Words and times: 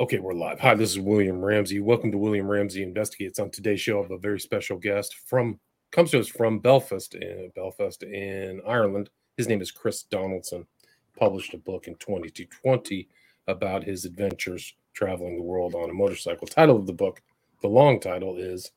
Okay, 0.00 0.18
we're 0.18 0.32
live. 0.32 0.58
Hi, 0.60 0.74
this 0.74 0.92
is 0.92 0.98
William 0.98 1.44
Ramsey. 1.44 1.78
Welcome 1.78 2.10
to 2.10 2.16
William 2.16 2.50
Ramsey 2.50 2.82
Investigates. 2.82 3.38
On 3.38 3.50
today's 3.50 3.82
show, 3.82 3.98
I 3.98 4.02
have 4.02 4.10
a 4.12 4.16
very 4.16 4.40
special 4.40 4.78
guest 4.78 5.14
from 5.26 5.60
comes 5.90 6.12
to 6.12 6.20
us 6.20 6.26
from 6.26 6.58
Belfast, 6.58 7.14
in 7.14 7.52
Belfast 7.54 8.02
in 8.02 8.62
Ireland. 8.66 9.10
His 9.36 9.46
name 9.46 9.60
is 9.60 9.70
Chris 9.70 10.04
Donaldson. 10.04 10.66
Published 11.18 11.52
a 11.52 11.58
book 11.58 11.86
in 11.86 11.96
2020 11.96 13.10
about 13.46 13.84
his 13.84 14.06
adventures 14.06 14.72
traveling 14.94 15.36
the 15.36 15.42
world 15.42 15.74
on 15.74 15.90
a 15.90 15.92
motorcycle. 15.92 16.46
Title 16.46 16.76
of 16.76 16.86
the 16.86 16.94
book, 16.94 17.20
the 17.60 17.68
long 17.68 18.00
title 18.00 18.38
is 18.38 18.70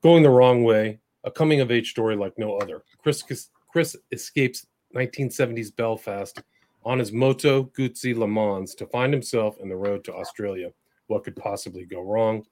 "Going 0.00 0.22
the 0.22 0.30
Wrong 0.30 0.62
Way: 0.62 1.00
A 1.24 1.30
Coming 1.32 1.60
of 1.60 1.72
Age 1.72 1.90
Story 1.90 2.14
Like 2.14 2.38
No 2.38 2.56
Other." 2.58 2.84
Chris 2.98 3.24
Chris 3.72 3.96
escapes 4.12 4.64
1970s 4.94 5.74
Belfast 5.74 6.40
on 6.86 7.00
his 7.00 7.12
Moto 7.12 7.64
Guzzi 7.64 8.16
Le 8.16 8.28
Mans 8.28 8.72
to 8.76 8.86
find 8.86 9.12
himself 9.12 9.56
in 9.60 9.68
the 9.68 9.76
road 9.76 10.04
to 10.04 10.14
Australia. 10.14 10.70
What 11.08 11.24
could 11.24 11.34
possibly 11.34 11.84
go 11.84 12.00
wrong? 12.00 12.46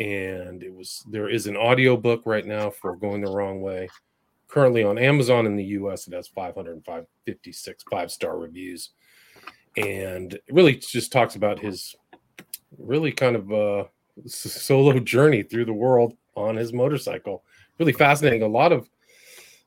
And 0.00 0.62
it 0.62 0.72
was 0.72 1.04
there 1.10 1.28
is 1.28 1.46
an 1.46 1.56
audio 1.56 1.96
book 1.96 2.22
right 2.24 2.46
now 2.46 2.70
for 2.70 2.96
Going 2.96 3.20
the 3.20 3.30
Wrong 3.30 3.60
Way. 3.60 3.90
Currently 4.48 4.84
on 4.84 4.96
Amazon 4.96 5.44
in 5.44 5.54
the 5.54 5.64
US, 5.64 6.08
it 6.08 6.14
has 6.14 6.28
556 6.28 7.84
five 7.90 8.10
star 8.10 8.38
reviews. 8.38 8.90
And 9.76 10.32
it 10.32 10.42
really 10.50 10.76
just 10.76 11.12
talks 11.12 11.36
about 11.36 11.58
his 11.58 11.94
really 12.78 13.12
kind 13.12 13.36
of 13.36 13.52
uh, 13.52 13.84
solo 14.26 14.98
journey 14.98 15.42
through 15.42 15.66
the 15.66 15.74
world 15.74 16.14
on 16.34 16.56
his 16.56 16.72
motorcycle. 16.72 17.44
Really 17.78 17.92
fascinating. 17.92 18.42
A 18.42 18.48
lot 18.48 18.72
of 18.72 18.88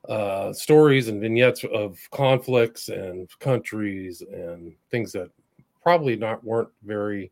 uh, 0.08 0.52
stories 0.52 1.08
and 1.08 1.20
vignettes 1.20 1.64
of 1.72 1.98
conflicts 2.10 2.88
and 2.88 3.28
countries 3.38 4.22
and 4.32 4.74
things 4.90 5.12
that 5.12 5.30
probably 5.82 6.16
not 6.16 6.42
weren't 6.44 6.70
very 6.84 7.30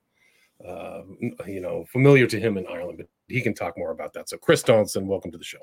uh, 0.67 1.03
you 1.47 1.61
know 1.61 1.85
familiar 1.91 2.27
to 2.27 2.39
him 2.39 2.59
in 2.59 2.67
Ireland, 2.67 2.99
but 2.99 3.09
he 3.29 3.41
can 3.41 3.55
talk 3.55 3.79
more 3.79 3.91
about 3.91 4.13
that. 4.15 4.29
So, 4.29 4.37
Chris 4.37 4.63
Donaldson, 4.63 5.07
welcome 5.07 5.31
to 5.33 5.39
the 5.39 5.45
show. 5.45 5.59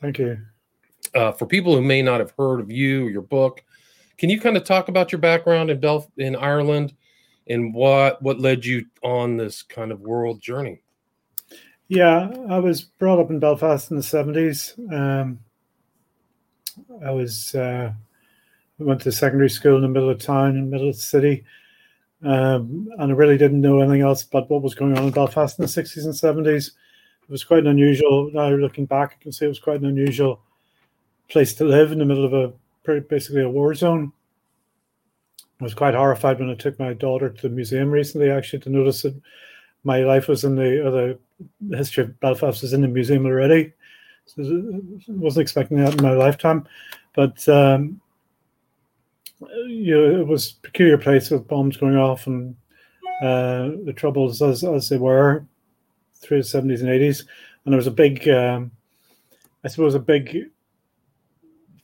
Thank 0.00 0.18
you. 0.18 0.38
Uh, 1.14 1.32
for 1.32 1.46
people 1.46 1.74
who 1.74 1.82
may 1.82 2.02
not 2.02 2.20
have 2.20 2.32
heard 2.36 2.60
of 2.60 2.70
you, 2.70 3.06
or 3.06 3.10
your 3.10 3.22
book, 3.22 3.62
can 4.18 4.28
you 4.28 4.40
kind 4.40 4.56
of 4.56 4.64
talk 4.64 4.88
about 4.88 5.12
your 5.12 5.20
background 5.20 5.70
in 5.70 5.80
Belf 5.80 6.06
in 6.18 6.36
Ireland 6.36 6.94
and 7.46 7.74
what 7.74 8.20
what 8.22 8.40
led 8.40 8.64
you 8.64 8.86
on 9.02 9.36
this 9.36 9.62
kind 9.62 9.92
of 9.92 10.00
world 10.00 10.40
journey? 10.40 10.82
Yeah, 11.88 12.30
I 12.48 12.58
was 12.58 12.82
brought 12.82 13.18
up 13.18 13.30
in 13.30 13.40
Belfast 13.40 13.90
in 13.90 13.96
the 13.96 14.02
seventies. 14.02 14.74
Um, 14.92 15.40
I 17.04 17.10
was 17.10 17.54
uh, 17.54 17.92
went 18.78 19.00
to 19.02 19.12
secondary 19.12 19.50
school 19.50 19.76
in 19.76 19.82
the 19.82 19.88
middle 19.88 20.10
of 20.10 20.18
town, 20.18 20.56
in 20.56 20.64
the 20.64 20.70
middle 20.70 20.88
of 20.88 20.94
the 20.94 21.00
city, 21.00 21.44
um, 22.22 22.88
and 22.98 23.12
I 23.12 23.14
really 23.14 23.38
didn't 23.38 23.60
know 23.60 23.80
anything 23.80 24.02
else 24.02 24.22
but 24.22 24.48
what 24.50 24.62
was 24.62 24.74
going 24.74 24.96
on 24.96 25.04
in 25.04 25.10
Belfast 25.10 25.58
in 25.58 25.62
the 25.62 25.68
sixties 25.68 26.04
and 26.04 26.16
seventies. 26.16 26.72
It 27.22 27.30
was 27.30 27.44
quite 27.44 27.60
an 27.60 27.68
unusual. 27.68 28.30
Now 28.32 28.48
looking 28.48 28.86
back, 28.86 29.16
I 29.18 29.22
can 29.22 29.32
see 29.32 29.44
it 29.44 29.48
was 29.48 29.58
quite 29.58 29.80
an 29.80 29.86
unusual 29.86 30.40
place 31.28 31.54
to 31.54 31.64
live 31.64 31.92
in 31.92 31.98
the 31.98 32.04
middle 32.04 32.24
of 32.24 32.32
a 32.32 33.00
basically 33.08 33.42
a 33.42 33.48
war 33.48 33.74
zone. 33.74 34.12
I 35.60 35.64
was 35.64 35.74
quite 35.74 35.94
horrified 35.94 36.40
when 36.40 36.50
I 36.50 36.54
took 36.54 36.78
my 36.78 36.94
daughter 36.94 37.28
to 37.28 37.42
the 37.42 37.54
museum 37.54 37.90
recently, 37.90 38.30
actually, 38.30 38.60
to 38.60 38.70
notice 38.70 39.02
that 39.02 39.14
my 39.84 40.00
life 40.00 40.26
was 40.26 40.42
in 40.42 40.56
the 40.56 41.18
the 41.60 41.76
history 41.76 42.04
of 42.04 42.18
Belfast 42.20 42.62
was 42.62 42.72
in 42.72 42.80
the 42.80 42.88
museum 42.88 43.26
already. 43.26 43.72
Wasn't 44.36 45.42
expecting 45.42 45.78
that 45.78 45.94
in 45.94 46.02
my 46.02 46.12
lifetime, 46.12 46.66
but 47.14 47.46
um, 47.48 48.00
you 49.66 49.94
know, 49.94 50.20
it 50.20 50.26
was 50.26 50.52
a 50.52 50.66
peculiar 50.66 50.98
place 50.98 51.30
with 51.30 51.48
bombs 51.48 51.76
going 51.76 51.96
off 51.96 52.26
and 52.26 52.54
uh, 53.22 53.70
the 53.84 53.92
troubles 53.94 54.40
as 54.40 54.62
as 54.62 54.88
they 54.88 54.98
were 54.98 55.44
through 56.14 56.38
the 56.38 56.44
seventies 56.44 56.80
and 56.80 56.90
eighties, 56.90 57.24
and 57.64 57.72
there 57.72 57.76
was 57.78 57.88
a 57.88 57.90
big, 57.90 58.28
um, 58.28 58.70
I 59.64 59.68
suppose, 59.68 59.94
a 59.94 59.98
big 59.98 60.50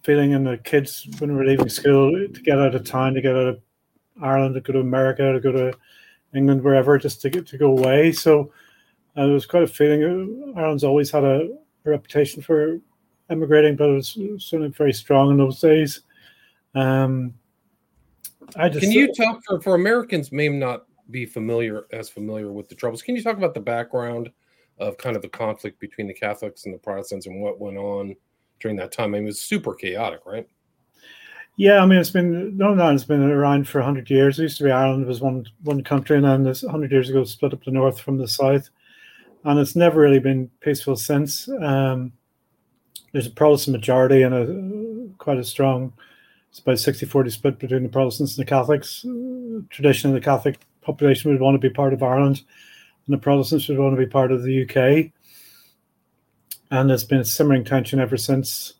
feeling 0.03 0.31
in 0.31 0.45
the 0.45 0.59
kids 0.59 1.09
when 1.19 1.33
we 1.33 1.37
were 1.37 1.45
leaving 1.45 1.69
school 1.69 2.13
to 2.13 2.43
get 2.43 2.61
out 2.61 2.77
of 2.77 2.85
town, 2.85 3.15
to 3.15 3.21
get 3.21 3.35
out 3.35 3.49
of 3.49 3.61
Ireland, 4.23 4.55
to 4.55 4.61
go 4.61 4.73
to 4.75 4.81
America, 4.81 5.33
to 5.33 5.41
go 5.41 5.51
to 5.51 5.77
England, 6.33 6.63
wherever, 6.63 6.97
just 6.97 7.21
to 7.23 7.31
get 7.31 7.47
to 7.49 7.59
go 7.59 7.77
away. 7.77 8.13
So 8.13 8.53
uh, 9.17 9.25
there 9.25 9.35
was 9.35 9.47
quite 9.47 9.65
a 9.65 9.67
feeling. 9.67 10.55
Ireland's 10.57 10.85
always 10.85 11.11
had 11.11 11.25
a 11.25 11.49
reputation 11.91 12.43
for 12.43 12.81
emigrating, 13.31 13.77
but 13.77 13.89
it 13.89 13.95
was 13.95 14.19
certainly 14.39 14.69
very 14.69 14.93
strong 14.93 15.31
in 15.31 15.37
those 15.37 15.61
days. 15.61 16.03
Um, 16.75 17.35
I 18.57 18.69
just, 18.69 18.83
can 18.83 18.93
you 18.93 19.13
talk 19.13 19.43
for, 19.45 19.61
for 19.61 19.75
Americans 19.75 20.31
may 20.31 20.49
not 20.49 20.87
be 21.11 21.27
familiar 21.27 21.87
as 21.93 22.09
familiar 22.09 22.53
with 22.53 22.69
the 22.69 22.75
troubles? 22.75 23.03
Can 23.03 23.17
you 23.17 23.23
talk 23.23 23.37
about 23.37 23.55
the 23.55 23.61
background 23.61 24.31
of 24.79 24.97
kind 24.99 25.17
of 25.17 25.23
the 25.23 25.29
conflict 25.29 25.81
between 25.81 26.07
the 26.07 26.15
Catholics 26.15 26.65
and 26.65 26.75
the 26.75 26.79
Protestants 26.79 27.27
and 27.27 27.41
what 27.41 27.61
went 27.61 27.77
on 27.77 28.15
during 28.61 28.77
that 28.77 28.93
time? 28.93 29.15
I 29.15 29.19
mean, 29.19 29.25
it 29.25 29.27
was 29.27 29.41
super 29.41 29.75
chaotic, 29.75 30.21
right? 30.27 30.47
Yeah, 31.57 31.79
I 31.79 31.87
mean, 31.87 31.99
it's 31.99 32.11
been 32.11 32.57
no, 32.57 32.75
no, 32.75 32.91
it's 32.91 33.05
been 33.05 33.23
around 33.23 33.67
for 33.67 33.81
hundred 33.81 34.11
years. 34.11 34.39
It 34.39 34.43
used 34.43 34.59
to 34.59 34.65
be 34.65 34.71
Ireland 34.71 35.07
was 35.07 35.23
one 35.23 35.47
one 35.63 35.83
country, 35.83 36.17
and 36.17 36.27
then 36.27 36.43
this 36.43 36.63
hundred 36.63 36.93
years 36.93 37.09
ago 37.09 37.25
split 37.25 37.55
up 37.55 37.65
the 37.65 37.71
north 37.71 37.99
from 37.99 38.19
the 38.19 38.29
south 38.29 38.69
and 39.47 39.61
it's 39.61 39.77
never 39.77 40.01
really 40.01 40.19
been 40.19 40.51
peaceful 40.61 40.97
since. 40.97 41.49
Um, 41.49 42.13
there's 43.13 43.29
a 43.29 43.31
Protestant 43.31 43.77
majority 43.77 44.23
and 44.23 44.35
a 44.35 45.15
quite 45.19 45.39
a 45.39 45.45
strong, 45.45 45.93
it's 46.51 46.59
about 46.59 46.81
60 46.81 47.07
40 47.07 47.31
split 47.31 47.59
between 47.61 47.85
the 47.85 47.89
Protestants 47.89 48.37
and 48.37 48.45
the 48.45 48.51
Catholics. 48.51 49.07
Traditionally, 49.71 50.19
the 50.19 50.25
Catholic 50.25 50.59
population 50.83 51.31
would 51.31 51.41
want 51.41 51.55
to 51.55 51.61
be 51.61 51.73
part 51.73 51.93
of 51.93 52.03
Ireland, 52.03 52.43
and 53.07 53.15
the 53.15 53.23
Protestants 53.23 53.69
would 53.69 53.79
want 53.79 53.97
to 53.97 54.05
be 54.05 54.11
part 54.11 54.33
of 54.33 54.43
the 54.43 54.63
UK. 54.65 55.13
And 56.73 56.91
there's 56.91 57.05
been 57.05 57.21
a 57.21 57.25
simmering 57.25 57.65
tension 57.65 58.01
ever 58.01 58.17
since. 58.17 58.75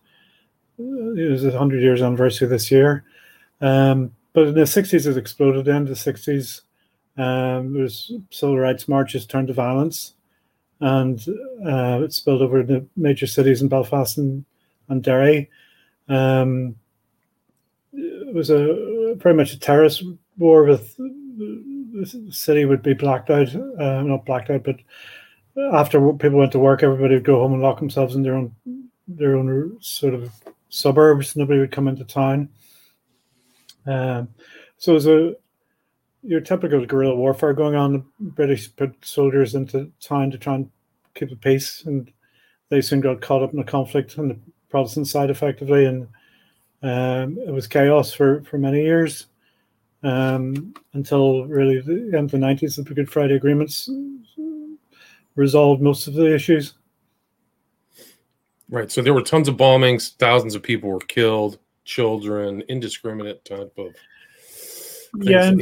Uh, 0.81 1.13
it 1.13 1.31
was 1.31 1.45
a 1.45 1.51
100 1.51 1.81
years 1.81 2.03
anniversary 2.03 2.49
this 2.49 2.73
year. 2.73 3.05
Um, 3.61 4.11
but 4.33 4.49
in 4.49 4.55
the 4.55 4.63
60s, 4.63 5.07
it 5.07 5.17
exploded. 5.17 5.69
In 5.69 5.85
the 5.85 5.93
60s, 5.93 6.63
um, 7.17 7.73
there 7.73 7.85
was 7.85 8.13
civil 8.31 8.59
rights 8.59 8.89
marches 8.89 9.27
turned 9.27 9.47
to 9.47 9.55
violence 9.55 10.16
and 10.81 11.19
uh, 11.67 12.03
it 12.05 12.13
spilled 12.13 12.43
over 12.43 12.63
the 12.63 12.85
major 12.97 13.27
cities 13.27 13.63
in 13.63 13.69
Belfast 13.69 14.19
and, 14.19 14.45
and 14.89 15.03
Derry. 15.03 15.51
Um, 16.09 16.77
it 17.93 18.35
was 18.35 18.51
a 18.51 19.17
pretty 19.19 19.37
much 19.37 19.53
a 19.53 19.59
terrorist 19.59 20.05
war 20.37 20.65
with 20.65 20.97
the 20.97 22.29
city 22.31 22.65
would 22.65 22.83
be 22.83 22.95
blacked 22.95 23.31
out, 23.31 23.55
uh, 23.55 24.03
not 24.03 24.27
blacked 24.27 24.51
out, 24.51 24.65
but 24.65 24.77
after 25.73 26.13
people 26.15 26.39
went 26.39 26.53
to 26.53 26.59
work, 26.59 26.83
everybody 26.83 27.15
would 27.15 27.25
go 27.25 27.41
home 27.41 27.55
and 27.55 27.63
lock 27.63 27.79
themselves 27.79 28.15
in 28.15 28.23
their 28.23 28.35
own 28.35 28.55
their 29.09 29.37
own 29.37 29.77
sort 29.81 30.15
of 30.15 30.31
suburbs. 30.69 31.37
Nobody 31.37 31.61
would 31.61 31.73
come 31.73 31.89
into 31.89 32.05
town. 32.05 32.49
Um, 33.87 34.29
so 34.79 34.93
it 34.93 34.95
was 34.95 35.07
a 35.07 35.35
your 36.27 36.41
typical 36.41 36.85
guerrilla 36.85 37.15
warfare 37.15 37.53
going 37.53 37.75
on. 37.75 38.05
The 38.21 38.31
British 38.31 38.75
put 38.75 38.95
soldiers 39.05 39.55
into 39.55 39.91
town 40.01 40.31
to 40.33 40.39
try 40.39 40.57
and 40.57 40.71
keep 41.15 41.31
the 41.31 41.37
peace, 41.37 41.85
and 41.87 42.13
they 42.69 42.81
soon 42.81 43.01
got 43.01 43.21
caught 43.21 43.43
up 43.43 43.53
in 43.53 43.59
the 43.59 43.65
conflict 43.65 44.19
on 44.19 44.29
the 44.29 44.39
Protestant 44.69 45.07
side, 45.07 45.31
effectively, 45.31 45.87
and 45.87 46.09
um, 46.83 47.39
it 47.39 47.53
was 47.53 47.67
chaos 47.67 48.13
for 48.13 48.43
for 48.43 48.59
many 48.59 48.83
years 48.83 49.27
um, 50.03 50.75
until 50.93 51.47
really 51.47 51.81
the 51.81 52.17
end 52.17 52.27
of 52.27 52.31
the 52.33 52.39
nineties. 52.39 52.77
The 52.77 52.83
Good 52.83 53.11
Friday 53.11 53.35
agreements 53.35 53.89
resolved 55.37 55.81
most 55.81 56.09
of 56.09 56.15
the 56.15 56.35
issues. 56.35 56.75
Right. 58.69 58.91
So 58.91 59.01
there 59.01 59.15
were 59.15 59.23
tons 59.23 59.49
of 59.49 59.57
bombings. 59.57 60.17
Thousands 60.17 60.55
of 60.55 60.63
people 60.63 60.91
were 60.91 60.99
killed. 60.99 61.59
Children, 61.85 62.65
indiscriminate 62.69 63.45
type 63.45 63.73
of 63.79 63.95
yeah, 65.23 65.53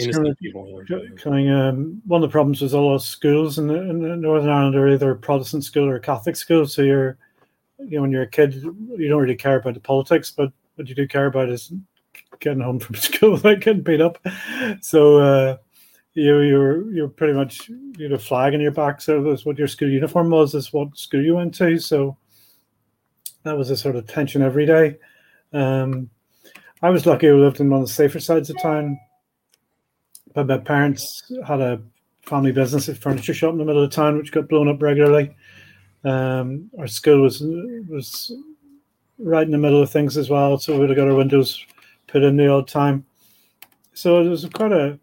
coming. 1.17 1.51
Um, 1.51 2.03
one 2.07 2.23
of 2.23 2.29
the 2.29 2.33
problems 2.33 2.61
was 2.61 2.75
all 2.75 2.91
those 2.91 3.07
schools 3.07 3.59
in, 3.59 3.67
the, 3.67 3.75
in 3.75 4.21
Northern 4.21 4.51
Ireland 4.51 4.77
are 4.77 4.89
either 4.89 5.15
Protestant 5.15 5.65
school 5.65 5.89
or 5.89 5.99
Catholic 5.99 6.37
school. 6.37 6.67
So 6.67 6.83
you're, 6.83 7.19
you 7.79 7.97
know, 7.97 8.03
when 8.03 8.11
you're 8.11 8.23
a 8.23 8.31
kid, 8.31 8.55
you 8.55 9.09
don't 9.09 9.21
really 9.21 9.37
care 9.37 9.57
about 9.57 9.75
the 9.75 9.81
politics, 9.81 10.31
but 10.31 10.53
what 10.77 10.89
you 10.89 10.95
do 10.95 11.07
care 11.07 11.27
about 11.27 11.49
is 11.49 11.73
getting 12.41 12.63
home 12.63 12.79
from 12.79 12.95
school 12.97 13.33
without 13.33 13.61
getting 13.61 13.83
beat 13.83 14.01
up. 14.01 14.19
So 14.81 15.19
uh, 15.19 15.57
you 16.15 16.41
you're 16.41 16.93
you're 16.93 17.09
pretty 17.09 17.35
much 17.35 17.69
you 17.69 18.09
know 18.09 18.19
flag 18.19 18.55
on 18.55 18.61
your 18.61 18.73
back. 18.73 19.01
So 19.01 19.23
that's 19.23 19.45
what 19.45 19.59
your 19.59 19.69
school 19.69 19.91
uniform 19.91 20.31
was. 20.31 20.55
Is 20.55 20.73
what 20.73 20.97
school 20.97 21.23
you 21.23 21.35
went 21.37 21.55
to. 21.57 21.79
So 21.79 22.17
that 23.43 23.57
was 23.57 23.71
a 23.71 23.77
sort 23.77 23.97
of 23.97 24.07
tension 24.07 24.43
every 24.43 24.67
day. 24.67 24.97
Um, 25.53 26.11
I 26.83 26.91
was 26.91 27.07
lucky. 27.07 27.29
I 27.29 27.33
lived 27.33 27.61
in 27.61 27.71
one 27.71 27.83
of 27.83 27.87
the 27.87 27.93
safer 27.93 28.21
sides 28.21 28.51
of 28.51 28.61
town 28.61 28.99
but 30.35 30.47
my 30.47 30.59
parents 30.59 31.33
had 31.47 31.61
a 31.61 31.81
family 32.23 32.53
business, 32.53 32.89
a 32.89 32.95
furniture 32.95 33.35
shop 33.35 33.53
in 33.53 33.59
the 33.59 33.65
middle 33.65 33.83
of 33.83 33.91
town, 33.91 34.19
which 34.19 34.33
got 34.33 34.49
blown 34.49 34.69
up 34.69 34.83
regularly. 34.83 35.35
Um, 36.05 36.71
our 36.79 36.87
school 36.87 37.23
was 37.23 37.41
was 37.89 38.33
right 39.19 39.47
in 39.47 39.53
the 39.53 39.59
middle 39.59 39.81
of 39.81 39.91
things 39.91 40.17
as 40.17 40.29
well, 40.29 40.59
so 40.59 40.79
we'd 40.79 40.91
have 40.91 40.97
got 40.97 41.09
our 41.09 41.15
windows 41.15 41.65
put 42.07 42.23
in 42.23 42.37
the 42.37 42.49
odd 42.49 42.69
time. 42.69 43.05
So 43.95 44.21
it 44.21 44.29
was 44.29 44.45
quite 44.53 44.73
a, 44.73 44.99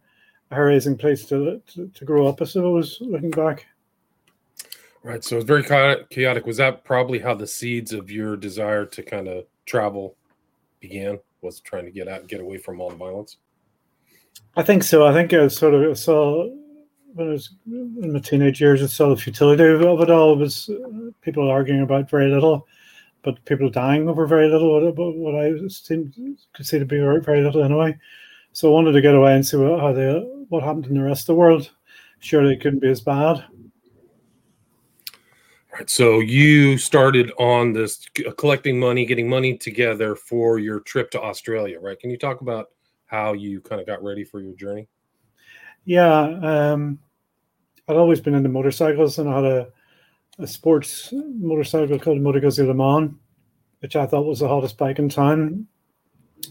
a 0.51 0.55
hair-raising 0.55 0.97
place 0.97 1.25
to, 1.27 1.61
to, 1.73 1.87
to 1.87 2.05
grow 2.05 2.27
up. 2.27 2.41
As 2.41 2.49
I 2.49 2.51
suppose 2.53 2.97
looking 3.01 3.31
back. 3.31 3.65
Right. 5.03 5.23
So 5.23 5.37
it 5.37 5.37
was 5.37 5.45
very 5.45 5.63
chaotic. 5.63 6.45
Was 6.45 6.57
that 6.57 6.83
probably 6.83 7.19
how 7.19 7.33
the 7.33 7.47
seeds 7.47 7.93
of 7.93 8.11
your 8.11 8.35
desire 8.35 8.85
to 8.85 9.01
kind 9.01 9.27
of 9.27 9.45
travel 9.65 10.15
began? 10.79 11.19
Was 11.41 11.59
trying 11.61 11.85
to 11.85 11.91
get 11.91 12.07
out, 12.07 12.27
get 12.27 12.41
away 12.41 12.57
from 12.57 12.79
all 12.79 12.89
the 12.91 12.95
violence. 12.97 13.37
I 14.55 14.63
think 14.63 14.83
so. 14.83 15.05
I 15.05 15.13
think 15.13 15.33
I 15.33 15.47
sort 15.47 15.73
of 15.73 15.97
saw 15.97 16.49
when 17.13 17.27
I 17.27 17.31
was 17.31 17.49
in 17.65 18.13
my 18.13 18.19
teenage 18.19 18.61
years, 18.61 18.81
I 18.81 18.85
saw 18.87 19.09
the 19.09 19.21
futility 19.21 19.63
of 19.63 20.01
it 20.01 20.09
all. 20.09 20.33
It 20.33 20.39
was 20.39 20.69
uh, 20.69 21.11
people 21.21 21.49
arguing 21.49 21.81
about 21.81 22.09
very 22.09 22.29
little, 22.29 22.67
but 23.21 23.43
people 23.45 23.69
dying 23.69 24.07
over 24.07 24.25
very 24.25 24.49
little. 24.49 24.81
What, 24.81 25.15
what 25.15 25.35
I 25.35 25.51
seemed, 25.67 26.13
could 26.53 26.65
see 26.65 26.79
to 26.79 26.85
be 26.85 26.99
very 26.99 27.41
little 27.41 27.63
anyway. 27.63 27.97
So 28.53 28.69
I 28.69 28.73
wanted 28.73 28.93
to 28.93 29.01
get 29.01 29.15
away 29.15 29.35
and 29.35 29.45
see 29.45 29.57
what, 29.57 29.79
how 29.79 29.93
they, 29.93 30.13
what 30.49 30.63
happened 30.63 30.87
in 30.87 30.95
the 30.95 31.03
rest 31.03 31.23
of 31.23 31.27
the 31.27 31.35
world. 31.35 31.71
Surely 32.19 32.53
it 32.53 32.61
couldn't 32.61 32.79
be 32.79 32.89
as 32.89 33.01
bad. 33.01 33.43
Right. 35.73 35.89
So 35.89 36.19
you 36.19 36.77
started 36.77 37.31
on 37.39 37.71
this 37.71 38.05
collecting 38.37 38.77
money, 38.77 39.05
getting 39.05 39.29
money 39.29 39.57
together 39.57 40.15
for 40.15 40.59
your 40.59 40.81
trip 40.81 41.09
to 41.11 41.21
Australia, 41.21 41.79
right? 41.79 41.97
Can 41.97 42.09
you 42.09 42.17
talk 42.17 42.41
about 42.41 42.67
how 43.11 43.33
you 43.33 43.59
kind 43.59 43.81
of 43.81 43.85
got 43.85 44.01
ready 44.01 44.23
for 44.23 44.39
your 44.39 44.55
journey? 44.55 44.87
Yeah, 45.83 46.21
um, 46.21 46.97
I'd 47.87 47.97
always 47.97 48.21
been 48.21 48.35
into 48.35 48.47
motorcycles, 48.49 49.19
and 49.19 49.29
I 49.29 49.35
had 49.35 49.43
a, 49.43 49.67
a 50.39 50.47
sports 50.47 51.13
motorcycle 51.13 51.99
called 51.99 52.21
Moto 52.21 52.39
Guzzi 52.39 52.65
Le 52.65 52.73
Mans, 52.73 53.13
which 53.79 53.97
I 53.97 54.05
thought 54.05 54.25
was 54.25 54.39
the 54.39 54.47
hottest 54.47 54.77
bike 54.77 54.97
in 54.97 55.09
town. 55.09 55.67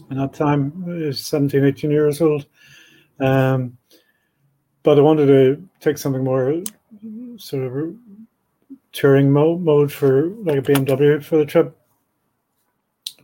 And 0.09 0.21
at 0.21 0.31
that 0.31 0.37
time, 0.37 0.85
I 0.87 1.07
was 1.07 1.25
17, 1.25 1.65
18 1.65 1.89
years 1.89 2.21
old. 2.21 2.45
Um, 3.19 3.77
but 4.83 4.97
I 4.99 5.01
wanted 5.01 5.25
to 5.27 5.67
take 5.79 5.97
something 5.97 6.23
more 6.23 6.61
sort 7.37 7.63
of 7.63 7.95
touring 8.91 9.31
mode 9.31 9.91
for 9.91 10.29
like 10.43 10.59
a 10.59 10.61
BMW 10.61 11.23
for 11.23 11.37
the 11.37 11.45
trip. 11.45 11.75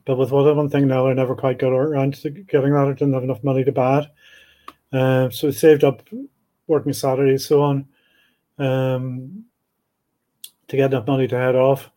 But 0.07 0.15
with 0.15 0.31
one 0.31 0.69
thing 0.69 0.87
now, 0.87 1.09
I 1.09 1.13
never 1.13 1.35
quite 1.35 1.59
got 1.59 1.73
around 1.73 2.13
to 2.21 2.29
getting 2.29 2.71
that. 2.71 2.87
I 2.87 2.93
didn't 2.93 3.13
have 3.13 3.23
enough 3.23 3.43
money 3.43 3.65
to 3.65 3.73
buy 3.73 3.99
it. 3.99 4.97
Um, 4.97 5.33
so 5.33 5.49
I 5.49 5.51
saved 5.51 5.83
up 5.83 6.01
working 6.65 6.93
Saturdays, 6.93 7.45
so 7.45 7.61
on, 7.61 7.85
um, 8.57 9.43
to 10.69 10.77
get 10.77 10.93
enough 10.93 11.07
money 11.07 11.27
to 11.27 11.35
head 11.35 11.57
off. 11.57 11.91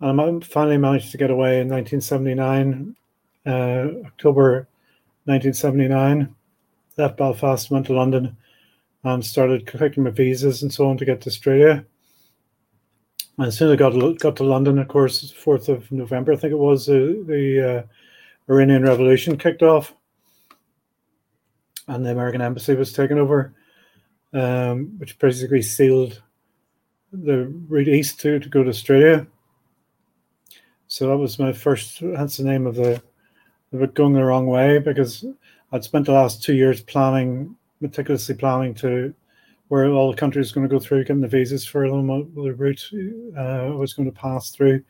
And 0.00 0.20
I 0.20 0.40
finally 0.44 0.78
managed 0.78 1.12
to 1.12 1.16
get 1.16 1.30
away 1.30 1.60
in 1.60 1.68
1979, 1.68 2.96
uh, 3.46 4.04
October 4.04 4.66
1979. 5.26 6.34
Left 6.98 7.16
Belfast, 7.16 7.70
went 7.70 7.86
to 7.86 7.94
London, 7.94 8.36
and 9.04 9.24
started 9.24 9.64
collecting 9.64 10.02
my 10.02 10.10
visas 10.10 10.62
and 10.62 10.72
so 10.72 10.88
on 10.88 10.98
to 10.98 11.04
get 11.04 11.20
to 11.20 11.30
Australia. 11.30 11.86
And 13.36 13.46
as 13.48 13.58
soon 13.58 13.68
as 13.68 13.74
I 13.74 13.76
got 13.76 14.18
got 14.18 14.36
to 14.36 14.44
London, 14.44 14.78
of 14.78 14.88
course, 14.88 15.32
4th 15.32 15.68
of 15.68 15.90
November, 15.90 16.32
I 16.32 16.36
think 16.36 16.52
it 16.52 16.58
was, 16.58 16.88
uh, 16.88 17.14
the 17.26 17.84
uh, 18.48 18.52
Iranian 18.52 18.84
Revolution 18.84 19.36
kicked 19.36 19.62
off 19.62 19.94
and 21.88 22.04
the 22.04 22.12
American 22.12 22.40
embassy 22.40 22.74
was 22.74 22.92
taken 22.92 23.18
over, 23.18 23.54
um, 24.32 24.94
which 24.98 25.18
basically 25.18 25.62
sealed 25.62 26.22
the 27.12 27.46
route 27.68 27.88
east 27.88 28.20
to, 28.20 28.38
to 28.38 28.48
go 28.48 28.62
to 28.62 28.70
Australia. 28.70 29.26
So 30.86 31.08
that 31.08 31.16
was 31.16 31.38
my 31.38 31.52
first, 31.52 31.98
that's 32.00 32.36
the 32.36 32.44
name 32.44 32.66
of 32.66 32.76
the, 32.76 33.02
of 33.72 33.94
going 33.94 34.12
the 34.12 34.24
wrong 34.24 34.46
way 34.46 34.78
because 34.78 35.24
I'd 35.72 35.84
spent 35.84 36.06
the 36.06 36.12
last 36.12 36.42
two 36.42 36.54
years 36.54 36.82
planning, 36.82 37.56
meticulously 37.80 38.36
planning 38.36 38.74
to 38.74 39.12
where 39.68 39.86
all 39.86 40.10
the 40.10 40.16
countries 40.16 40.52
going 40.52 40.68
to 40.68 40.74
go 40.74 40.78
through, 40.78 41.04
getting 41.04 41.22
the 41.22 41.28
visas 41.28 41.66
for 41.66 41.88
them, 41.88 42.06
the 42.34 42.54
route 42.54 42.90
uh, 43.36 43.40
I 43.40 43.70
was 43.70 43.94
going 43.94 44.10
to 44.10 44.16
pass 44.16 44.50
through 44.50 44.82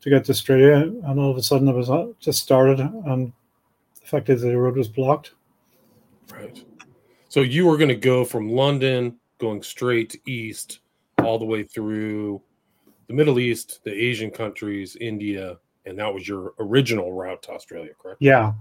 to 0.00 0.10
get 0.10 0.24
to 0.24 0.32
Australia. 0.32 0.92
And 1.04 1.18
all 1.18 1.30
of 1.30 1.36
a 1.36 1.42
sudden 1.42 1.68
it 1.68 1.74
was 1.74 1.90
uh, 1.90 2.08
just 2.20 2.42
started 2.42 2.80
and 2.80 3.32
the 4.00 4.06
fact 4.06 4.28
is 4.28 4.42
the 4.42 4.56
road 4.56 4.76
was 4.76 4.88
blocked. 4.88 5.32
Right. 6.32 6.64
So 7.28 7.40
you 7.40 7.66
were 7.66 7.76
going 7.76 7.88
to 7.88 7.96
go 7.96 8.24
from 8.24 8.48
London, 8.48 9.16
going 9.38 9.62
straight 9.62 10.20
east, 10.26 10.80
all 11.22 11.38
the 11.38 11.44
way 11.44 11.62
through 11.64 12.40
the 13.08 13.14
Middle 13.14 13.38
East, 13.38 13.80
the 13.84 13.92
Asian 13.92 14.30
countries, 14.30 14.96
India, 15.00 15.58
and 15.86 15.98
that 15.98 16.12
was 16.12 16.26
your 16.26 16.54
original 16.58 17.12
route 17.12 17.42
to 17.42 17.52
Australia, 17.52 17.92
correct? 18.00 18.18
Yeah. 18.20 18.52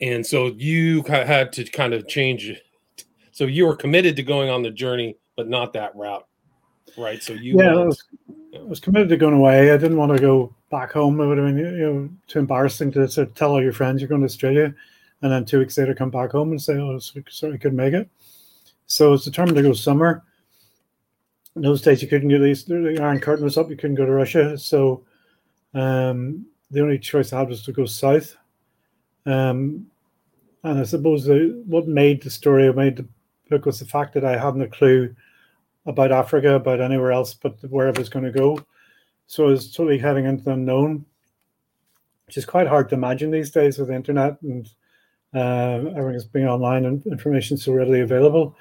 And 0.00 0.26
so 0.26 0.46
you 0.46 1.02
had 1.04 1.52
to 1.52 1.64
kind 1.64 1.94
of 1.94 2.08
change. 2.08 2.60
So 3.42 3.46
you 3.46 3.66
were 3.66 3.74
committed 3.74 4.14
to 4.14 4.22
going 4.22 4.50
on 4.50 4.62
the 4.62 4.70
journey, 4.70 5.16
but 5.34 5.48
not 5.48 5.72
that 5.72 5.96
route, 5.96 6.28
right? 6.96 7.20
So 7.20 7.32
you 7.32 7.58
yeah, 7.58 7.72
I 7.72 7.84
was, 7.84 8.04
I 8.54 8.62
was 8.62 8.78
committed 8.78 9.08
to 9.08 9.16
going 9.16 9.34
away. 9.34 9.72
I 9.72 9.76
didn't 9.76 9.96
want 9.96 10.12
to 10.12 10.20
go 10.20 10.54
back 10.70 10.92
home. 10.92 11.20
It 11.20 11.26
would 11.26 11.38
have 11.38 11.48
been 11.48 11.58
you 11.58 11.92
know 11.92 12.08
too 12.28 12.38
embarrassing 12.38 12.92
to 12.92 13.08
sort 13.08 13.26
of 13.26 13.34
tell 13.34 13.50
all 13.50 13.60
your 13.60 13.72
friends 13.72 14.00
you're 14.00 14.08
going 14.08 14.20
to 14.20 14.26
Australia 14.26 14.72
and 15.22 15.32
then 15.32 15.44
two 15.44 15.58
weeks 15.58 15.76
later 15.76 15.92
come 15.92 16.10
back 16.10 16.30
home 16.30 16.52
and 16.52 16.62
say, 16.62 16.74
"Oh, 16.74 17.00
sorry, 17.00 17.54
I 17.54 17.56
couldn't 17.56 17.74
make 17.74 17.94
it." 17.94 18.08
So 18.86 19.08
I 19.08 19.10
was 19.10 19.24
determined 19.24 19.56
to 19.56 19.62
go 19.64 19.72
summer. 19.72 20.22
In 21.56 21.62
those 21.62 21.82
days, 21.82 22.00
you 22.00 22.06
couldn't 22.06 22.28
get 22.28 22.38
these. 22.38 22.62
The 22.62 23.00
Iron 23.02 23.18
Curtain 23.18 23.44
was 23.44 23.58
up. 23.58 23.70
You 23.70 23.76
couldn't 23.76 23.96
go 23.96 24.06
to 24.06 24.12
Russia, 24.12 24.56
so 24.56 25.02
um, 25.74 26.46
the 26.70 26.80
only 26.80 27.00
choice 27.00 27.32
I 27.32 27.40
had 27.40 27.48
was 27.48 27.64
to 27.64 27.72
go 27.72 27.86
south. 27.86 28.36
Um, 29.26 29.88
and 30.62 30.78
I 30.78 30.84
suppose 30.84 31.24
the, 31.24 31.60
what 31.66 31.88
made 31.88 32.22
the 32.22 32.30
story, 32.30 32.68
what 32.68 32.76
made 32.76 32.96
the 32.96 33.08
book, 33.52 33.66
was 33.66 33.78
the 33.78 33.84
fact 33.86 34.14
that 34.14 34.24
I 34.24 34.36
hadn't 34.36 34.62
a 34.62 34.68
clue 34.68 35.14
about 35.86 36.12
Africa, 36.12 36.54
about 36.54 36.80
anywhere 36.80 37.12
else, 37.12 37.34
but 37.34 37.56
where 37.70 37.88
I 37.88 37.98
was 37.98 38.08
going 38.08 38.24
to 38.24 38.30
go. 38.30 38.64
So 39.26 39.44
I 39.44 39.50
was 39.50 39.72
totally 39.72 39.98
heading 39.98 40.26
into 40.26 40.44
the 40.44 40.52
unknown, 40.52 41.04
which 42.26 42.36
is 42.36 42.44
quite 42.44 42.66
hard 42.66 42.88
to 42.88 42.94
imagine 42.94 43.30
these 43.30 43.50
days 43.50 43.78
with 43.78 43.88
the 43.88 43.94
internet 43.94 44.40
and 44.42 44.68
uh, 45.34 45.90
everything's 45.96 46.24
being 46.24 46.46
online 46.46 46.84
and 46.84 47.04
information 47.06 47.56
so 47.56 47.72
readily 47.72 48.00
available. 48.00 48.56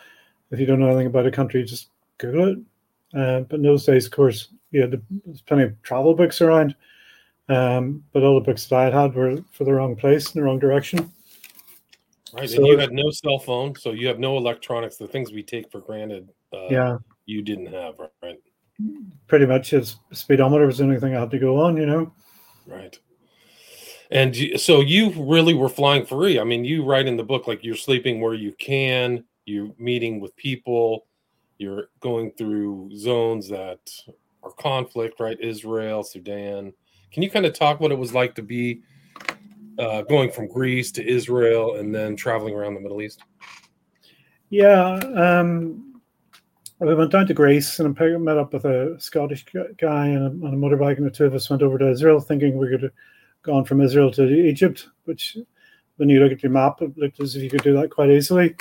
If 0.52 0.60
you 0.60 0.66
don't 0.66 0.80
know 0.80 0.88
anything 0.88 1.08
about 1.08 1.26
a 1.26 1.32
country, 1.32 1.64
just 1.64 1.90
Google 2.18 2.48
it. 2.50 2.58
Uh, 3.14 3.42
but 3.42 3.58
in 3.58 3.64
those 3.64 3.86
days, 3.86 4.06
of 4.06 4.12
course, 4.12 4.50
yeah, 4.72 4.86
there's 4.86 5.42
plenty 5.42 5.64
of 5.64 5.82
travel 5.84 6.14
books 6.14 6.42
around. 6.42 6.76
Um, 7.50 8.04
but 8.14 8.24
all 8.24 8.36
the 8.36 8.46
books 8.46 8.66
that 8.68 8.80
I 8.80 8.84
had 8.86 8.94
had 8.94 9.16
were 9.16 9.44
for 9.52 9.66
the 9.66 9.74
wrong 9.74 9.96
place 9.96 10.34
in 10.34 10.40
the 10.40 10.46
wrong 10.46 10.60
direction. 10.60 11.12
Right, 12.34 12.50
so, 12.50 12.58
and 12.58 12.68
you 12.68 12.78
had 12.78 12.92
no 12.92 13.10
cell 13.12 13.40
phone, 13.40 13.76
so 13.76 13.92
you 13.92 14.08
have 14.08 14.20
no 14.20 14.38
electronics. 14.38 14.98
The 14.98 15.08
things 15.08 15.32
we 15.32 15.44
take 15.44 15.70
for 15.72 15.82
granted, 15.82 16.30
uh, 16.54 16.68
yeah, 16.70 16.98
you 17.26 17.42
didn't 17.42 17.68
have, 17.68 17.96
right? 18.22 18.40
Pretty 19.28 19.46
much, 19.46 19.72
his 19.72 19.98
speedometer 20.12 20.66
was 20.66 20.78
the 20.78 20.86
only 20.86 21.00
thing 21.00 21.16
I 21.16 21.20
had 21.20 21.32
to 21.32 21.40
go 21.40 21.60
on, 21.62 21.78
you 21.78 21.86
know. 21.86 22.14
Right. 22.66 22.98
And 24.12 24.36
so 24.58 24.82
you 24.82 25.12
really 25.12 25.54
were 25.54 25.70
flying 25.70 26.06
free. 26.06 26.40
I 26.40 26.44
mean, 26.44 26.66
you 26.66 26.84
write 26.84 27.08
in 27.08 27.16
the 27.16 27.24
book 27.24 27.48
like 27.48 27.64
you're 27.64 27.76
sleeping 27.76 28.20
where 28.20 28.34
you 28.34 28.52
can, 28.54 29.24
you're 29.46 29.72
meeting 29.78 30.20
with 30.20 30.36
people, 30.36 31.06
you're 31.58 31.90
going 32.00 32.32
through 32.32 32.92
zones 32.96 33.48
that 33.50 33.80
are 34.44 34.52
conflict, 34.52 35.20
right? 35.20 35.40
Israel, 35.40 36.04
Sudan. 36.04 36.74
Can 37.12 37.24
you 37.24 37.30
kind 37.30 37.46
of 37.46 37.54
talk 37.54 37.80
what 37.80 37.92
it 37.92 37.98
was 37.98 38.14
like 38.14 38.36
to 38.36 38.42
be 38.42 38.82
uh, 39.80 40.02
going 40.04 40.32
from 40.32 40.48
Greece 40.48 40.92
to 40.94 41.08
Israel 41.08 41.76
and 41.76 41.94
then 41.94 42.16
traveling 42.16 42.54
around 42.54 42.76
the 42.76 42.82
Middle 42.82 43.02
East? 43.02 43.24
Yeah, 44.50 45.00
um, 45.16 46.02
I 46.82 46.94
went 46.94 47.12
down 47.12 47.28
to 47.28 47.34
Greece 47.34 47.80
and 47.80 47.98
I 47.98 48.18
met 48.18 48.38
up 48.38 48.54
with 48.54 48.66
a 48.66 48.96
Scottish 49.00 49.46
guy 49.78 50.10
on 50.16 50.22
a, 50.22 50.46
on 50.46 50.54
a 50.54 50.58
motorbike, 50.58 50.98
and 50.98 51.06
the 51.06 51.12
two 51.12 51.26
of 51.26 51.36
us 51.36 51.50
went 51.50 51.62
over 51.62 51.78
to 51.78 51.90
Israel, 51.90 52.20
thinking 52.20 52.58
we 52.58 52.70
could 52.70 52.92
gone 53.44 53.66
from 53.66 53.82
Israel 53.82 54.12
to 54.12 54.24
Egypt, 54.24 54.88
which 55.06 55.38
when 55.98 56.10
you 56.10 56.20
look 56.20 56.32
at 56.32 56.44
your 56.44 56.52
map, 56.52 56.82
it 56.82 56.98
looked 56.98 57.20
as 57.20 57.36
if 57.36 57.44
you 57.44 57.50
could 57.50 57.64
do 57.64 57.74
that 57.74 57.92
quite 57.92 58.10
easily. 58.10 58.56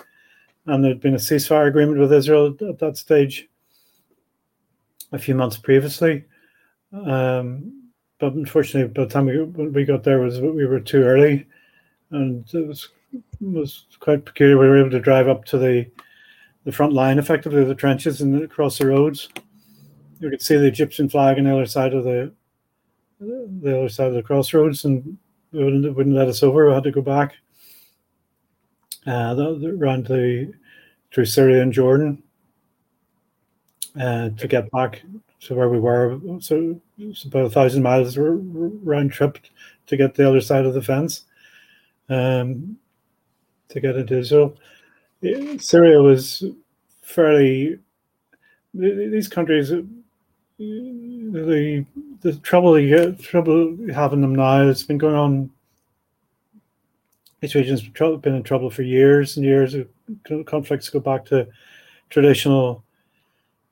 And 0.66 0.84
there'd 0.84 1.00
been 1.00 1.14
a 1.14 1.18
ceasefire 1.18 1.68
agreement 1.68 1.98
with 1.98 2.12
Israel 2.12 2.56
at 2.68 2.78
that 2.78 2.96
stage 2.96 3.48
a 5.12 5.18
few 5.18 5.34
months 5.34 5.56
previously. 5.56 6.24
Um, 6.92 7.79
but 8.20 8.34
unfortunately, 8.34 8.92
by 8.92 9.04
the 9.04 9.10
time 9.10 9.26
we, 9.26 9.42
we 9.42 9.84
got 9.84 10.04
there, 10.04 10.20
was 10.20 10.40
we 10.40 10.66
were 10.66 10.78
too 10.78 11.02
early, 11.02 11.46
and 12.10 12.44
it 12.54 12.66
was 12.66 12.88
was 13.40 13.86
quite 13.98 14.24
peculiar. 14.24 14.58
We 14.58 14.68
were 14.68 14.78
able 14.78 14.90
to 14.90 15.00
drive 15.00 15.28
up 15.28 15.44
to 15.46 15.58
the 15.58 15.90
the 16.64 16.72
front 16.72 16.92
line, 16.92 17.18
effectively 17.18 17.64
the 17.64 17.74
trenches, 17.74 18.20
and 18.20 18.42
across 18.42 18.78
the 18.78 18.86
roads. 18.86 19.30
You 20.20 20.28
could 20.28 20.42
see 20.42 20.56
the 20.56 20.66
Egyptian 20.66 21.08
flag 21.08 21.38
on 21.38 21.44
the 21.44 21.52
other 21.52 21.66
side 21.66 21.94
of 21.94 22.04
the 22.04 22.32
the 23.18 23.78
other 23.78 23.88
side 23.88 24.08
of 24.08 24.14
the 24.14 24.22
crossroads 24.22 24.84
and 24.84 25.18
wouldn't, 25.52 25.94
wouldn't 25.94 26.16
let 26.16 26.28
us 26.28 26.42
over. 26.42 26.68
We 26.68 26.74
had 26.74 26.84
to 26.84 26.90
go 26.90 27.02
back 27.02 27.34
uh, 29.06 29.34
around 29.38 30.06
the 30.06 30.52
through 31.12 31.24
Syria 31.24 31.62
and 31.62 31.72
Jordan 31.72 32.22
uh, 34.00 34.30
to 34.30 34.46
get 34.46 34.70
back 34.70 35.02
to 35.42 35.54
where 35.54 35.68
we 35.68 35.78
were. 35.78 36.18
So 36.40 36.80
it's 36.98 37.24
about 37.24 37.46
a 37.46 37.50
thousand 37.50 37.82
miles 37.82 38.16
round 38.18 39.12
trip 39.12 39.38
to 39.86 39.96
get 39.96 40.14
the 40.14 40.28
other 40.28 40.40
side 40.40 40.66
of 40.66 40.74
the 40.74 40.82
fence. 40.82 41.24
Um, 42.08 42.76
to 43.70 43.80
get 43.80 43.96
into 43.96 44.18
Israel. 44.18 44.56
Syria 45.58 46.02
was 46.02 46.44
fairly 47.02 47.78
these 48.74 49.28
countries 49.28 49.72
the 50.58 51.84
the 52.20 52.32
trouble 52.42 52.78
you 52.78 52.96
get 52.96 53.18
trouble 53.18 53.76
having 53.92 54.20
them 54.20 54.34
now 54.34 54.68
it's 54.68 54.82
been 54.82 54.98
going 54.98 55.14
on 55.14 55.50
these 57.40 57.54
regions 57.54 57.82
been 57.82 58.34
in 58.34 58.42
trouble 58.42 58.70
for 58.70 58.82
years 58.82 59.36
and 59.36 59.44
years 59.44 59.74
conflicts 60.46 60.88
go 60.88 61.00
back 61.00 61.24
to 61.24 61.48
traditional 62.10 62.84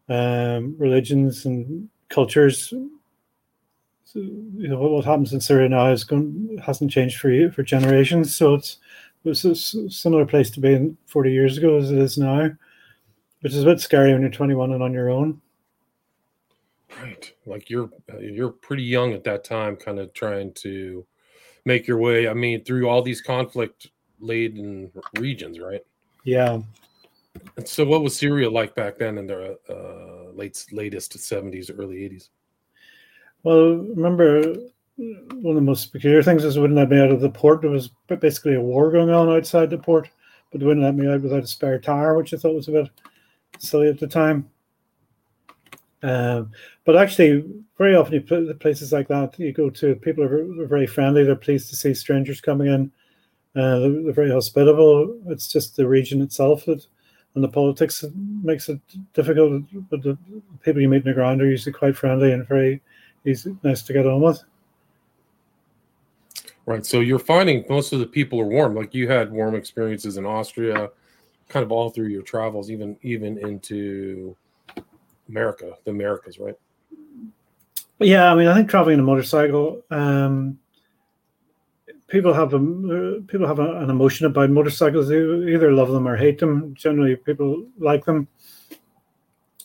um, 0.09 0.75
religions 0.79 1.45
and 1.45 1.89
cultures 2.09 2.73
so, 4.05 4.21
you 4.21 4.69
know 4.69 4.79
what 4.79 5.05
happens 5.05 5.33
in 5.33 5.41
Syria 5.41 5.69
now 5.69 5.91
is 5.93 6.05
going 6.05 6.59
hasn't 6.65 6.91
changed 6.91 7.19
for 7.21 7.31
you 7.31 7.51
for 7.51 7.63
generations 7.63 8.35
so 8.35 8.55
it's 8.55 8.79
it's 9.25 9.45
a 9.45 9.91
similar 9.91 10.25
place 10.25 10.49
to 10.51 10.61
be 10.61 10.73
in 10.73 10.97
40 11.07 11.33
years 11.33 11.59
ago 11.59 11.77
as 11.77 11.91
it 11.91 11.99
is 11.99 12.17
now 12.17 12.51
which 13.41 13.55
is 13.55 13.63
a 13.63 13.67
bit 13.67 13.81
scary 13.81 14.13
when 14.13 14.23
you're 14.23 14.31
21 14.31 14.73
and 14.73 14.83
on 14.83 14.93
your 14.93 15.11
own. 15.11 15.41
Right, 17.01 17.33
like 17.47 17.71
you're 17.71 17.91
you're 18.19 18.51
pretty 18.51 18.83
young 18.83 19.13
at 19.13 19.23
that 19.25 19.45
time, 19.45 19.77
kind 19.77 19.99
of 19.99 20.13
trying 20.15 20.53
to 20.55 21.07
make 21.65 21.87
your 21.87 21.99
way. 21.99 22.29
I 22.29 22.35
mean, 22.35 22.65
through 22.65 22.89
all 22.89 23.03
these 23.03 23.21
conflict 23.21 23.89
laden 24.21 24.91
regions, 25.19 25.61
right? 25.61 25.85
Yeah. 26.25 26.61
So, 27.65 27.85
what 27.85 28.03
was 28.03 28.17
Syria 28.17 28.51
like 28.51 28.75
back 28.75 28.99
then 28.99 29.19
in 29.19 29.27
the 29.27 29.59
uh, 29.69 30.33
late 30.33 30.65
latest 30.73 31.17
70s, 31.17 31.71
early 31.77 31.97
80s? 31.97 32.29
Well, 33.43 33.77
remember 33.77 34.55
one 34.97 35.51
of 35.51 35.55
the 35.55 35.61
most 35.61 35.93
peculiar 35.93 36.23
things 36.23 36.45
is 36.45 36.59
wouldn't 36.59 36.77
let 36.77 36.91
me 36.91 37.01
out 37.01 37.11
of 37.11 37.21
the 37.21 37.31
port. 37.31 37.63
There 37.63 37.71
was 37.71 37.91
basically 38.21 38.55
a 38.55 38.61
war 38.61 38.91
going 38.91 39.11
on 39.11 39.29
outside 39.29 39.71
the 39.71 39.79
port, 39.79 40.09
but 40.51 40.61
they 40.61 40.67
wouldn't 40.67 40.85
let 40.85 40.97
me 40.97 41.09
out 41.09 41.23
without 41.23 41.45
a 41.45 41.47
spare 41.47 41.79
tire, 41.79 42.17
which 42.17 42.35
I 42.35 42.37
thought 42.37 42.55
was 42.55 42.69
a 42.69 42.73
bit 42.73 42.91
silly 43.59 43.89
at 43.89 44.01
the 44.01 44.09
time. 44.09 44.51
Um, 46.03 46.53
but 46.85 46.97
actually, 46.97 47.45
very 47.77 47.95
often, 47.95 48.15
you 48.15 48.21
put 48.21 48.61
places 48.61 48.93
like 48.93 49.09
that 49.09 49.39
you 49.39 49.53
go 49.53 49.71
to, 49.71 49.95
people 49.97 50.25
are 50.25 50.67
very 50.67 50.87
friendly. 50.87 51.25
They're 51.25 51.37
pleased 51.37 51.71
to 51.71 51.77
see 51.77 51.95
strangers 51.95 52.41
coming 52.41 52.69
in. 52.69 52.93
Uh, 53.61 53.79
they're, 53.81 54.13
very 54.13 54.31
hospitable. 54.31 55.21
It's 55.27 55.49
just 55.49 55.77
the 55.77 55.89
region 55.89 56.23
itself 56.23 56.65
that, 56.67 56.87
and 57.39 57.45
the 57.45 57.49
politics 57.49 58.05
makes 58.43 58.69
it 58.69 58.81
difficult. 59.15 59.63
But 59.91 60.03
the 60.03 60.19
people 60.63 60.83
you 60.83 60.89
meet 60.89 61.03
on 61.03 61.05
the 61.05 61.13
ground 61.15 61.41
are 61.41 61.47
usually 61.47 61.73
quite 61.73 61.97
friendly 61.97 62.33
and 62.33 62.47
very 62.49 62.83
easy, 63.25 63.57
nice 63.63 63.83
to 63.83 63.93
get 63.93 64.07
on 64.07 64.21
with. 64.21 64.43
Right. 66.67 66.85
So 66.85 66.99
you're 66.99 67.21
finding 67.21 67.65
most 67.69 67.93
of 67.93 68.01
the 68.01 68.07
people 68.07 68.41
are 68.41 68.47
warm. 68.47 68.75
Like 68.75 68.93
you 68.93 69.09
had 69.09 69.31
warm 69.31 69.55
experiences 69.55 70.17
in 70.17 70.27
Austria 70.27 70.91
kind 71.49 71.63
of 71.63 71.71
all 71.71 71.91
through 71.91 72.09
your 72.09 72.23
travels, 72.23 72.73
even 72.73 72.97
even 73.03 73.39
into 73.39 74.37
America, 75.29 75.75
the 75.85 75.93
Americas, 75.93 76.41
right? 76.41 76.57
Yeah, 78.01 78.33
I 78.33 78.35
mean, 78.35 78.49
I 78.49 78.55
think 78.55 78.69
traveling 78.69 78.95
in 78.95 79.01
a 79.01 79.05
motorcycle, 79.05 79.83
um, 79.91 80.59
people 82.09 82.33
have 82.33 82.55
a 82.55 82.59
people 83.27 83.47
have 83.47 83.59
a, 83.59 83.79
an 83.79 83.91
emotion 83.91 84.27
about 84.27 84.51
motorcycles. 84.51 85.09
They 85.09 85.21
either 85.53 85.73
love 85.73 85.91
them 85.91 86.09
or 86.09 86.17
hate 86.17 86.39
them. 86.39 86.75
Generally, 86.75 87.17
people 87.17 87.65
like 87.79 88.05
them. 88.05 88.27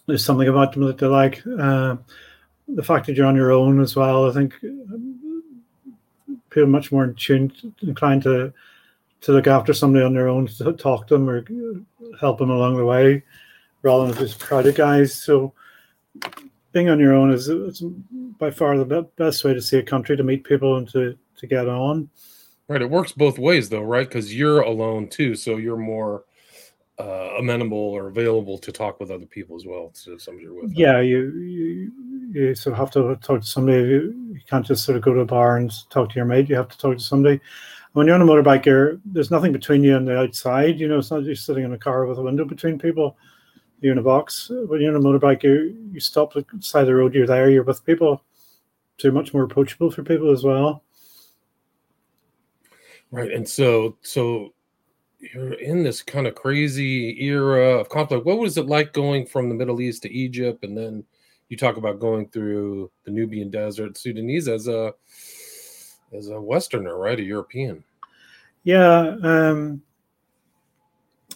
There's 0.05 0.23
something 0.23 0.49
about 0.49 0.73
them 0.73 0.83
that 0.85 0.97
they 0.97 1.07
like. 1.07 1.41
Uh, 1.47 1.95
the 2.67 2.83
fact 2.83 3.07
that 3.07 3.15
you're 3.15 3.25
on 3.25 3.35
your 3.35 3.51
own 3.51 3.81
as 3.81 3.95
well, 3.95 4.29
I 4.29 4.33
think 4.33 4.53
people 6.49 6.63
are 6.63 6.67
much 6.67 6.91
more 6.91 7.05
in 7.05 7.51
inclined 7.81 8.23
to 8.23 8.53
to 9.21 9.31
look 9.31 9.47
after 9.47 9.73
somebody 9.73 10.03
on 10.03 10.13
their 10.13 10.27
own, 10.27 10.47
to 10.47 10.73
talk 10.73 11.07
to 11.07 11.13
them 11.13 11.29
or 11.29 11.45
help 12.19 12.39
them 12.39 12.49
along 12.49 12.75
the 12.75 12.85
way, 12.85 13.23
rather 13.81 14.07
than 14.07 14.17
just 14.17 14.39
crowded 14.39 14.75
guys. 14.75 15.15
So 15.15 15.53
being 16.73 16.89
on 16.89 16.99
your 16.99 17.13
own 17.13 17.31
is 17.31 17.47
it's 17.47 17.81
by 18.37 18.51
far 18.51 18.77
the 18.77 19.07
best 19.15 19.45
way 19.45 19.53
to 19.53 19.61
see 19.61 19.77
a 19.77 19.83
country, 19.83 20.17
to 20.17 20.23
meet 20.23 20.43
people 20.43 20.75
and 20.75 20.89
to 20.89 21.17
to 21.37 21.47
get 21.47 21.69
on. 21.69 22.09
Right. 22.73 22.81
It 22.81 22.89
works 22.89 23.11
both 23.11 23.39
ways 23.39 23.69
though, 23.69 23.83
right? 23.83 24.07
Because 24.07 24.35
you're 24.35 24.61
alone 24.61 25.07
too, 25.07 25.35
so 25.35 25.57
you're 25.57 25.77
more 25.77 26.25
uh, 26.99 27.35
amenable 27.39 27.77
or 27.77 28.07
available 28.07 28.57
to 28.59 28.71
talk 28.71 28.99
with 28.99 29.11
other 29.11 29.25
people 29.25 29.55
as 29.55 29.65
well. 29.65 29.91
To 30.03 30.19
somebody 30.19 30.45
you're 30.45 30.61
with. 30.61 30.73
Yeah, 30.73 30.99
you, 30.99 31.31
you 31.37 31.91
you 32.31 32.55
sort 32.55 32.73
of 32.73 32.79
have 32.79 32.91
to 32.91 33.15
talk 33.25 33.41
to 33.41 33.47
somebody. 33.47 33.77
You, 33.77 34.33
you 34.33 34.39
can't 34.49 34.65
just 34.65 34.85
sort 34.85 34.97
of 34.97 35.03
go 35.03 35.13
to 35.13 35.21
a 35.21 35.25
bar 35.25 35.57
and 35.57 35.71
talk 35.89 36.09
to 36.09 36.15
your 36.15 36.25
mate. 36.25 36.49
You 36.49 36.55
have 36.55 36.69
to 36.69 36.77
talk 36.77 36.97
to 36.97 37.03
somebody 37.03 37.39
when 37.93 38.07
you're 38.07 38.15
on 38.15 38.21
a 38.21 38.25
motorbike, 38.25 38.65
you're, 38.65 38.99
there's 39.05 39.31
nothing 39.31 39.53
between 39.53 39.83
you 39.83 39.95
and 39.95 40.07
the 40.07 40.17
outside. 40.17 40.79
You 40.79 40.87
know, 40.87 40.97
it's 40.97 41.11
not 41.11 41.23
just 41.23 41.45
sitting 41.45 41.63
in 41.63 41.73
a 41.73 41.77
car 41.77 42.05
with 42.05 42.17
a 42.17 42.23
window 42.23 42.43
between 42.43 42.77
people. 42.77 43.17
You're 43.81 43.93
in 43.93 43.99
a 43.99 44.03
box. 44.03 44.49
When 44.49 44.81
you're 44.81 44.95
on 44.95 45.01
a 45.01 45.03
motorbike, 45.03 45.43
you 45.43 45.77
you 45.91 45.99
stop 45.99 46.33
the 46.33 46.45
side 46.59 46.81
of 46.81 46.87
the 46.87 46.95
road. 46.95 47.13
You're 47.13 47.27
there. 47.27 47.49
You're 47.49 47.63
with 47.63 47.85
people. 47.85 48.23
So 48.97 49.07
you're 49.07 49.13
much 49.13 49.33
more 49.33 49.43
approachable 49.43 49.91
for 49.91 50.03
people 50.03 50.31
as 50.31 50.43
well. 50.43 50.83
Right, 53.13 53.31
and 53.31 53.47
so 53.47 53.95
so 54.01 54.55
you're 55.19 55.53
in 55.53 55.83
this 55.83 56.01
kind 56.01 56.25
of 56.25 56.33
crazy 56.33 57.23
era 57.23 57.79
of 57.79 57.87
conflict. 57.87 58.25
What 58.25 58.39
was 58.39 58.57
it 58.57 58.65
like 58.65 58.91
going 58.91 59.27
from 59.27 59.49
the 59.49 59.55
Middle 59.55 59.81
East 59.81 60.01
to 60.01 60.11
Egypt, 60.11 60.63
and 60.63 60.75
then 60.75 61.03
you 61.47 61.55
talk 61.55 61.77
about 61.77 61.99
going 61.99 62.27
through 62.29 62.89
the 63.03 63.11
Nubian 63.11 63.51
Desert, 63.51 63.99
Sudanese 63.99 64.47
as 64.47 64.67
a 64.67 64.95
as 66.11 66.29
a 66.29 66.41
Westerner, 66.41 66.97
right? 66.97 67.19
A 67.19 67.23
European. 67.23 67.83
Yeah. 68.63 69.15
Um, 69.21 69.83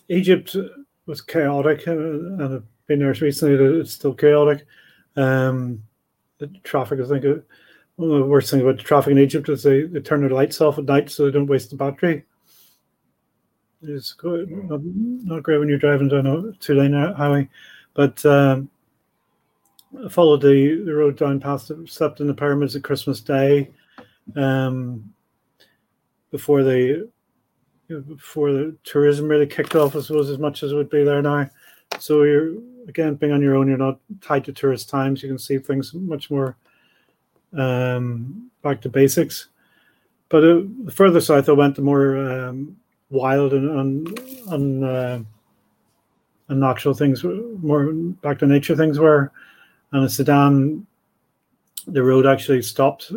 Egypt 0.09 0.55
was 1.05 1.21
chaotic, 1.21 1.87
uh, 1.87 1.91
and 1.91 2.41
I've 2.41 2.63
been 2.87 2.97
there 2.97 3.13
recently. 3.13 3.79
It's 3.79 3.93
still 3.93 4.15
chaotic. 4.15 4.65
Um, 5.15 5.83
the 6.39 6.47
traffic, 6.63 7.01
I 7.01 7.07
think, 7.07 7.23
uh, 7.23 7.35
one 7.97 8.11
of 8.11 8.19
the 8.19 8.25
worst 8.25 8.51
things 8.51 8.63
about 8.63 8.77
the 8.77 8.83
traffic 8.83 9.11
in 9.11 9.17
Egypt 9.17 9.49
is 9.49 9.63
they, 9.63 9.81
they 9.81 9.99
turn 9.99 10.21
their 10.21 10.29
lights 10.29 10.61
off 10.61 10.77
at 10.77 10.85
night 10.85 11.09
so 11.09 11.25
they 11.25 11.31
don't 11.31 11.47
waste 11.47 11.71
the 11.71 11.75
battery. 11.75 12.23
It's 13.81 14.13
good, 14.13 14.49
not, 14.49 14.81
not 14.83 15.43
great 15.43 15.57
when 15.57 15.67
you're 15.67 15.77
driving 15.77 16.07
down 16.07 16.27
a 16.27 16.51
two 16.53 16.75
lane 16.75 16.93
highway. 16.93 17.49
But 17.95 18.23
um, 18.25 18.69
I 20.05 20.09
followed 20.09 20.41
the, 20.41 20.83
the 20.85 20.93
road 20.93 21.17
down 21.17 21.39
past, 21.39 21.69
the 21.69 21.85
slept 21.87 22.19
in 22.19 22.27
the 22.27 22.33
pyramids 22.33 22.75
at 22.75 22.83
Christmas 22.83 23.19
Day 23.19 23.71
um, 24.35 25.13
before 26.31 26.63
the 26.63 27.09
before 27.87 28.51
the 28.51 28.75
tourism 28.83 29.29
really 29.29 29.47
kicked 29.47 29.73
off, 29.73 29.95
I 29.95 30.01
suppose, 30.01 30.29
as 30.29 30.39
much 30.39 30.61
as 30.61 30.73
it 30.73 30.75
would 30.75 30.89
be 30.89 31.03
there 31.03 31.21
now. 31.21 31.49
So 31.99 32.23
you're 32.23 32.55
again 32.87 33.15
being 33.15 33.31
on 33.31 33.41
your 33.41 33.55
own, 33.55 33.67
you're 33.67 33.77
not 33.77 33.99
tied 34.21 34.43
to 34.45 34.53
tourist 34.53 34.89
times. 34.89 35.23
You 35.23 35.29
can 35.29 35.39
see 35.39 35.57
things 35.57 35.93
much 35.93 36.29
more 36.29 36.57
um, 37.53 38.49
back 38.61 38.81
to 38.81 38.89
basics. 38.89 39.47
But 40.29 40.43
uh, 40.43 40.61
the 40.83 40.91
further 40.91 41.21
south 41.21 41.47
I 41.49 41.53
went, 41.53 41.75
the 41.75 41.81
more 41.81 42.17
um, 42.17 42.75
wild 43.09 43.53
and 43.53 44.19
and, 44.49 44.83
uh, 44.83 45.19
and 46.49 46.59
natural 46.59 46.93
things, 46.93 47.23
more 47.23 47.93
back 47.93 48.39
to 48.39 48.47
nature 48.47 48.75
things 48.75 48.99
were. 48.99 49.31
And 49.91 50.03
in 50.03 50.09
Sudan, 50.09 50.85
the 51.87 52.03
road 52.03 52.25
actually 52.25 52.61
stopped 52.61 53.11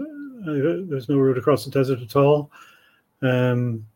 there's 0.45 1.09
no 1.09 1.19
road 1.19 1.39
across 1.39 1.65
the 1.65 1.71
desert 1.71 2.01
at 2.01 2.17
all. 2.17 2.51
Um, 3.23 3.87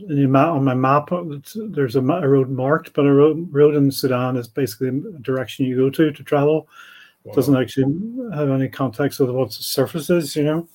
on 0.00 0.64
my 0.64 0.74
map, 0.74 1.10
there's 1.54 1.96
a, 1.96 2.00
road 2.00 2.50
marked, 2.50 2.92
but 2.92 3.06
a 3.06 3.12
road, 3.12 3.48
road 3.52 3.74
in 3.74 3.90
Sudan 3.90 4.36
is 4.36 4.46
basically 4.46 4.88
a 4.88 5.18
direction 5.20 5.66
you 5.66 5.76
go 5.76 5.90
to 5.90 6.12
to 6.12 6.22
travel. 6.22 6.68
Wow. 7.28 7.34
Doesn't 7.34 7.56
actually 7.56 7.94
have 8.34 8.48
any 8.48 8.68
context 8.68 9.20
with 9.20 9.28
what 9.28 9.48
the 9.48 9.62
surface 9.62 10.08
is, 10.08 10.34
you 10.34 10.44
know. 10.44 10.68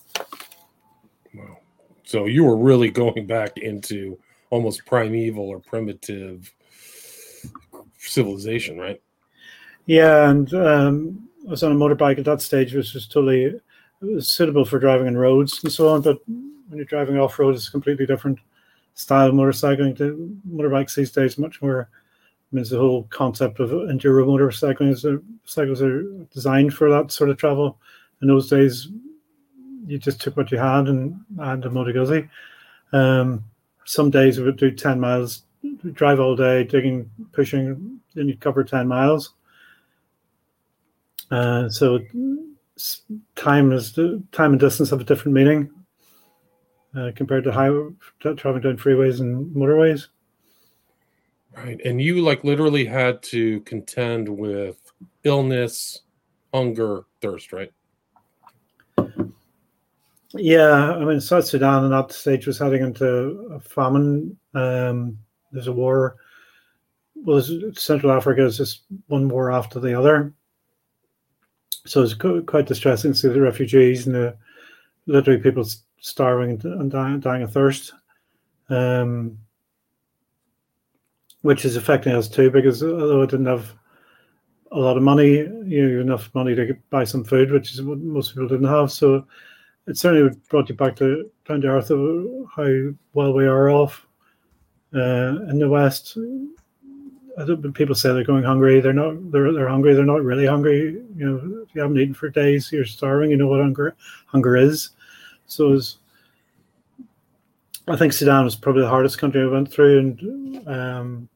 Wow. 1.34 1.58
So 2.04 2.28
you 2.28 2.44
were 2.44 2.58
really 2.58 2.92
going 2.92 3.26
back 3.26 3.58
into 3.58 4.20
almost 4.52 4.86
primeval 4.86 5.50
or 5.50 5.60
primitive 5.60 6.54
civilization, 7.98 8.78
right? 8.78 9.02
Yeah, 9.88 10.30
and 10.30 10.54
um, 10.54 11.28
I 11.48 11.50
was 11.50 11.64
on 11.64 11.72
a 11.72 11.76
motorbike 11.76 12.20
at 12.20 12.26
that 12.26 12.44
stage, 12.44 12.76
which 12.76 12.94
was 12.94 13.08
totally 13.08 13.60
suitable 14.20 14.64
for 14.64 14.78
driving 14.78 15.08
on 15.08 15.18
roads 15.18 15.64
and 15.64 15.72
so 15.72 15.90
on. 15.90 16.02
But 16.02 16.20
when 16.28 16.78
you're 16.78 16.86
driving 16.86 17.18
off 17.18 17.40
road, 17.40 17.56
it's 17.56 17.68
a 17.68 17.72
completely 17.72 18.06
different 18.06 18.38
style 18.94 19.30
of 19.30 19.34
motorcycling. 19.34 19.98
To 19.98 20.38
motorbikes 20.48 20.94
these 20.94 21.12
days, 21.12 21.40
much 21.40 21.64
more. 21.64 21.90
I 22.54 22.56
mean, 22.56 22.66
the 22.70 22.78
whole 22.78 23.04
concept 23.10 23.60
of 23.60 23.72
enduro 23.72 24.28
motorcycling 24.28 24.92
is 24.92 25.06
cycles 25.44 25.82
are 25.82 26.04
designed 26.32 26.74
for 26.76 26.88
that 26.92 27.12
sort 27.12 27.32
of 27.32 27.38
travel. 27.38 27.80
In 28.22 28.28
those 28.28 28.48
days, 28.48 28.90
you 29.88 29.98
just 29.98 30.22
took 30.22 30.38
what 30.38 30.52
you 30.52 30.60
had 30.60 30.88
and 30.88 31.20
had 31.40 31.66
a 31.66 31.70
Moto 31.72 31.92
Guzzi. 31.92 32.30
Um, 32.92 33.44
some 33.86 34.12
days 34.12 34.38
we 34.38 34.46
would 34.46 34.58
do 34.58 34.70
10 34.70 35.00
miles, 35.00 35.44
drive 35.94 36.20
all 36.20 36.36
day, 36.36 36.64
digging, 36.64 37.10
pushing, 37.32 38.00
then 38.14 38.28
you'd 38.28 38.40
cover 38.40 38.64
10 38.64 38.88
miles. 38.88 39.34
Uh, 41.32 41.68
so 41.70 42.00
time 43.36 43.72
is 43.72 43.94
time 44.32 44.52
and 44.52 44.60
distance 44.60 44.92
have 44.92 45.02
a 45.02 45.04
different 45.04 45.34
meaning 45.34 45.72
uh, 46.96 47.12
compared 47.16 47.44
to 47.46 47.52
how 47.52 47.92
traveling 48.36 48.62
down 48.62 48.78
freeways 48.78 49.22
and 49.22 49.56
motorways. 49.56 50.10
Right. 51.56 51.80
And 51.86 52.02
you 52.02 52.22
like 52.22 52.44
literally 52.44 52.86
had 52.86 53.22
to 53.24 53.62
contend 53.62 54.28
with 54.28 54.78
illness, 55.24 56.02
hunger, 56.54 57.04
thirst, 57.22 57.54
right? 57.54 57.72
Yeah, 60.36 60.96
I 60.96 61.06
mean, 61.06 61.22
South 61.22 61.46
Sudan 61.46 61.86
in 61.86 61.92
that 61.92 62.12
stage 62.12 62.48
was 62.48 62.58
heading 62.58 62.82
into 62.82 63.06
a 63.54 63.60
famine. 63.60 64.36
Um, 64.56 65.20
there's 65.52 65.68
a 65.68 65.72
war. 65.72 66.16
Well, 67.16 67.44
Central 67.76 68.12
Africa 68.12 68.44
is 68.44 68.58
just 68.58 68.82
one 69.08 69.30
war 69.30 69.52
after 69.52 69.80
the 69.80 69.98
other. 69.98 70.34
So 71.86 72.02
it's 72.02 72.16
quite 72.16 72.66
distressing 72.66 73.12
to 73.14 73.18
see 73.18 73.28
the 73.28 73.42
refugees 73.42 74.08
and 74.08 74.16
the 74.16 74.36
literally 75.06 75.40
people 75.40 75.66
starving 76.00 76.60
and 76.64 76.90
dying, 76.90 77.20
dying 77.20 77.44
of 77.44 77.54
thirst. 77.54 77.94
Um, 78.70 79.38
which 81.44 81.66
is 81.66 81.76
affecting 81.76 82.14
us 82.14 82.28
too, 82.28 82.50
because 82.50 82.82
although 82.82 83.22
I 83.22 83.26
didn't 83.26 83.46
have 83.46 83.74
a 84.72 84.80
lot 84.80 84.98
of 84.98 85.04
money, 85.04 85.38
you 85.38 85.88
know, 85.88 86.02
enough 86.02 86.34
money 86.34 86.56
to 86.56 86.76
buy 86.90 87.04
some 87.04 87.24
food, 87.24 87.52
which 87.52 87.74
is 87.74 87.82
what 87.82 88.00
most 88.00 88.30
people 88.30 88.48
didn't 88.48 88.68
have. 88.68 88.92
So 88.92 89.26
it 89.86 89.98
certainly 89.98 90.36
brought 90.50 90.70
you 90.70 90.76
back 90.76 90.96
to 90.98 91.30
down 91.48 91.62
to 91.62 91.68
earth 91.68 91.92
of 91.92 92.50
how 92.56 92.94
well 93.14 93.34
we 93.34 93.46
are 93.46 93.70
off 93.70 94.08
uh, 94.96 95.38
in 95.50 95.60
the 95.60 95.70
West. 95.70 96.18
I 97.38 97.46
don't, 97.46 97.74
people 97.74 97.96
say 97.96 98.14
they're 98.14 98.24
going 98.24 98.44
hungry. 98.44 98.80
They're 98.80 98.94
not. 98.94 99.32
They're 99.32 99.52
they're 99.52 99.68
hungry. 99.68 99.94
They're 99.94 100.06
not 100.06 100.24
really 100.24 100.46
hungry. 100.46 101.02
You 101.16 101.26
know, 101.30 101.64
if 101.64 101.76
you 101.76 101.82
haven't 101.82 101.98
eaten 101.98 102.14
for 102.14 102.30
days, 102.30 102.72
you're 102.72 102.86
starving. 102.86 103.32
You 103.32 103.38
know 103.38 103.48
what 103.48 103.60
hunger 103.60 103.96
hunger 104.28 104.56
is. 104.56 104.92
So 105.48 105.78
I 107.88 107.98
think 107.98 108.14
Sudan 108.14 108.46
was 108.46 108.56
probably 108.56 108.84
the 108.84 108.90
hardest 108.90 109.18
country 109.18 109.42
I 109.42 109.48
went 109.48 109.72
through, 109.72 110.00
and 110.00 110.68
um, 110.68 111.30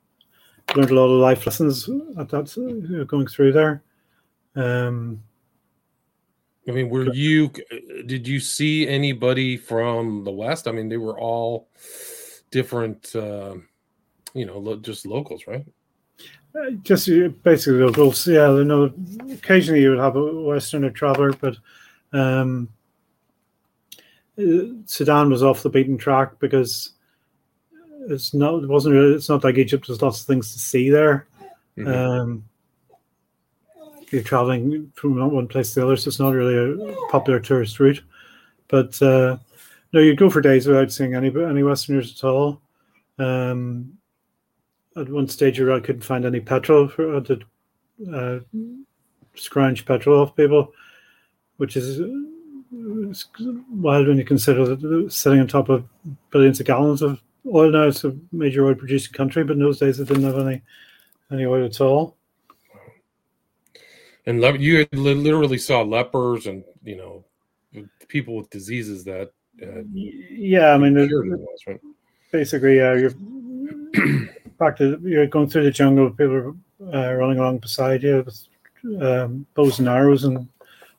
learned 0.76 0.92
a 0.92 0.96
lot 0.96 1.06
of 1.06 1.20
life 1.20 1.46
lessons 1.46 1.90
at 2.18 2.30
that 2.30 2.58
uh, 2.58 3.04
going 3.06 3.28
through 3.28 3.54
there. 3.54 3.84
Um, 4.56 5.22
I 6.68 6.72
mean, 6.72 6.90
were 6.90 7.14
you? 7.14 7.52
Did 8.06 8.28
you 8.28 8.40
see 8.40 8.88
anybody 8.88 9.56
from 9.56 10.24
the 10.24 10.32
west? 10.32 10.68
I 10.68 10.72
mean, 10.72 10.90
they 10.90 10.98
were 10.98 11.18
all 11.18 11.70
different. 12.52 13.16
Uh, 13.16 13.56
you 14.34 14.46
know, 14.46 14.58
lo- 14.58 14.76
just 14.78 15.06
locals, 15.06 15.48
right? 15.48 15.66
Uh, 16.54 16.72
just 16.82 17.08
basically 17.44 17.80
locals. 17.80 18.28
Yeah, 18.28 18.50
you 18.52 18.66
know, 18.66 18.94
occasionally 19.32 19.82
you 19.82 19.92
would 19.92 20.00
have 20.00 20.16
a 20.16 20.42
westerner 20.42 20.90
traveler, 20.90 21.32
but 21.34 21.58
um, 22.12 22.68
uh, 24.38 24.74
Sudan 24.86 25.30
was 25.30 25.44
off 25.44 25.64
the 25.64 25.70
beaten 25.70 25.98
track 25.98 26.40
because 26.40 26.92
it's 28.08 28.34
not 28.34 28.64
it 28.64 28.70
wasn't 28.70 28.96
really 28.96 29.16
it's 29.16 29.30
not 29.30 29.44
like 29.44 29.58
Egypt. 29.58 29.88
There's 29.88 30.02
lots 30.02 30.22
of 30.22 30.28
things 30.28 30.54
to 30.54 30.60
see 30.60 30.90
there. 30.90 31.28
Mm-hmm. 31.78 31.88
Um, 31.88 32.44
you're 34.10 34.24
traveling 34.24 34.92
from 34.96 35.16
one 35.32 35.48
place 35.48 35.74
to 35.74 35.82
the 35.82 35.86
other, 35.86 35.98
so 35.98 36.08
it's 36.08 36.20
not 36.20 36.34
really 36.34 36.56
a 36.56 36.96
popular 37.10 37.40
tourist 37.40 37.80
route. 37.80 38.02
But 38.70 39.02
uh, 39.02 39.38
no, 39.94 40.00
you'd 40.00 40.18
go 40.18 40.30
for 40.30 40.42
days 40.42 40.68
without 40.68 40.92
seeing 40.92 41.16
any 41.16 41.28
any 41.28 41.64
Westerners 41.64 42.18
at 42.18 42.28
all. 42.28 42.62
Um, 43.20 43.98
at 44.96 45.10
one 45.10 45.28
stage, 45.28 45.60
I 45.62 45.80
couldn't 45.80 46.02
find 46.04 46.26
any 46.26 46.40
petrol 46.40 46.88
for 46.88 47.22
to 47.22 47.40
uh, 48.14 48.40
scrounge 49.36 49.86
petrol 49.86 50.22
off 50.22 50.36
people, 50.36 50.74
which 51.58 51.76
is 51.76 52.00
wild 52.72 54.08
when 54.08 54.18
you 54.18 54.26
consider 54.26 54.76
that 54.76 55.12
sitting 55.12 55.40
on 55.40 55.48
top 55.48 55.70
of 55.70 55.86
billions 56.32 56.60
of 56.60 56.66
gallons 56.66 57.02
of 57.02 57.22
oil 57.54 57.72
now. 57.72 57.84
It's 57.84 58.04
a 58.04 58.16
major 58.32 58.66
oil 58.66 58.75
producing 58.75 59.13
country, 59.13 59.44
but 59.44 59.54
in 59.54 59.60
those 59.60 59.80
days 59.80 60.00
it 60.00 60.08
didn't 60.08 60.24
have 60.24 60.38
any 60.38 60.62
any 61.32 61.46
oil 61.46 61.66
at 61.66 61.82
all. 61.82 62.16
And 64.25 64.42
le- 64.42 64.58
you 64.58 64.86
literally 64.92 65.58
saw 65.58 65.82
lepers 65.82 66.48
and 66.48 66.63
you 66.84 66.98
know 66.98 67.26
people 68.08 68.36
with 68.36 68.50
diseases 68.50 69.04
that. 69.06 69.32
Uh, 69.62 69.82
yeah, 69.91 70.69
I 70.69 70.78
mean, 70.78 70.93
was, 70.95 71.62
right? 71.65 71.80
basically, 72.32 72.80
uh, 72.82 72.93
you're 72.93 73.12
back 74.60 74.78
to 74.78 75.00
you're 75.04 75.28
going 75.28 75.50
through 75.50 75.63
the 75.63 75.72
jungle. 75.72 76.10
People 76.10 76.56
are 76.82 76.93
uh, 76.93 77.13
running 77.13 77.39
along 77.39 77.60
beside 77.60 78.04
you 78.04 78.24
with 78.24 78.48
um, 79.02 79.45
bows 79.56 79.80
and 79.80 79.89
arrows 79.89 80.26
and 80.26 80.48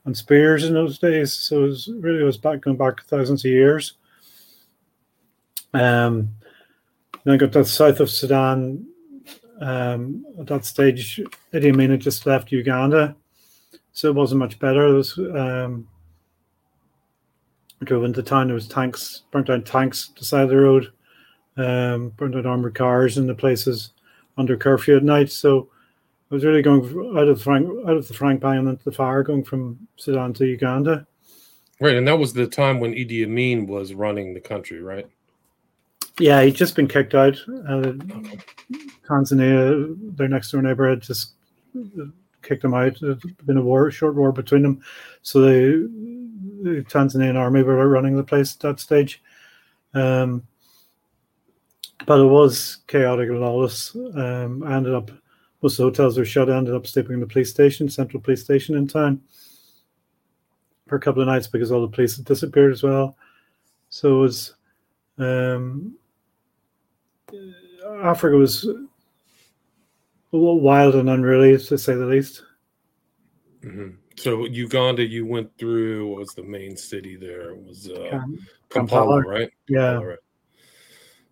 and 0.04 0.16
spears 0.16 0.64
in 0.64 0.74
those 0.74 0.98
days. 0.98 1.32
So 1.32 1.64
it 1.64 1.68
was 1.68 1.88
really 2.00 2.20
it 2.20 2.24
was 2.24 2.38
back 2.38 2.62
going 2.62 2.76
back 2.76 3.04
thousands 3.04 3.44
of 3.44 3.50
years. 3.50 3.94
Um, 5.80 6.30
then 7.24 7.34
I 7.34 7.36
got 7.36 7.52
to 7.52 7.64
south 7.64 8.00
of 8.00 8.10
Sudan. 8.10 8.86
Um, 9.60 10.24
at 10.38 10.46
that 10.46 10.64
stage, 10.64 11.20
Idi 11.52 11.72
Amin 11.72 11.90
had 11.90 12.00
just 12.00 12.26
left 12.26 12.52
Uganda, 12.52 13.16
so 13.92 14.08
it 14.08 14.14
wasn't 14.14 14.38
much 14.38 14.58
better. 14.58 14.86
It 14.86 14.94
was 14.94 15.18
um, 15.18 15.88
I 17.80 17.84
drove 17.84 18.04
into 18.04 18.22
town. 18.22 18.48
There 18.48 18.54
was 18.54 18.68
tanks, 18.68 19.22
burnt 19.30 19.48
down 19.48 19.62
tanks 19.64 20.08
to 20.08 20.20
the 20.20 20.24
side 20.24 20.44
of 20.44 20.48
the 20.48 20.56
road, 20.56 20.92
um, 21.56 22.10
burnt 22.10 22.34
down 22.34 22.46
armored 22.46 22.74
cars 22.74 23.18
in 23.18 23.26
the 23.26 23.34
places 23.34 23.90
under 24.36 24.56
curfew 24.56 24.96
at 24.96 25.02
night. 25.02 25.30
So 25.30 25.68
I 26.30 26.34
was 26.34 26.44
really 26.44 26.62
going 26.62 26.82
out 27.16 27.28
of 27.28 27.38
the 27.38 27.42
Frank, 27.44 27.68
out 27.86 27.96
of 27.96 28.06
the 28.06 28.14
Frank 28.14 28.42
and 28.44 28.68
into 28.68 28.84
the 28.84 28.92
fire, 28.92 29.22
going 29.22 29.44
from 29.44 29.78
Sudan 29.96 30.32
to 30.34 30.46
Uganda. 30.46 31.06
Right, 31.80 31.94
and 31.94 32.06
that 32.08 32.18
was 32.18 32.32
the 32.32 32.46
time 32.46 32.80
when 32.80 32.92
Idi 32.92 33.24
Amin 33.24 33.66
was 33.66 33.94
running 33.94 34.34
the 34.34 34.40
country, 34.40 34.82
right? 34.82 35.08
Yeah, 36.18 36.42
he'd 36.42 36.54
just 36.54 36.74
been 36.74 36.88
kicked 36.88 37.14
out. 37.14 37.36
Uh, 37.48 37.92
Tanzania, 39.08 39.96
their 40.16 40.28
next 40.28 40.50
door 40.50 40.62
neighbor, 40.62 40.90
had 40.90 41.02
just 41.02 41.34
kicked 42.42 42.64
him 42.64 42.74
out. 42.74 42.98
There'd 43.00 43.46
been 43.46 43.56
a 43.56 43.62
war, 43.62 43.90
short 43.90 44.14
war 44.14 44.32
between 44.32 44.62
them. 44.62 44.80
So 45.22 45.40
the, 45.40 45.90
the 46.62 46.84
Tanzanian 46.88 47.36
army 47.36 47.62
were 47.62 47.88
running 47.88 48.16
the 48.16 48.24
place 48.24 48.54
at 48.54 48.60
that 48.60 48.80
stage. 48.80 49.22
Um, 49.94 50.42
but 52.06 52.20
it 52.20 52.26
was 52.26 52.78
chaotic 52.86 53.28
and 53.28 53.40
lawless. 53.40 53.94
Um, 53.94 54.62
I 54.64 54.76
ended 54.76 54.94
up, 54.94 55.10
most 55.62 55.74
of 55.74 55.78
the 55.78 55.84
hotels 55.84 56.18
were 56.18 56.24
shut. 56.24 56.50
I 56.50 56.56
ended 56.56 56.74
up 56.74 56.86
sleeping 56.86 57.14
in 57.14 57.20
the 57.20 57.26
police 57.26 57.50
station, 57.50 57.88
central 57.88 58.22
police 58.22 58.42
station 58.42 58.76
in 58.76 58.86
town, 58.86 59.20
for 60.86 60.96
a 60.96 61.00
couple 61.00 61.22
of 61.22 61.28
nights 61.28 61.46
because 61.46 61.70
all 61.70 61.82
the 61.82 61.88
police 61.88 62.16
had 62.16 62.24
disappeared 62.24 62.72
as 62.72 62.82
well. 62.82 63.16
So 63.88 64.16
it 64.16 64.20
was 64.20 64.54
um, 65.18 65.96
Africa 68.02 68.36
was 68.36 68.64
a 68.64 68.76
little 70.32 70.60
wild 70.60 70.94
and 70.94 71.10
unruly, 71.10 71.56
to 71.58 71.78
say 71.78 71.94
the 71.94 72.06
least. 72.06 72.42
Mm-hmm. 73.62 73.90
So 74.16 74.46
Uganda, 74.46 75.04
you 75.04 75.24
went 75.26 75.56
through. 75.58 76.08
What 76.08 76.20
was 76.20 76.34
the 76.34 76.42
main 76.42 76.76
city 76.76 77.16
there? 77.16 77.50
It 77.50 77.62
was 77.62 77.88
uh, 77.88 78.10
Kampala, 78.10 78.38
Kampala, 78.68 79.20
right? 79.22 79.50
Yeah. 79.68 79.92
Kampala, 79.92 80.06
right. 80.06 80.18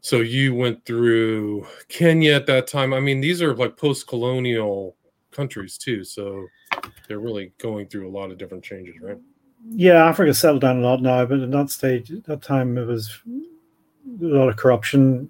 So 0.01 0.21
you 0.21 0.55
went 0.55 0.85
through 0.85 1.67
Kenya 1.89 2.35
at 2.35 2.47
that 2.47 2.69
time. 2.69 2.95
I 2.95 3.01
mean, 3.01 3.21
these 3.21 3.43
are 3.43 3.57
like 3.57 3.77
post-colonial 3.77 4.95
countries 5.33 5.77
too, 5.77 6.05
so 6.05 6.47
they're 7.09 7.19
really 7.19 7.53
going 7.59 7.89
through 7.89 8.09
a 8.09 8.15
lot 8.17 8.31
of 8.31 8.39
different 8.39 8.63
changes, 8.63 8.95
right? 9.01 9.19
Yeah, 9.69 10.07
Africa 10.07 10.33
settled 10.33 10.61
down 10.61 10.79
a 10.79 10.81
lot 10.81 11.03
now, 11.03 11.27
but 11.27 11.41
at 11.41 11.51
that 11.51 11.71
stage, 11.71 12.13
at 12.13 12.23
that 12.25 12.41
time, 12.41 12.79
it 12.79 12.87
was 12.87 13.21
a 13.27 14.25
lot 14.25 14.49
of 14.49 14.57
corruption. 14.57 15.29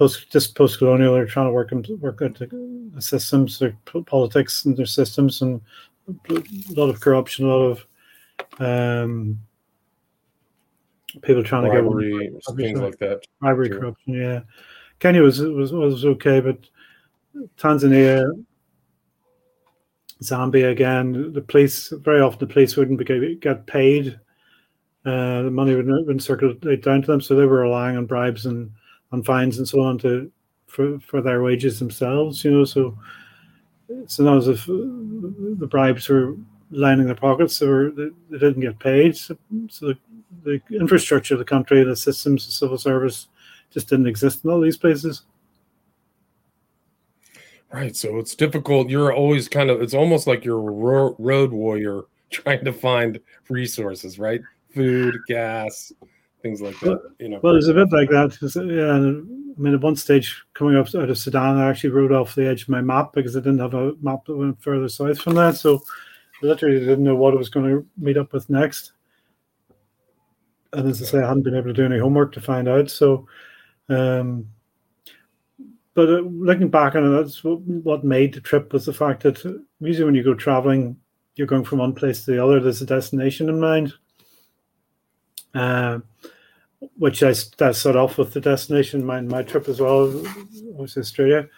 Post 0.00 0.32
just 0.32 0.54
post 0.54 0.78
colonial, 0.78 1.12
they're 1.12 1.26
trying 1.26 1.48
to 1.48 1.52
work 1.52 1.72
into 1.72 1.96
work 1.96 2.22
into 2.22 2.46
the 2.94 3.02
systems, 3.02 3.58
their 3.58 3.76
politics 4.06 4.64
and 4.64 4.74
their 4.74 4.86
systems, 4.86 5.42
and 5.42 5.60
a 6.08 6.42
lot 6.70 6.88
of 6.88 7.00
corruption, 7.00 7.44
a 7.44 7.48
lot 7.48 7.76
of 7.76 7.86
um, 8.58 9.38
people 11.20 11.44
trying 11.44 11.68
bribery, 11.68 12.28
to 12.28 12.40
get 12.46 12.56
things 12.56 12.80
like 12.80 12.98
that. 12.98 13.26
Bribery, 13.40 13.68
sure. 13.68 13.78
corruption. 13.78 14.14
Yeah, 14.14 14.40
Kenya 15.00 15.20
was 15.20 15.40
was 15.40 15.70
was 15.70 16.06
okay, 16.06 16.40
but 16.40 16.58
Tanzania, 17.58 18.24
Zambia 20.22 20.72
again. 20.72 21.34
The 21.34 21.42
police 21.42 21.90
very 21.90 22.22
often 22.22 22.38
the 22.38 22.52
police 22.52 22.74
wouldn't 22.74 22.98
be, 22.98 23.36
get 23.36 23.66
paid 23.66 24.18
uh, 25.04 25.42
the 25.42 25.50
money 25.50 25.74
would 25.74 25.86
not 25.86 26.20
circulate 26.20 26.82
down 26.82 27.00
to 27.00 27.06
them, 27.06 27.20
so 27.20 27.34
they 27.34 27.46
were 27.46 27.60
relying 27.60 27.96
on 27.96 28.04
bribes 28.06 28.44
and 28.46 28.70
on 29.12 29.22
fines 29.22 29.58
and 29.58 29.68
so 29.68 29.80
on 29.80 29.98
to 29.98 30.30
for, 30.66 30.98
for 31.00 31.20
their 31.20 31.42
wages 31.42 31.78
themselves. 31.78 32.44
You 32.44 32.50
know, 32.50 32.64
so 32.64 32.96
it's 33.88 34.18
not 34.18 34.46
if 34.46 34.66
the 34.66 35.68
bribes 35.68 36.08
were 36.08 36.36
lining 36.70 37.06
their 37.06 37.14
pockets; 37.14 37.60
were, 37.60 37.90
they, 37.90 38.08
they 38.30 38.38
didn't 38.38 38.60
get 38.60 38.78
paid. 38.78 39.16
So, 39.16 39.36
so 39.68 39.86
the, 39.86 39.98
the 40.44 40.76
infrastructure 40.76 41.34
of 41.34 41.38
the 41.38 41.44
country, 41.44 41.82
the 41.84 41.96
systems, 41.96 42.46
the 42.46 42.52
civil 42.52 42.78
service, 42.78 43.28
just 43.70 43.88
didn't 43.88 44.06
exist 44.06 44.44
in 44.44 44.50
all 44.50 44.60
these 44.60 44.76
places. 44.76 45.22
Right. 47.72 47.94
So 47.94 48.18
it's 48.18 48.34
difficult. 48.34 48.90
You're 48.90 49.12
always 49.12 49.48
kind 49.48 49.70
of, 49.70 49.80
it's 49.80 49.94
almost 49.94 50.26
like 50.26 50.44
you're 50.44 50.58
a 50.58 51.14
road 51.18 51.52
warrior 51.52 52.02
trying 52.30 52.64
to 52.64 52.72
find 52.72 53.20
resources, 53.48 54.18
right? 54.18 54.40
food, 54.74 55.18
gas, 55.26 55.92
things 56.42 56.60
like 56.60 56.78
that. 56.80 57.00
You 57.18 57.28
know. 57.28 57.40
Well, 57.42 57.54
there's 57.54 57.68
a 57.68 57.74
bit 57.74 57.92
like 57.92 58.08
that. 58.10 58.36
Yeah, 58.54 58.92
I 58.94 59.60
mean, 59.60 59.74
at 59.74 59.80
one 59.80 59.96
stage 59.96 60.42
coming 60.54 60.76
up 60.76 60.94
out 60.94 61.10
of 61.10 61.18
Sudan, 61.18 61.58
I 61.58 61.68
actually 61.68 61.90
wrote 61.90 62.12
off 62.12 62.34
the 62.34 62.48
edge 62.48 62.62
of 62.62 62.68
my 62.68 62.80
map 62.80 63.12
because 63.12 63.36
I 63.36 63.40
didn't 63.40 63.58
have 63.58 63.74
a 63.74 63.92
map 64.00 64.24
that 64.26 64.36
went 64.36 64.62
further 64.62 64.88
south 64.88 65.20
from 65.20 65.34
that. 65.34 65.56
So 65.56 65.80
I 66.42 66.46
literally 66.46 66.80
didn't 66.80 67.04
know 67.04 67.16
what 67.16 67.34
I 67.34 67.36
was 67.36 67.50
going 67.50 67.66
to 67.66 67.86
meet 67.98 68.16
up 68.16 68.32
with 68.32 68.48
next. 68.48 68.92
And 70.72 70.88
as 70.88 71.02
I 71.02 71.04
say, 71.04 71.18
I 71.18 71.28
hadn't 71.28 71.42
been 71.42 71.56
able 71.56 71.66
to 71.68 71.72
do 71.72 71.84
any 71.84 71.98
homework 71.98 72.32
to 72.32 72.40
find 72.40 72.68
out. 72.68 72.90
So, 72.90 73.26
um, 73.88 74.48
but 75.94 76.08
uh, 76.08 76.20
looking 76.20 76.68
back 76.68 76.94
on 76.94 77.04
it, 77.04 77.16
that's 77.16 77.42
what, 77.42 77.60
what 77.60 78.04
made 78.04 78.32
the 78.32 78.40
trip 78.40 78.72
was 78.72 78.86
the 78.86 78.92
fact 78.92 79.24
that 79.24 79.44
usually 79.80 80.04
when 80.04 80.14
you 80.14 80.22
go 80.22 80.34
traveling, 80.34 80.96
you're 81.34 81.48
going 81.48 81.64
from 81.64 81.80
one 81.80 81.94
place 81.94 82.24
to 82.24 82.30
the 82.30 82.42
other. 82.42 82.60
There's 82.60 82.82
a 82.82 82.86
destination 82.86 83.48
in 83.48 83.58
mind. 83.60 83.92
Uh, 85.54 86.00
which 86.96 87.22
I, 87.22 87.34
I 87.60 87.72
set 87.72 87.96
off 87.96 88.16
with 88.16 88.32
the 88.32 88.40
destination, 88.40 89.04
my, 89.04 89.20
my 89.20 89.42
trip 89.42 89.68
as 89.68 89.80
well 89.80 90.06
was 90.62 90.96
Australia. 90.96 91.48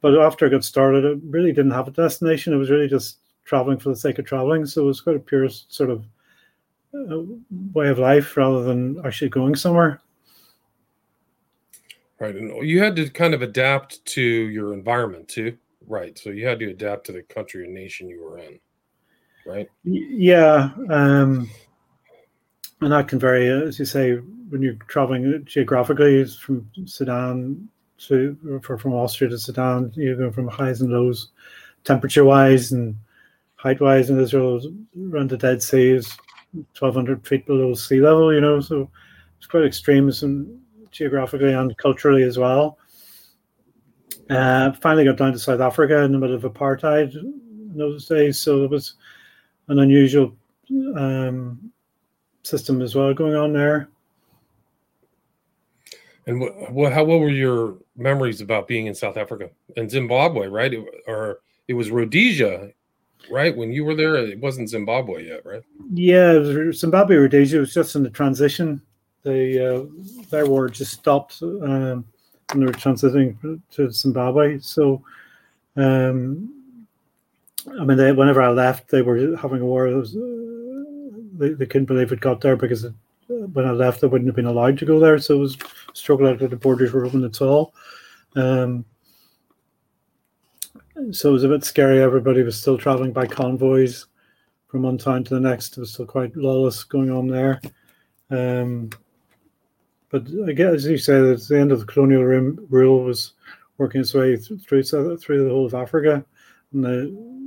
But 0.00 0.18
after 0.18 0.46
I 0.46 0.50
got 0.50 0.64
started, 0.64 1.04
it 1.04 1.18
really 1.24 1.52
didn't 1.52 1.72
have 1.72 1.88
a 1.88 1.92
destination. 1.92 2.52
It 2.52 2.58
was 2.58 2.70
really 2.70 2.88
just 2.88 3.18
traveling 3.44 3.78
for 3.78 3.88
the 3.88 3.96
sake 3.96 4.18
of 4.18 4.26
traveling. 4.26 4.66
So 4.66 4.82
it 4.82 4.86
was 4.86 5.00
quite 5.00 5.16
a 5.16 5.20
pure 5.20 5.48
sort 5.48 5.90
of 5.90 6.04
uh, 6.94 7.22
way 7.72 7.88
of 7.88 7.98
life 7.98 8.36
rather 8.36 8.62
than 8.62 9.04
actually 9.04 9.30
going 9.30 9.56
somewhere. 9.56 10.00
Right. 12.20 12.34
And 12.34 12.68
you 12.68 12.82
had 12.82 12.96
to 12.96 13.08
kind 13.08 13.32
of 13.34 13.42
adapt 13.42 14.04
to 14.06 14.22
your 14.22 14.74
environment 14.74 15.28
too. 15.28 15.56
Right. 15.86 16.18
So 16.18 16.30
you 16.30 16.46
had 16.46 16.58
to 16.58 16.70
adapt 16.70 17.06
to 17.06 17.12
the 17.12 17.22
country 17.22 17.64
and 17.64 17.72
nation 17.72 18.08
you 18.08 18.22
were 18.22 18.38
in. 18.38 18.60
Right. 19.46 19.68
Yeah. 19.84 20.70
Um, 20.90 21.48
and 22.80 22.92
that 22.92 23.08
can 23.08 23.18
vary, 23.18 23.48
as 23.48 23.78
you 23.78 23.84
say, 23.84 24.14
when 24.50 24.62
you're 24.62 24.74
traveling 24.86 25.44
geographically 25.44 26.24
from 26.24 26.68
Sudan 26.86 27.68
to 27.98 28.60
from 28.62 28.94
Austria 28.94 29.30
to 29.30 29.38
Sudan, 29.38 29.92
you 29.96 30.16
go 30.16 30.30
from 30.30 30.48
highs 30.48 30.80
and 30.80 30.90
lows, 30.90 31.30
temperature 31.84 32.24
wise 32.24 32.72
and 32.72 32.96
height 33.56 33.80
wise 33.80 34.10
in 34.10 34.20
Israel 34.20 34.60
around 35.10 35.30
the 35.30 35.36
Dead 35.36 35.62
Sea 35.62 35.90
is 35.90 36.16
1,200 36.52 37.26
feet 37.26 37.44
below 37.46 37.74
sea 37.74 38.00
level. 38.00 38.32
You 38.32 38.40
know, 38.40 38.60
so 38.60 38.88
it's 39.36 39.46
quite 39.46 39.64
extreme, 39.64 40.10
and 40.22 40.60
geographically 40.90 41.52
and 41.52 41.76
culturally 41.76 42.22
as 42.22 42.38
well. 42.38 42.78
Uh, 44.30 44.72
finally 44.72 45.04
got 45.04 45.16
down 45.16 45.32
to 45.32 45.38
South 45.38 45.60
Africa 45.60 46.02
in 46.02 46.12
the 46.12 46.18
middle 46.18 46.36
of 46.36 46.42
apartheid 46.42 47.14
in 47.14 47.72
those 47.74 48.06
days, 48.06 48.40
so 48.40 48.64
it 48.64 48.70
was 48.70 48.94
an 49.68 49.78
unusual 49.78 50.36
um, 50.96 51.72
system 52.42 52.82
as 52.82 52.94
well 52.94 53.12
going 53.14 53.34
on 53.34 53.52
there. 53.52 53.88
And 56.26 56.40
what, 56.40 56.72
what, 56.72 56.92
how, 56.92 57.04
what 57.04 57.20
were 57.20 57.30
your 57.30 57.76
memories 57.96 58.40
about 58.40 58.68
being 58.68 58.86
in 58.86 58.94
South 58.94 59.16
Africa 59.16 59.48
and 59.76 59.90
Zimbabwe, 59.90 60.46
right? 60.46 60.74
It, 60.74 60.86
or 61.06 61.40
it 61.68 61.74
was 61.74 61.90
Rhodesia, 61.90 62.70
right? 63.30 63.56
When 63.56 63.72
you 63.72 63.84
were 63.84 63.94
there, 63.94 64.16
it 64.16 64.38
wasn't 64.38 64.68
Zimbabwe 64.68 65.26
yet, 65.26 65.46
right? 65.46 65.62
Yeah, 65.92 66.70
Zimbabwe, 66.72 67.16
Rhodesia 67.16 67.58
was 67.58 67.72
just 67.72 67.96
in 67.96 68.02
the 68.02 68.10
transition. 68.10 68.82
They, 69.22 69.58
uh, 69.58 69.84
their 70.30 70.46
war 70.46 70.68
just 70.68 70.92
stopped 70.92 71.42
um, 71.42 72.04
when 72.52 72.60
they 72.60 72.66
were 72.66 72.72
transiting 72.72 73.60
to 73.72 73.90
Zimbabwe. 73.90 74.58
So, 74.60 75.02
um, 75.76 76.54
I 77.80 77.84
mean, 77.84 77.96
they, 77.96 78.12
whenever 78.12 78.42
I 78.42 78.50
left, 78.50 78.90
they 78.90 79.02
were 79.02 79.36
having 79.36 79.60
a 79.60 79.66
war. 79.66 79.86
Was, 79.86 80.14
uh, 80.14 80.57
they, 81.38 81.50
they 81.50 81.66
couldn't 81.66 81.86
believe 81.86 82.12
it 82.12 82.20
got 82.20 82.40
there 82.40 82.56
because 82.56 82.84
it, 82.84 82.92
when 83.28 83.66
I 83.66 83.70
left, 83.70 84.02
I 84.02 84.06
wouldn't 84.06 84.28
have 84.28 84.36
been 84.36 84.46
allowed 84.46 84.78
to 84.78 84.86
go 84.86 84.98
there. 84.98 85.18
So 85.18 85.34
it 85.34 85.38
was 85.38 85.58
struggling 85.92 86.36
that 86.38 86.50
the 86.50 86.56
borders 86.56 86.92
were 86.92 87.04
open 87.04 87.24
at 87.24 87.40
all. 87.40 87.74
Um, 88.36 88.84
so 91.10 91.30
it 91.30 91.32
was 91.32 91.44
a 91.44 91.48
bit 91.48 91.64
scary. 91.64 92.02
Everybody 92.02 92.42
was 92.42 92.60
still 92.60 92.78
traveling 92.78 93.12
by 93.12 93.26
convoys 93.26 94.06
from 94.66 94.82
one 94.82 94.98
town 94.98 95.24
to 95.24 95.34
the 95.34 95.40
next. 95.40 95.76
It 95.76 95.80
was 95.80 95.92
still 95.92 96.06
quite 96.06 96.36
lawless 96.36 96.84
going 96.84 97.10
on 97.10 97.28
there. 97.28 97.60
Um, 98.30 98.90
but 100.10 100.26
I 100.46 100.52
guess, 100.52 100.74
as 100.74 100.86
you 100.86 100.98
said, 100.98 101.24
at 101.24 101.40
the 101.42 101.58
end 101.58 101.70
of 101.70 101.80
the 101.80 101.86
colonial 101.86 102.22
rule 102.22 103.04
was 103.04 103.32
working 103.76 104.00
its 104.00 104.14
way 104.14 104.36
through 104.36 104.82
through 104.82 105.44
the 105.44 105.50
whole 105.50 105.66
of 105.66 105.74
Africa, 105.74 106.24
and 106.72 106.84
the 106.84 107.37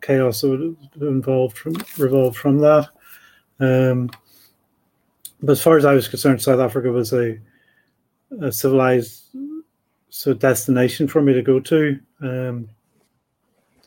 chaos 0.00 0.40
that 0.42 0.76
involved 1.00 1.56
from 1.56 1.76
revolved 1.98 2.36
from 2.36 2.58
that. 2.58 2.88
Um, 3.60 4.10
but 5.42 5.52
as 5.52 5.62
far 5.62 5.76
as 5.76 5.84
I 5.84 5.94
was 5.94 6.08
concerned, 6.08 6.40
South 6.40 6.60
Africa 6.60 6.90
was 6.90 7.12
a, 7.12 7.38
a 8.40 8.50
civilized 8.50 9.24
so 10.08 10.32
destination 10.32 11.08
for 11.08 11.20
me 11.20 11.32
to 11.32 11.42
go 11.42 11.60
to, 11.60 11.98
um, 12.22 12.68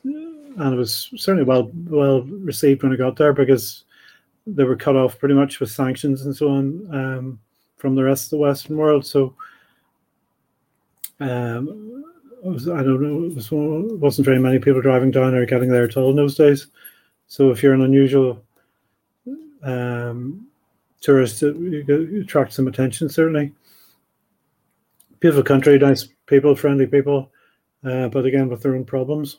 and 0.03 0.73
it 0.73 0.77
was 0.77 1.09
certainly 1.15 1.43
well 1.43 1.71
well 1.87 2.21
received 2.21 2.83
when 2.83 2.93
I 2.93 2.95
got 2.95 3.15
there 3.15 3.33
because 3.33 3.85
they 4.45 4.63
were 4.63 4.75
cut 4.75 4.95
off 4.95 5.19
pretty 5.19 5.35
much 5.35 5.59
with 5.59 5.71
sanctions 5.71 6.25
and 6.25 6.35
so 6.35 6.49
on 6.49 6.87
um, 6.93 7.39
from 7.77 7.95
the 7.95 8.03
rest 8.03 8.25
of 8.25 8.29
the 8.31 8.37
Western 8.37 8.77
world. 8.77 9.05
So 9.05 9.35
um, 11.19 12.05
was, 12.53 12.69
I 12.69 12.83
don't 12.83 13.01
know, 13.01 13.25
it 13.25 13.36
was, 13.36 13.51
wasn't 13.51 14.25
very 14.25 14.39
many 14.39 14.60
people 14.60 14.81
driving 14.81 15.12
down 15.12 15.33
or 15.33 15.45
getting 15.45 15.69
there 15.69 15.83
at 15.83 15.97
all 15.97 16.10
in 16.10 16.15
those 16.15 16.36
days. 16.36 16.67
So 17.27 17.51
if 17.51 17.62
you're 17.62 17.73
an 17.73 17.81
unusual 17.81 18.43
um, 19.63 20.47
tourists 21.01 21.41
you 21.41 22.21
attract 22.21 22.53
some 22.53 22.67
attention 22.67 23.10
certainly. 23.10 23.53
Beautiful 25.19 25.43
country 25.43 25.77
nice 25.77 26.07
people 26.25 26.55
friendly 26.55 26.88
people 26.88 27.31
uh, 27.83 28.07
but 28.10 28.25
again 28.25 28.49
with 28.49 28.62
their 28.62 28.75
own 28.75 28.86
problems. 28.86 29.38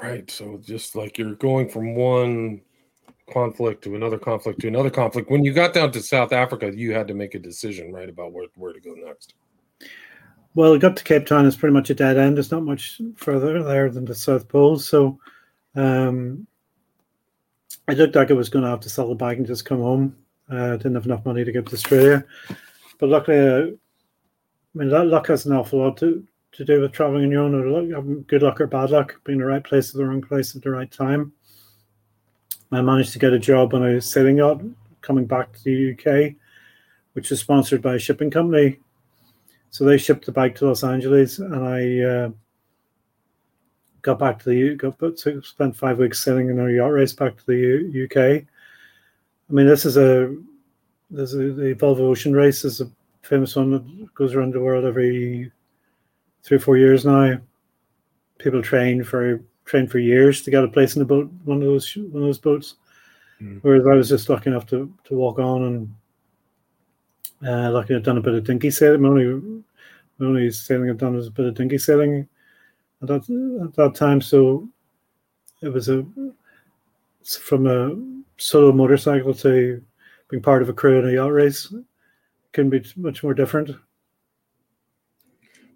Right 0.00 0.30
so 0.30 0.58
just 0.62 0.96
like 0.96 1.18
you're 1.18 1.34
going 1.34 1.68
from 1.68 1.94
one 1.94 2.60
conflict 3.30 3.84
to 3.84 3.94
another 3.94 4.18
conflict 4.18 4.60
to 4.60 4.68
another 4.68 4.90
conflict 4.90 5.30
when 5.30 5.44
you 5.44 5.52
got 5.52 5.72
down 5.72 5.90
to 5.90 6.02
south 6.02 6.32
africa 6.32 6.70
you 6.74 6.92
had 6.92 7.08
to 7.08 7.14
make 7.14 7.34
a 7.34 7.38
decision 7.38 7.90
right 7.90 8.10
about 8.10 8.32
where, 8.32 8.46
where 8.56 8.72
to 8.74 8.80
go 8.80 8.92
next 8.94 9.34
well, 10.54 10.74
it 10.74 10.80
got 10.80 10.96
to 10.96 11.04
Cape 11.04 11.26
Town. 11.26 11.46
It's 11.46 11.56
pretty 11.56 11.72
much 11.72 11.90
a 11.90 11.94
dead 11.94 12.18
end. 12.18 12.38
It's 12.38 12.50
not 12.50 12.62
much 12.64 13.00
further 13.16 13.62
there 13.62 13.90
than 13.90 14.04
the 14.04 14.14
South 14.14 14.48
Pole. 14.48 14.78
So, 14.78 15.18
um, 15.74 16.46
I 17.88 17.94
looked 17.94 18.14
like 18.14 18.30
I 18.30 18.34
was 18.34 18.48
going 18.48 18.64
to 18.64 18.70
have 18.70 18.80
to 18.80 18.90
sell 18.90 19.08
the 19.08 19.14
bag 19.14 19.38
and 19.38 19.46
just 19.46 19.64
come 19.64 19.80
home. 19.80 20.16
Uh, 20.50 20.74
I 20.74 20.76
didn't 20.76 20.94
have 20.94 21.06
enough 21.06 21.24
money 21.24 21.44
to 21.44 21.52
get 21.52 21.66
to 21.66 21.74
Australia, 21.74 22.24
but 22.98 23.08
luckily, 23.08 23.38
uh, 23.38 23.66
I 23.68 24.78
mean, 24.78 24.90
luck 24.90 25.28
has 25.28 25.46
an 25.46 25.54
awful 25.54 25.80
lot 25.80 25.96
to, 25.98 26.26
to 26.52 26.64
do 26.64 26.80
with 26.80 26.92
traveling 26.92 27.24
on 27.24 27.30
your 27.30 27.42
own, 27.42 27.54
or 27.54 27.94
having 27.94 28.22
good 28.24 28.42
luck 28.42 28.60
or 28.60 28.66
bad 28.66 28.90
luck, 28.90 29.20
being 29.24 29.38
the 29.38 29.46
right 29.46 29.64
place 29.64 29.90
at 29.90 29.96
the 29.96 30.04
wrong 30.04 30.22
place 30.22 30.54
at 30.54 30.62
the 30.62 30.70
right 30.70 30.90
time. 30.90 31.32
I 32.70 32.80
managed 32.80 33.12
to 33.12 33.18
get 33.18 33.32
a 33.32 33.38
job 33.38 33.74
on 33.74 33.84
a 33.84 34.00
sailing 34.00 34.38
yacht 34.38 34.62
coming 35.02 35.26
back 35.26 35.52
to 35.52 35.62
the 35.64 35.92
UK, 35.92 36.34
which 37.12 37.30
was 37.30 37.40
sponsored 37.40 37.82
by 37.82 37.96
a 37.96 37.98
shipping 37.98 38.30
company. 38.30 38.78
So 39.72 39.84
they 39.84 39.96
shipped 39.96 40.26
the 40.26 40.32
bag 40.32 40.54
to 40.56 40.66
Los 40.66 40.84
Angeles, 40.84 41.38
and 41.38 41.64
I 41.64 42.00
uh, 42.00 42.30
got 44.02 44.18
back 44.18 44.38
to 44.40 44.50
the 44.50 44.74
got 44.76 45.18
spent 45.18 45.74
five 45.74 45.98
weeks 45.98 46.22
sailing 46.22 46.50
in 46.50 46.60
a 46.60 46.70
yacht 46.70 46.92
race 46.92 47.14
back 47.14 47.38
to 47.38 47.46
the 47.46 48.04
UK. 48.04 48.46
I 49.48 49.52
mean, 49.52 49.66
this 49.66 49.86
is 49.86 49.96
a 49.96 50.36
there's 51.10 51.32
a, 51.32 51.38
the 51.38 51.74
Volvo 51.74 52.00
Ocean 52.00 52.34
Race 52.34 52.66
is 52.66 52.82
a 52.82 52.90
famous 53.22 53.56
one 53.56 53.70
that 53.70 54.14
goes 54.14 54.34
around 54.34 54.52
the 54.52 54.60
world 54.60 54.84
every 54.84 55.50
three 56.42 56.58
or 56.58 56.60
four 56.60 56.76
years 56.76 57.06
now. 57.06 57.40
People 58.36 58.60
train 58.60 59.02
for 59.02 59.40
train 59.64 59.86
for 59.86 60.00
years 60.00 60.42
to 60.42 60.50
get 60.50 60.64
a 60.64 60.68
place 60.68 60.96
in 60.96 61.00
the 61.00 61.06
boat, 61.06 61.30
one 61.44 61.62
of 61.62 61.64
those 61.64 61.96
one 61.96 62.22
of 62.22 62.28
those 62.28 62.38
boats. 62.38 62.74
Mm. 63.40 63.60
Whereas 63.62 63.86
I 63.86 63.94
was 63.94 64.10
just 64.10 64.28
lucky 64.28 64.50
enough 64.50 64.66
to 64.66 64.92
to 65.04 65.14
walk 65.14 65.38
on 65.38 65.62
and 65.62 65.94
uh, 67.46 67.70
lucky 67.70 67.94
I've 67.94 68.02
done 68.02 68.18
a 68.18 68.22
bit 68.22 68.34
of 68.34 68.44
dinky 68.44 68.70
sailing. 68.70 69.04
only 69.04 69.62
only 70.20 70.50
sailing 70.50 70.88
I've 70.88 70.98
done 70.98 71.14
was 71.16 71.26
a 71.26 71.32
bit 71.32 71.46
of 71.46 71.54
dinky 71.54 71.78
sailing 71.78 72.28
at 73.02 73.08
that, 73.08 73.62
at 73.64 73.74
that 73.74 73.94
time. 73.94 74.20
So 74.20 74.68
it 75.60 75.68
was 75.68 75.88
a 75.88 76.06
from 77.24 77.66
a 77.66 77.96
solo 78.36 78.72
motorcycle 78.72 79.34
to 79.34 79.82
being 80.28 80.42
part 80.42 80.62
of 80.62 80.68
a 80.68 80.72
crew 80.72 80.98
in 80.98 81.08
a 81.08 81.12
yacht 81.12 81.32
race 81.32 81.72
can 82.52 82.68
be 82.68 82.84
much 82.96 83.22
more 83.22 83.34
different. 83.34 83.70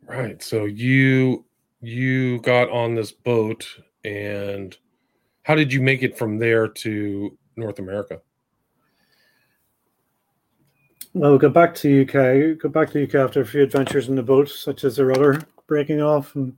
Right. 0.07 0.42
So 0.42 0.64
you 0.66 1.44
you 1.81 2.40
got 2.40 2.70
on 2.70 2.94
this 2.94 3.12
boat 3.12 3.66
and 4.05 4.76
how 5.42 5.55
did 5.55 5.72
you 5.72 5.81
make 5.81 6.02
it 6.02 6.18
from 6.18 6.38
there 6.38 6.68
to 6.68 7.37
North 7.57 7.79
America? 7.79 8.20
Well, 11.16 11.33
we 11.33 11.38
got 11.38 11.55
back 11.55 11.74
to 11.76 12.02
UK. 12.02 12.59
Got 12.59 12.72
back 12.72 12.90
to 12.90 13.02
UK 13.02 13.14
after 13.14 13.40
a 13.40 13.46
few 13.46 13.62
adventures 13.62 14.11
in 14.11 14.16
the 14.16 14.22
boat, 14.22 14.50
such 14.50 14.85
as 14.85 14.96
the 14.96 15.07
rudder 15.07 15.40
breaking 15.66 16.02
off 16.02 16.35
and 16.35 16.55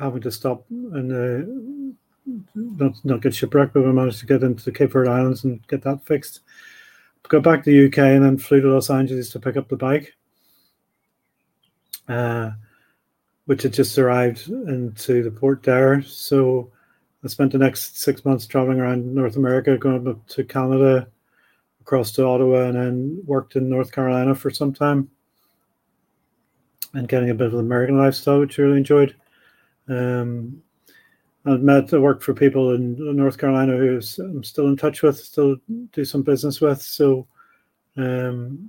having 0.00 0.22
to 0.22 0.30
stop 0.30 0.64
and 0.70 1.12
uh, 1.12 2.32
not 2.54 2.94
not 3.04 3.20
get 3.20 3.34
shipwrecked, 3.34 3.74
but 3.74 3.84
we 3.84 3.92
managed 3.92 4.20
to 4.20 4.26
get 4.26 4.42
into 4.42 4.64
the 4.64 4.72
Cape 4.72 4.90
Verde 4.90 5.10
Islands 5.10 5.44
and 5.44 5.60
get 5.68 5.82
that 5.82 6.02
fixed. 6.06 6.40
got 7.28 7.42
back 7.42 7.62
to 7.64 7.70
the 7.70 7.88
UK 7.88 7.98
and 8.16 8.24
then 8.24 8.38
flew 8.38 8.62
to 8.62 8.72
Los 8.72 8.88
Angeles 8.88 9.28
to 9.32 9.38
pick 9.38 9.58
up 9.58 9.68
the 9.68 9.76
bike, 9.76 10.14
uh, 12.08 12.52
which 13.44 13.64
had 13.64 13.74
just 13.74 13.98
arrived 13.98 14.48
into 14.48 15.22
the 15.22 15.30
port 15.30 15.62
there. 15.62 16.00
So 16.00 16.72
I 17.22 17.28
spent 17.28 17.52
the 17.52 17.58
next 17.58 18.00
six 18.00 18.24
months 18.24 18.46
traveling 18.46 18.80
around 18.80 19.14
North 19.14 19.36
America, 19.36 19.76
going 19.76 20.08
up 20.08 20.26
to 20.28 20.42
Canada, 20.42 21.08
across 21.86 22.10
to 22.10 22.26
Ottawa, 22.26 22.64
and 22.64 22.74
then 22.74 23.22
worked 23.26 23.54
in 23.54 23.68
North 23.68 23.92
Carolina 23.92 24.34
for 24.34 24.50
some 24.50 24.72
time 24.72 25.08
and 26.94 27.06
getting 27.06 27.30
a 27.30 27.34
bit 27.34 27.46
of 27.46 27.52
the 27.52 27.58
American 27.58 27.96
lifestyle, 27.96 28.40
which 28.40 28.58
I 28.58 28.62
really 28.62 28.78
enjoyed. 28.78 29.14
Um, 29.88 30.60
I've 31.44 31.60
met, 31.60 31.94
I 31.94 31.98
worked 31.98 32.24
for 32.24 32.34
people 32.34 32.74
in 32.74 32.96
North 33.16 33.38
Carolina 33.38 33.76
who 33.76 34.00
I'm 34.18 34.42
still 34.42 34.66
in 34.66 34.76
touch 34.76 35.02
with, 35.02 35.16
still 35.16 35.58
do 35.92 36.04
some 36.04 36.22
business 36.22 36.60
with. 36.60 36.82
So, 36.82 37.28
um, 37.96 38.68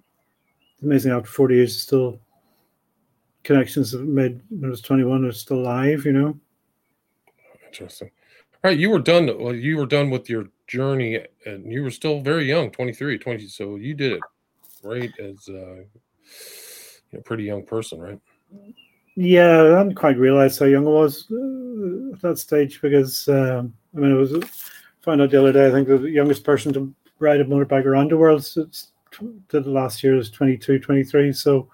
amazing 0.84 1.12
after 1.12 1.28
40 1.28 1.56
years, 1.56 1.82
still 1.82 2.20
connections 3.44 3.96
made 3.96 4.42
when 4.50 4.66
I 4.66 4.70
was 4.70 4.82
21 4.82 5.26
are 5.26 5.32
still 5.32 5.58
alive, 5.58 6.06
you 6.06 6.14
know. 6.14 6.40
Interesting. 7.66 8.12
Right, 8.64 8.78
you 8.78 8.90
were 8.90 9.00
done. 9.00 9.30
Well, 9.40 9.56
you 9.56 9.78
were 9.78 9.86
done 9.86 10.10
with 10.10 10.30
your 10.30 10.48
journey, 10.68 11.24
and 11.46 11.72
you 11.72 11.84
were 11.84 11.92
still 11.92 12.22
very 12.22 12.46
young, 12.46 12.72
23, 12.72 13.18
20. 13.18 13.48
So 13.48 13.76
you 13.76 13.94
did 13.94 14.14
it 14.14 14.22
right 14.84 15.12
as 15.20 15.48
uh, 15.50 15.84
a 17.14 17.22
pretty 17.24 17.44
young 17.44 17.64
person, 17.64 18.00
right? 18.00 18.20
Yeah, 19.16 19.62
I 19.62 19.84
didn't 19.84 19.96
quite 19.96 20.18
realize 20.18 20.60
how 20.60 20.66
young 20.66 20.86
I 20.86 20.92
was 20.92 21.26
uh, 21.32 22.14
at 22.14 22.22
that 22.22 22.38
stage 22.38 22.82
because 22.82 23.28
um, 23.28 23.74
I 23.96 24.00
mean, 24.00 24.12
it 24.12 24.16
was 24.16 24.34
found 25.02 25.22
out 25.22 25.32
the 25.32 25.40
other 25.40 25.52
day. 25.52 25.68
I 25.68 25.72
think 25.72 25.88
the 25.88 26.00
youngest 26.02 26.44
person 26.44 26.74
to 26.74 26.94
ride 27.20 27.42
a 27.42 27.46
motorbike 27.46 27.86
around 27.86 28.12
the 28.12 28.18
world 28.18 28.46
since 28.46 28.92
the 29.50 29.62
last 29.62 30.04
year 30.04 30.16
was 30.16 30.30
22, 30.30 30.80
23. 30.80 31.34
So 31.34 31.68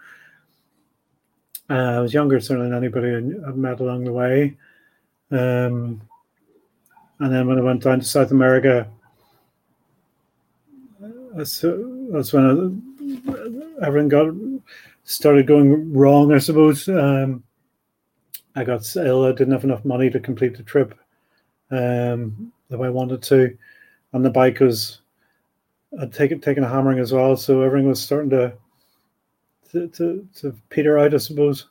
uh, 1.70 1.74
I 1.74 2.00
was 2.00 2.14
younger 2.14 2.40
certainly 2.40 2.70
than 2.70 2.78
anybody 2.78 3.14
I've 3.46 3.58
met 3.58 3.80
along 3.80 4.06
the 4.06 4.14
way. 4.14 4.58
Um, 5.32 6.02
and 7.20 7.34
then 7.34 7.48
when 7.48 7.58
I 7.58 7.62
went 7.62 7.84
down 7.84 8.00
to 8.00 8.06
South 8.06 8.32
America, 8.32 8.88
that's, 11.36 11.62
that's 12.12 12.34
when 12.34 12.82
I, 13.82 13.86
everything 13.86 14.10
got 14.10 14.34
started 15.04 15.48
going 15.48 15.94
wrong, 15.94 16.34
I 16.34 16.38
suppose. 16.38 16.88
Um, 16.88 17.44
I 18.56 18.64
got 18.64 18.96
ill. 18.96 19.26
I 19.26 19.32
didn't 19.32 19.54
have 19.54 19.64
enough 19.64 19.84
money 19.84 20.10
to 20.10 20.20
complete 20.20 20.56
the 20.56 20.64
trip 20.64 20.98
um, 21.72 22.52
the 22.70 22.78
way 22.78 22.88
I 22.88 22.92
wanted 22.92 23.22
to, 23.24 23.58
and 24.14 24.24
the 24.24 24.30
bike 24.30 24.60
was 24.60 25.02
I'd 26.00 26.14
taken 26.14 26.40
taken 26.40 26.64
a 26.64 26.70
hammering 26.70 27.00
as 27.00 27.12
well, 27.12 27.36
so 27.36 27.62
everything 27.62 27.88
was 27.88 28.02
starting 28.02 28.30
to 28.32 28.54
to, 29.72 29.88
to, 29.90 30.28
to 30.36 30.56
peter 30.70 31.00
out, 31.00 31.14
I 31.14 31.18
suppose. 31.18 31.68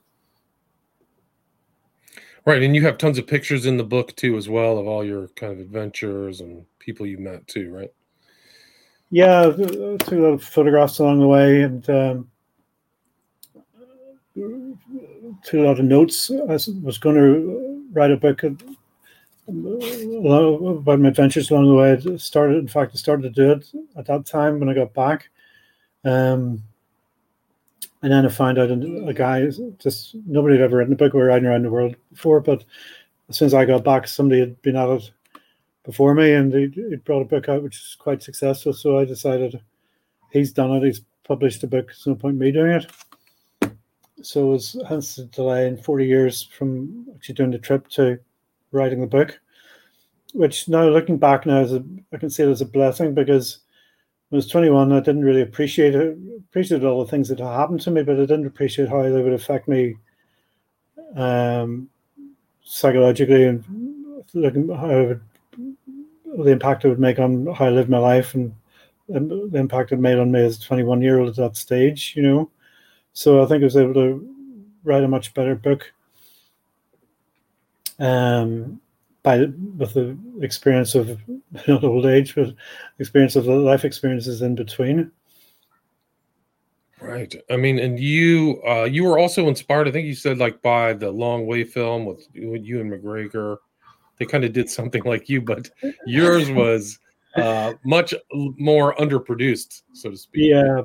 Right, 2.45 2.63
and 2.63 2.75
you 2.75 2.83
have 2.83 2.99
tons 2.99 3.19
of 3.19 3.27
pictures 3.27 3.67
in 3.67 3.77
the 3.77 3.85
book 3.85 4.17
too, 4.17 4.37
as 4.37 4.49
well, 4.49 4.79
of 4.79 4.89
all 4.89 5.05
your 5.05 5.29
kind 5.29 5.53
of 5.53 5.61
adventures 5.61 6.41
and 6.41 6.67
people 6.81 7.07
you 7.07 7.19
met 7.19 7.47
too, 7.47 7.73
right? 7.73 7.93
Yeah, 9.11 9.43
lot 9.43 10.11
of 10.11 10.43
photographs 10.43 10.99
along 10.99 11.21
the 11.21 11.29
way, 11.29 11.63
and 11.63 11.89
um, 11.91 12.29
lot 15.53 15.79
of 15.79 15.85
notes. 15.85 16.31
I 16.31 16.59
was 16.83 16.99
going 16.99 17.17
to 17.17 17.85
write 17.93 18.11
a 18.11 18.17
book 18.17 18.43
about 18.43 18.61
my 21.01 21.09
adventures 21.09 21.51
along 21.51 21.69
the 21.69 21.75
way. 21.75 21.93
I 21.93 22.17
started, 22.17 22.57
in 22.57 22.69
fact, 22.69 22.93
I 22.95 22.97
started 22.97 23.23
to 23.23 23.31
do 23.31 23.53
it 23.53 23.71
at 23.97 24.07
that 24.07 24.27
time 24.27 24.59
when 24.59 24.69
I 24.69 24.75
got 24.75 24.95
back. 24.95 25.29
Um, 26.05 26.65
and 28.03 28.13
then 28.13 28.27
I 28.27 28.29
found 28.29 28.59
out 28.59 28.71
a 28.71 29.15
guy, 29.15 29.49
just 29.79 30.15
nobody 30.27 30.57
had 30.57 30.65
ever 30.65 30.79
written 30.79 30.93
a 30.93 30.97
book 30.97 31.15
about 31.15 31.23
riding 31.23 31.47
around 31.47 31.63
the 31.63 31.71
world 31.71 31.97
before. 32.13 32.41
But 32.41 32.65
as 33.29 33.39
soon 33.39 33.47
as 33.47 33.55
I 33.55 33.65
got 33.65 33.85
back, 33.85 34.09
somebody 34.09 34.41
had 34.41 34.61
been 34.63 34.77
at 34.77 34.89
it 34.89 35.11
before 35.85 36.15
me 36.15 36.33
and 36.33 36.53
he, 36.53 36.69
he 36.69 36.97
brought 36.97 37.23
a 37.23 37.27
book 37.27 37.49
out, 37.49 37.63
which 37.63 37.77
is 37.77 37.97
quite 37.99 38.23
successful. 38.23 38.73
So 38.73 38.99
I 38.99 39.05
decided 39.05 39.61
he's 40.33 40.53
done 40.53 40.73
it, 40.73 40.83
he's 40.83 41.03
published 41.25 41.63
a 41.63 41.67
book, 41.69 41.87
there's 41.87 42.07
no 42.07 42.17
point 42.17 42.35
in 42.35 42.39
me 42.41 42.51
doing 42.51 42.73
it 42.73 42.91
so 44.23 44.49
it 44.49 44.53
was 44.53 44.77
hence 44.89 45.17
the 45.17 45.25
delay 45.25 45.67
in 45.67 45.77
40 45.77 46.07
years 46.07 46.43
from 46.43 47.07
actually 47.15 47.35
doing 47.35 47.51
the 47.51 47.59
trip 47.59 47.89
to 47.89 48.19
writing 48.71 49.01
the 49.01 49.07
book 49.07 49.39
which 50.33 50.69
now 50.69 50.89
looking 50.89 51.19
back 51.19 51.45
now 51.45 51.59
as 51.59 51.73
a, 51.73 51.85
I 52.13 52.17
can 52.17 52.31
see 52.31 52.43
it 52.43 52.49
as 52.49 52.63
a 52.63 52.67
blessing 52.67 53.15
because 53.15 53.59
I 54.33 54.37
was 54.37 54.47
21 54.47 54.93
I 54.93 55.01
didn't 55.01 55.25
really 55.25 55.43
appreciate 55.43 55.95
it 55.95 56.17
appreciate 56.39 56.85
all 56.85 57.05
the 57.05 57.11
things 57.11 57.29
that 57.29 57.39
happened 57.39 57.81
to 57.83 57.91
me 57.91 58.03
but 58.03 58.17
I 58.17 58.21
didn't 58.21 58.47
appreciate 58.47 58.89
how 58.89 59.03
they 59.03 59.23
would 59.23 59.33
affect 59.33 59.69
me 59.69 59.97
um, 61.17 61.91
psychologically 62.65 63.45
and 63.45 63.65
looking 64.33 64.69
how 64.69 64.89
would, 64.89 65.21
the 66.25 66.51
impact 66.51 66.85
it 66.85 66.89
would 66.89 66.99
make 66.99 67.19
on 67.19 67.47
how 67.55 67.67
I 67.67 67.71
live 67.71 67.91
my 67.91 67.99
life 67.99 68.35
and 68.35 68.55
the 69.09 69.51
impact 69.55 69.93
it 69.93 69.99
made 69.99 70.19
on 70.19 70.33
me 70.33 70.41
as 70.41 70.57
a 70.57 70.63
21 70.63 71.03
year 71.03 71.21
old 71.21 71.29
at 71.29 71.37
that 71.37 71.57
stage 71.57 72.15
you 72.17 72.23
know? 72.23 72.51
So 73.13 73.43
I 73.43 73.47
think 73.47 73.61
I 73.61 73.65
was 73.65 73.77
able 73.77 73.95
to 73.95 74.27
write 74.85 75.05
a 75.05 75.09
much 75.09 75.35
better 75.35 75.55
book. 75.55 75.93
Um, 77.99 78.81
by 79.23 79.47
with 79.77 79.95
the 79.95 80.17
experience 80.41 80.95
of 80.95 81.19
not 81.69 81.85
old 81.85 82.07
age, 82.07 82.35
but 82.35 82.55
experience 82.99 83.37
of 83.37 83.45
the 83.45 83.53
life 83.53 83.85
experiences 83.85 84.43
in 84.43 84.55
between. 84.55 85.11
Right. 87.01 87.35
I 87.51 87.57
mean, 87.57 87.79
and 87.79 87.99
you 87.99 88.63
uh, 88.67 88.85
you 88.85 89.05
were 89.05 89.19
also 89.19 89.49
inspired. 89.49 89.89
I 89.89 89.91
think 89.91 90.07
you 90.07 90.15
said 90.15 90.39
like 90.39 90.63
by 90.63 90.93
the 90.93 91.11
Long 91.11 91.47
Way 91.47 91.65
film 91.65 92.05
with, 92.05 92.27
with 92.35 92.63
Ewan 92.63 92.91
McGregor. 92.91 93.59
They 94.19 94.27
kind 94.27 94.45
of 94.45 94.53
did 94.53 94.71
something 94.71 95.03
like 95.07 95.29
you, 95.29 95.41
but 95.41 95.71
yours 96.07 96.51
was 96.51 96.99
uh, 97.37 97.75
much 97.85 98.15
more 98.33 98.95
underproduced, 98.97 99.83
so 99.93 100.11
to 100.11 100.17
speak. 100.17 100.51
Yeah. 100.53 100.83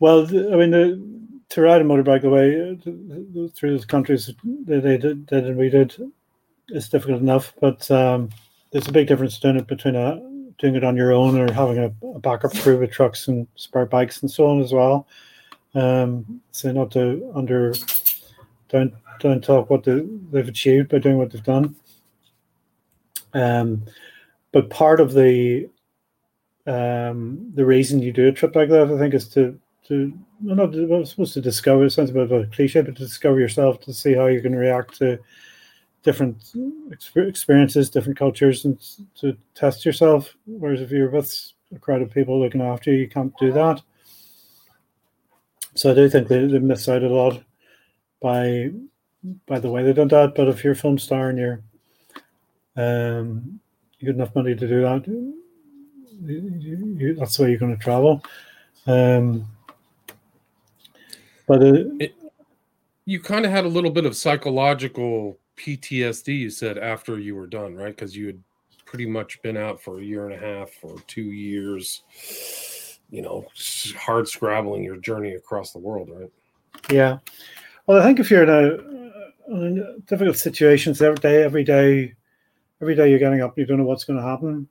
Well, 0.00 0.22
I 0.26 0.56
mean, 0.56 0.70
the, 0.70 1.18
to 1.50 1.60
ride 1.60 1.80
a 1.80 1.84
motorbike 1.84 2.24
away 2.24 2.72
uh, 2.72 3.48
through 3.54 3.78
the 3.78 3.86
countries 3.86 4.32
that 4.66 4.82
they 4.82 4.96
did, 4.96 5.30
and 5.32 5.56
we 5.56 5.68
did 5.70 5.94
is 6.70 6.88
difficult 6.88 7.20
enough, 7.20 7.54
but 7.60 7.90
um, 7.90 8.30
there's 8.70 8.88
a 8.88 8.92
big 8.92 9.08
difference 9.08 9.38
doing 9.38 9.56
it 9.56 9.66
between 9.66 9.96
a, 9.96 10.20
doing 10.58 10.74
it 10.74 10.84
on 10.84 10.96
your 10.96 11.12
own 11.12 11.38
or 11.38 11.52
having 11.52 11.78
a, 11.78 12.06
a 12.06 12.18
backup 12.18 12.52
crew 12.54 12.78
with 12.78 12.90
trucks 12.90 13.28
and 13.28 13.46
spare 13.54 13.86
bikes 13.86 14.22
and 14.22 14.30
so 14.30 14.46
on 14.46 14.60
as 14.60 14.72
well. 14.72 15.06
Um, 15.74 16.40
so 16.50 16.72
not 16.72 16.90
to 16.92 17.30
under 17.34 17.74
don't 18.68 18.92
don't 19.20 19.42
talk 19.42 19.70
what 19.70 19.84
the, 19.84 20.08
they've 20.30 20.48
achieved 20.48 20.88
by 20.88 20.98
doing 20.98 21.18
what 21.18 21.30
they've 21.30 21.42
done. 21.42 21.76
Um, 23.34 23.84
but 24.52 24.70
part 24.70 25.00
of 25.00 25.12
the 25.12 25.68
um, 26.66 27.50
the 27.54 27.64
reason 27.64 28.02
you 28.02 28.12
do 28.12 28.28
a 28.28 28.32
trip 28.32 28.54
like 28.54 28.68
that, 28.68 28.90
I 28.90 28.98
think, 28.98 29.14
is 29.14 29.28
to 29.30 29.58
to 29.88 30.12
well, 30.42 30.56
not 30.56 30.74
well, 30.88 31.04
supposed 31.04 31.34
to 31.34 31.40
discover. 31.40 31.84
It 31.84 31.90
sounds 31.90 32.10
a 32.10 32.14
bit 32.14 32.22
of 32.22 32.32
a 32.32 32.46
cliche, 32.46 32.82
but 32.82 32.96
to 32.96 33.04
discover 33.04 33.40
yourself, 33.40 33.80
to 33.82 33.92
see 33.92 34.14
how 34.14 34.26
you 34.26 34.40
can 34.40 34.54
react 34.54 34.98
to 34.98 35.18
different 36.08 36.54
experiences, 37.28 37.90
different 37.90 38.18
cultures, 38.18 38.64
and 38.64 38.80
to 39.20 39.36
test 39.54 39.84
yourself. 39.84 40.34
Whereas 40.46 40.80
if 40.80 40.90
you're 40.90 41.10
with 41.10 41.52
a 41.74 41.78
crowd 41.78 42.00
of 42.00 42.10
people 42.10 42.40
looking 42.40 42.62
after 42.62 42.90
you, 42.90 43.00
you 43.00 43.08
can't 43.08 43.36
do 43.38 43.52
that. 43.52 43.82
So 45.74 45.90
I 45.90 45.94
do 45.94 46.08
think 46.08 46.28
they, 46.28 46.46
they 46.46 46.60
miss 46.60 46.88
out 46.88 47.02
a 47.02 47.08
lot 47.08 47.42
by 48.22 48.70
by 49.46 49.58
the 49.58 49.70
way 49.70 49.82
they 49.82 49.92
done 49.92 50.08
that. 50.08 50.34
But 50.34 50.48
if 50.48 50.64
you're 50.64 50.72
a 50.72 50.76
film 50.76 50.96
star 50.96 51.28
and 51.28 51.38
you're 51.38 51.60
um, 52.76 53.60
you 53.98 54.06
get 54.06 54.14
enough 54.14 54.34
money 54.34 54.54
to 54.54 54.66
do 54.66 54.80
that, 54.80 55.06
you, 55.06 56.96
you, 56.98 57.14
that's 57.16 57.36
the 57.36 57.42
way 57.42 57.50
you're 57.50 57.58
going 57.58 57.76
to 57.76 57.84
travel. 57.84 58.24
Um, 58.86 59.46
but 61.46 61.62
uh, 61.62 61.84
it, 62.00 62.14
you 63.04 63.20
kind 63.20 63.44
of 63.44 63.50
had 63.50 63.66
a 63.66 63.74
little 63.76 63.90
bit 63.90 64.06
of 64.06 64.16
psychological 64.16 65.38
PTSD. 65.58 66.38
You 66.38 66.50
said 66.50 66.78
after 66.78 67.18
you 67.18 67.34
were 67.34 67.46
done, 67.46 67.74
right? 67.74 67.94
Because 67.94 68.16
you 68.16 68.26
had 68.26 68.42
pretty 68.84 69.06
much 69.06 69.40
been 69.42 69.56
out 69.56 69.80
for 69.80 70.00
a 70.00 70.04
year 70.04 70.28
and 70.28 70.34
a 70.34 70.38
half 70.38 70.70
or 70.82 70.96
two 71.06 71.32
years. 71.32 72.02
You 73.10 73.22
know, 73.22 73.46
hard 73.96 74.28
scrabbling 74.28 74.84
your 74.84 74.96
journey 74.96 75.34
across 75.34 75.72
the 75.72 75.78
world, 75.78 76.10
right? 76.10 76.30
Yeah. 76.90 77.18
Well, 77.86 78.00
I 78.00 78.04
think 78.04 78.20
if 78.20 78.30
you're 78.30 78.42
in 78.42 78.50
a, 78.50 79.52
in 79.52 80.02
difficult 80.06 80.36
situations 80.36 81.00
every 81.00 81.16
day, 81.16 81.42
every 81.42 81.64
day, 81.64 82.14
every 82.82 82.94
day 82.94 83.08
you're 83.08 83.18
getting 83.18 83.40
up, 83.40 83.58
you 83.58 83.64
don't 83.66 83.78
know 83.78 83.84
what's 83.84 84.04
going 84.04 84.18
to 84.18 84.26
happen 84.26 84.68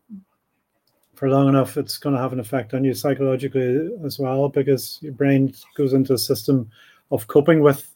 for 1.17 1.32
long 1.32 1.50
enough, 1.50 1.78
it's 1.78 1.97
going 1.97 2.15
to 2.15 2.21
have 2.21 2.32
an 2.32 2.39
effect 2.39 2.76
on 2.76 2.84
you 2.84 2.93
psychologically 2.93 3.89
as 4.06 4.19
well 4.19 4.50
because 4.50 5.00
your 5.02 5.13
brain 5.13 5.52
goes 5.76 5.93
into 5.93 6.13
a 6.13 6.17
system 6.17 6.69
of 7.10 7.26
coping 7.26 7.60
with 7.60 7.91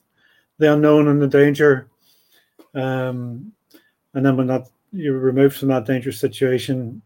the 0.57 0.73
unknown 0.73 1.07
and 1.07 1.21
the 1.21 1.27
danger. 1.27 1.87
Um, 2.73 3.51
and 4.13 4.25
then 4.25 4.37
when 4.37 4.47
that 4.47 4.67
you're 4.91 5.17
removed 5.17 5.57
from 5.57 5.69
that 5.69 5.85
dangerous 5.85 6.19
situation 6.19 7.01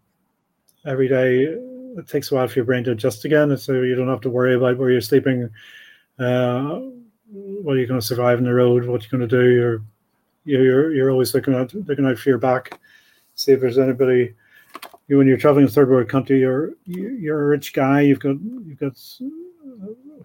every 0.86 1.08
day, 1.08 1.44
it 1.98 2.08
takes 2.08 2.32
a 2.32 2.36
while 2.36 2.48
for 2.48 2.56
your 2.56 2.66
brain 2.66 2.84
to 2.84 2.92
adjust 2.92 3.26
again, 3.26 3.56
so 3.58 3.82
you 3.82 3.96
don't 3.96 4.08
have 4.08 4.22
to 4.22 4.30
worry 4.30 4.56
about 4.56 4.78
where 4.78 4.92
you're 4.92 5.02
sleeping, 5.02 5.50
uh, 6.20 6.80
what 7.32 7.76
are 7.76 7.80
you 7.80 7.88
going 7.88 8.00
to 8.00 8.06
survive 8.06 8.38
on 8.38 8.44
the 8.44 8.54
road, 8.54 8.86
what 8.86 9.02
you're 9.02 9.18
going 9.18 9.28
to 9.28 9.42
do. 9.42 9.50
You're 9.50 9.82
you're 10.46 10.94
you're 10.94 11.12
always 11.12 11.34
looking 11.34 11.56
out 11.56 11.74
looking 11.74 12.06
out 12.06 12.18
for 12.18 12.30
your 12.30 12.38
back, 12.38 12.80
see 13.36 13.52
if 13.52 13.62
there's 13.62 13.78
anybody. 13.78 14.34
You 15.08 15.18
when 15.18 15.28
you're 15.28 15.38
traveling 15.38 15.66
a 15.66 15.70
third 15.70 15.90
world 15.90 16.10
country, 16.10 16.40
you're 16.40 16.74
you're 16.86 17.42
a 17.42 17.48
rich 17.48 17.74
guy. 17.74 18.02
You've 18.02 18.20
got 18.20 18.38
you've 18.42 18.80
got 18.80 18.98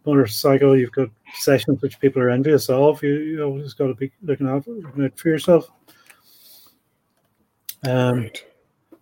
motorcycle. 0.05 0.77
You've 0.77 0.93
got 0.93 1.09
sessions 1.35 1.81
which 1.81 2.01
people 2.01 2.23
are 2.23 2.31
envious 2.31 2.69
of. 2.69 3.03
You 3.03 3.15
you 3.15 3.43
always 3.43 3.75
got 3.75 3.89
to 3.89 3.95
be 3.95 4.13
looking 4.23 4.49
out, 4.49 4.67
looking 4.67 5.05
out 5.05 5.19
for 5.19 5.29
yourself. 5.29 5.71
Um, 7.87 8.21
right. 8.21 8.45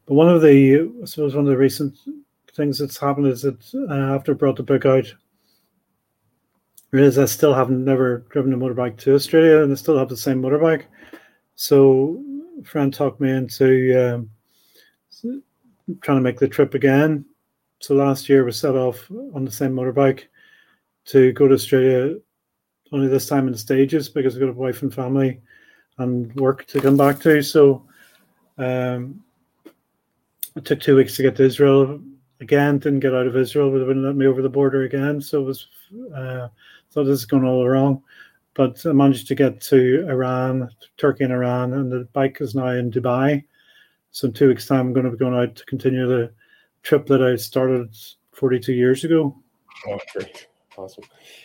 But 0.07 0.15
one 0.15 0.29
of 0.29 0.41
the, 0.41 0.91
I 1.03 1.05
suppose, 1.05 1.35
one 1.35 1.45
of 1.45 1.51
the 1.51 1.57
recent 1.57 1.97
things 2.55 2.79
that's 2.79 2.99
happened 2.99 3.27
is 3.27 3.43
that 3.43 3.59
uh, 3.75 4.15
after 4.15 4.33
I 4.33 4.35
brought 4.35 4.57
the 4.57 4.63
book 4.63 4.87
out, 4.87 5.13
is 6.93 7.19
I 7.19 7.27
still 7.27 7.53
haven't 7.53 7.85
never 7.85 8.25
driven 8.31 8.53
a 8.53 8.57
motorbike 8.57 8.97
to 8.99 9.15
Australia, 9.15 9.63
and 9.63 9.73
I 9.73 9.75
still 9.75 9.99
have 9.99 10.09
the 10.09 10.17
same 10.17 10.41
motorbike. 10.41 10.85
So, 11.57 12.23
a 12.61 12.65
friend 12.65 12.95
talked 12.95 13.21
me 13.21 13.31
into 13.31 13.95
um, 14.17 14.31
trying 16.01 16.19
to 16.19 16.23
make 16.23 16.39
the 16.39 16.49
trip 16.49 16.75
again. 16.75 17.25
So 17.81 17.95
last 17.95 18.29
year 18.29 18.45
we 18.45 18.53
set 18.53 18.75
off 18.75 19.11
on 19.35 19.45
the 19.45 19.51
same 19.51 19.73
motorbike 19.73 20.25
to 21.09 21.33
go 21.33 21.49
to 21.49 21.55
Australia. 21.55 22.17
Only 22.93 23.09
this 23.09 23.29
time 23.29 23.49
in 23.49 23.55
stages 23.55 24.09
because 24.09 24.35
I've 24.35 24.41
got 24.41 24.49
a 24.49 24.53
wife 24.53 24.83
and 24.83 24.95
family 24.95 25.41
and 25.99 26.35
work 26.37 26.67
to 26.67 26.81
come 26.81 26.97
back 26.97 27.21
to. 27.21 27.43
So 27.43 27.85
um, 28.57 29.23
it 30.57 30.65
took 30.65 30.81
two 30.81 30.97
weeks 30.97 31.17
to 31.17 31.23
get 31.23 31.37
to 31.37 31.45
Israel 31.45 32.01
again. 32.41 32.79
Didn't 32.79 33.01
get 33.01 33.15
out 33.15 33.27
of 33.27 33.37
Israel, 33.37 33.71
but 33.71 33.79
they 33.79 33.85
wouldn't 33.85 34.05
let 34.05 34.17
me 34.17 34.27
over 34.27 34.43
the 34.43 34.49
border 34.49 34.85
again. 34.85 35.21
So 35.21 35.43
it 35.43 35.45
was 35.45 35.67
uh, 36.15 36.49
thought 36.91 37.05
this 37.05 37.21
is 37.21 37.27
going 37.27 37.45
all 37.45 37.69
wrong. 37.69 38.03
But 38.55 38.85
I 38.87 38.93
managed 38.93 39.29
to 39.29 39.35
get 39.35 39.61
to 39.63 40.07
Iran, 40.09 40.69
Turkey, 40.97 41.25
and 41.25 41.33
Iran, 41.33 41.75
and 41.75 41.93
the 41.93 42.09
bike 42.13 42.39
is 42.41 42.55
now 42.55 42.69
in 42.69 42.91
Dubai. 42.91 43.45
So 44.11 44.27
in 44.27 44.33
two 44.33 44.49
weeks' 44.49 44.67
time, 44.67 44.81
I'm 44.81 44.93
going 44.93 45.05
to 45.05 45.13
be 45.13 45.19
going 45.19 45.35
out 45.35 45.55
to 45.55 45.65
continue 45.67 46.07
the 46.07 46.33
trip 46.83 47.07
that 47.07 47.23
I 47.23 47.37
started 47.37 47.95
42 48.33 48.73
years 48.73 49.05
ago. 49.05 49.37
Oh, 49.87 49.99
great. 50.13 50.49
Awesome. 50.79 51.03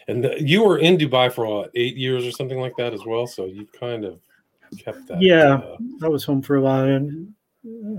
And 0.08 0.24
the, 0.24 0.40
you 0.40 0.64
were 0.64 0.78
in 0.78 0.96
Dubai 0.96 1.34
for 1.34 1.48
what, 1.48 1.72
eight 1.74 1.98
years 1.98 2.24
or 2.24 2.32
something 2.32 2.60
like 2.60 2.76
that 2.78 2.94
as 2.94 3.04
well. 3.04 3.26
So 3.26 3.46
you've 3.46 3.72
kind 3.72 4.06
of 4.06 4.20
kept 4.78 5.08
that. 5.08 5.20
Yeah, 5.20 5.56
uh, 5.56 5.78
I 6.04 6.08
was 6.08 6.24
home 6.24 6.44
for 6.44 6.58
a 6.58 6.62
while. 6.62 6.86
And 6.86 7.34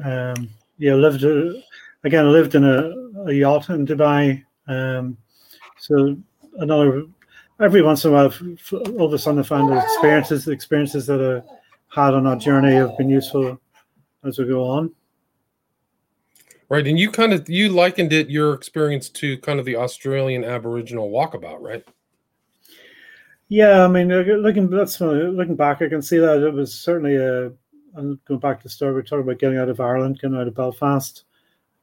um, 0.04 0.48
yeah, 0.78 0.94
lived 0.94 1.24
uh, 1.24 1.60
again. 2.04 2.24
I 2.24 2.28
lived 2.28 2.54
in 2.54 2.64
a, 2.64 2.92
a 3.28 3.32
yacht 3.32 3.68
in 3.70 3.84
Dubai. 3.84 4.44
Um, 4.68 5.16
so 5.76 6.16
another 6.58 7.06
every 7.60 7.82
once 7.82 8.04
in 8.04 8.12
a 8.12 8.14
while, 8.14 8.32
all 8.98 9.06
of 9.06 9.12
a 9.12 9.18
sudden, 9.18 9.40
I 9.40 9.42
find 9.42 9.68
the 9.68 9.82
experiences, 9.82 10.44
the 10.44 10.52
experiences 10.52 11.06
that 11.06 11.20
I 11.20 12.00
had 12.00 12.14
on 12.14 12.24
that 12.24 12.38
journey 12.38 12.74
have 12.74 12.96
been 12.96 13.10
useful 13.10 13.60
as 14.24 14.38
we 14.38 14.46
go 14.46 14.64
on. 14.64 14.92
Right, 16.70 16.86
and 16.86 16.98
you 16.98 17.10
kind 17.10 17.32
of 17.32 17.48
you 17.48 17.68
likened 17.68 18.12
it 18.12 18.30
your 18.30 18.54
experience 18.54 19.08
to 19.10 19.36
kind 19.38 19.58
of 19.58 19.66
the 19.66 19.76
Australian 19.76 20.44
Aboriginal 20.44 21.10
walkabout, 21.10 21.60
right? 21.60 21.84
Yeah, 23.48 23.84
I 23.84 23.88
mean, 23.88 24.08
looking 24.08 24.70
that's 24.70 25.00
looking 25.00 25.56
back, 25.56 25.82
I 25.82 25.88
can 25.88 26.02
see 26.02 26.18
that 26.18 26.42
it 26.42 26.52
was 26.52 26.72
certainly 26.72 27.16
a. 27.16 27.52
And 27.96 28.18
going 28.24 28.40
back 28.40 28.58
to 28.58 28.64
the 28.64 28.70
story, 28.70 28.92
we're 28.92 29.02
talking 29.02 29.20
about 29.20 29.38
getting 29.38 29.58
out 29.58 29.68
of 29.68 29.78
Ireland, 29.78 30.18
getting 30.20 30.36
out 30.36 30.48
of 30.48 30.54
Belfast, 30.56 31.22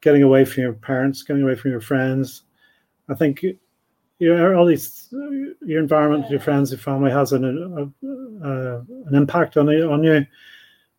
getting 0.02 0.24
away 0.24 0.44
from 0.44 0.64
your 0.64 0.74
parents, 0.74 1.24
getting 1.24 1.44
away 1.44 1.56
from 1.56 1.72
your 1.72 1.80
friends. 1.80 2.44
I 3.08 3.14
think 3.14 3.44
you 3.44 3.58
know 4.20 4.56
all 4.56 4.66
these 4.66 5.08
your 5.62 5.80
environment, 5.80 6.30
your 6.30 6.42
friends, 6.42 6.72
your 6.72 6.80
family 6.80 7.12
has 7.12 7.32
an 7.32 7.46
a, 7.46 8.08
a, 8.08 8.50
uh, 8.50 8.84
an 9.06 9.16
impact 9.16 9.56
on 9.56 9.70
on 9.70 10.04
you 10.04 10.26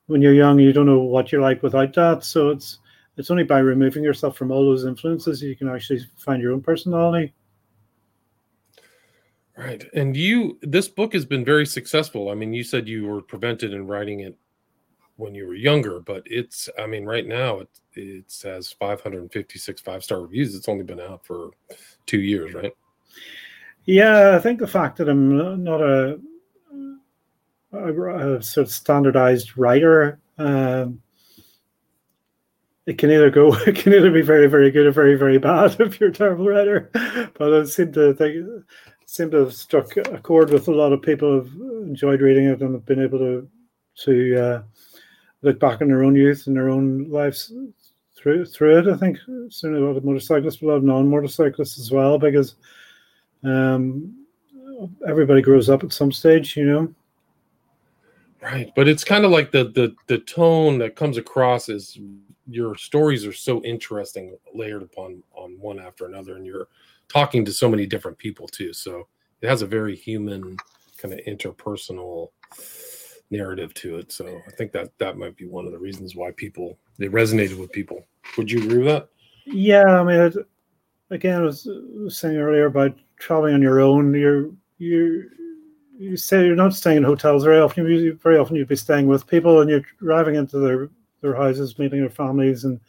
when 0.07 0.23
you're 0.23 0.33
young. 0.33 0.59
You 0.59 0.73
don't 0.73 0.87
know 0.87 1.01
what 1.01 1.31
you're 1.31 1.42
like 1.42 1.62
without 1.62 1.92
that, 1.95 2.25
so 2.25 2.49
it's 2.49 2.79
it's 3.16 3.31
only 3.31 3.44
by 3.44 3.59
removing 3.59 4.03
yourself 4.03 4.37
from 4.37 4.51
all 4.51 4.64
those 4.64 4.85
influences 4.85 5.42
you 5.42 5.57
can 5.57 5.68
actually 5.68 6.01
find 6.16 6.42
your 6.42 6.53
own 6.53 6.62
personality. 6.62 7.33
Right. 9.57 9.85
And 9.94 10.16
you, 10.16 10.59
this 10.62 10.88
book 10.88 11.12
has 11.12 11.27
been 11.27 11.44
very 11.44 11.66
successful. 11.66 12.31
I 12.31 12.35
mean, 12.35 12.55
you 12.55 12.64
said 12.64 12.88
you 12.88 13.07
were 13.07 13.20
prevented 13.20 13.75
in 13.75 13.87
writing 13.87 14.20
it 14.20 14.37
when 15.16 15.35
you 15.35 15.46
were 15.46 15.55
younger, 15.55 16.01
but 16.01 16.22
it's, 16.25 16.70
I 16.79 16.87
mean, 16.87 17.05
right 17.05 17.27
now 17.27 17.59
it, 17.59 17.68
it 17.94 18.35
has 18.44 18.72
556 18.72 19.81
five 19.83 20.03
star 20.03 20.22
reviews. 20.22 20.55
It's 20.55 20.68
only 20.70 20.85
been 20.85 21.01
out 21.01 21.27
for 21.27 21.51
two 22.07 22.20
years, 22.20 22.55
right? 22.55 22.72
Yeah. 23.85 24.35
I 24.35 24.38
think 24.38 24.59
the 24.59 24.66
fact 24.66 24.96
that 24.96 25.09
I'm 25.11 25.62
not 25.62 25.83
a, 25.83 26.18
a, 27.72 28.37
a 28.37 28.42
sort 28.42 28.66
of 28.66 28.72
standardized 28.72 29.59
writer, 29.59 30.18
um, 30.38 31.03
it 32.87 32.99
can 32.99 33.11
either 33.11 33.31
go 33.31 33.55
it 33.66 33.77
can 33.77 33.95
either 33.95 34.11
be 34.11 34.23
very 34.23 34.47
very 34.47 34.71
good 34.71 34.87
or 34.87 34.92
very 34.92 35.14
very 35.14 35.38
bad 35.38 35.77
if 35.81 36.01
you're 36.01 36.11
a 36.11 36.12
terrible 36.12 36.47
writer. 36.47 36.90
But 37.35 37.53
it 37.53 37.68
seemed 37.68 37.95
to 37.95 38.14
think 38.14 38.47
seem 39.07 39.31
to 39.31 39.38
have 39.38 39.55
struck 39.55 39.97
a 39.97 40.18
chord 40.18 40.51
with 40.51 40.68
a 40.68 40.73
lot 40.73 40.92
of 40.92 41.03
people 41.03 41.42
who've 41.42 41.87
enjoyed 41.87 42.21
reading 42.21 42.47
it 42.47 42.62
and 42.62 42.75
have 42.75 42.87
been 42.87 43.03
able 43.03 43.18
to 43.18 43.49
to 44.05 44.42
uh, 44.42 44.62
look 45.42 45.61
back 45.61 45.83
on 45.83 45.88
their 45.88 46.03
own 46.03 46.16
youth 46.16 46.47
and 46.47 46.57
their 46.57 46.71
own 46.71 47.11
lives 47.11 47.53
through 48.16 48.47
through 48.47 48.79
it 48.79 48.88
i 48.88 48.97
think 48.97 49.18
certainly 49.51 49.83
a 49.83 49.85
lot 49.85 49.97
of 49.97 50.05
motorcyclists 50.05 50.57
but 50.57 50.66
a 50.66 50.68
lot 50.68 50.77
of 50.77 50.85
non-motorcyclists 50.85 51.79
as 51.79 51.90
well 51.90 52.18
because 52.18 52.55
um, 53.45 54.14
everybody 55.07 55.42
grows 55.42 55.68
up 55.68 55.83
at 55.85 55.92
some 55.92 56.12
stage 56.12 56.57
you 56.57 56.64
know 56.64 56.95
right 58.42 58.72
but 58.74 58.88
it's 58.88 59.05
kind 59.05 59.24
of 59.24 59.31
like 59.31 59.50
the 59.50 59.64
the 59.64 59.94
the 60.09 60.18
tone 60.18 60.78
that 60.78 60.96
comes 60.96 61.16
across 61.16 61.68
is 61.68 61.98
your 62.46 62.74
stories 62.76 63.24
are 63.26 63.33
so 63.33 63.62
interesting, 63.62 64.37
layered 64.55 64.83
upon 64.83 65.22
on 65.35 65.59
one 65.59 65.78
after 65.78 66.07
another, 66.07 66.37
and 66.37 66.46
you're 66.46 66.68
talking 67.09 67.44
to 67.44 67.52
so 67.52 67.68
many 67.68 67.87
different 67.87 68.18
people 68.18 68.48
too. 68.48 68.72
So 68.72 69.07
it 69.40 69.48
has 69.48 69.62
a 69.62 69.66
very 69.66 69.94
human 69.94 70.57
kind 70.96 71.14
of 71.14 71.20
interpersonal 71.20 72.31
narrative 73.31 73.72
to 73.74 73.96
it. 73.96 74.12
So 74.12 74.42
I 74.46 74.50
think 74.52 74.72
that 74.72 74.96
that 74.98 75.18
might 75.18 75.37
be 75.37 75.46
one 75.46 75.66
of 75.66 75.72
the 75.72 75.78
reasons 75.78 76.14
why 76.14 76.31
people 76.33 76.78
they 76.98 77.09
resonated 77.09 77.59
with 77.59 77.72
people. 77.72 78.05
Would 78.37 78.50
you 78.50 78.62
agree 78.64 78.78
with 78.78 78.88
that? 78.88 79.09
Yeah, 79.46 80.00
I 80.00 80.05
mean, 80.05 80.20
it, 80.20 80.37
again, 81.11 81.40
I 81.40 81.44
was, 81.44 81.68
saying 82.09 82.37
earlier 82.37 82.66
about 82.66 82.96
traveling 83.18 83.55
on 83.55 83.62
your 83.62 83.81
own. 83.81 84.14
You're 84.14 84.50
you 84.78 85.31
you 85.98 86.16
say 86.16 86.44
you're 86.44 86.57
not 86.57 86.74
staying 86.74 86.98
in 86.98 87.02
hotels 87.02 87.44
very 87.44 87.61
often. 87.61 87.87
You, 87.87 88.18
very 88.22 88.38
often 88.38 88.57
you'd 88.57 88.68
be 88.68 88.76
staying 88.76 89.07
with 89.07 89.26
people, 89.26 89.61
and 89.61 89.70
you're 89.70 89.85
driving 89.98 90.35
into 90.35 90.59
their 90.59 90.90
their 91.20 91.35
houses, 91.35 91.78
meeting 91.78 92.00
their 92.00 92.11
families, 92.11 92.64
and 92.64 92.81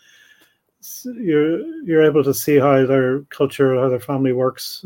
you're 1.06 1.60
you're 1.84 2.04
able 2.04 2.24
to 2.24 2.34
see 2.34 2.58
how 2.58 2.86
their 2.86 3.22
culture, 3.24 3.76
how 3.76 3.90
their 3.90 4.00
family 4.00 4.34
works, 4.34 4.86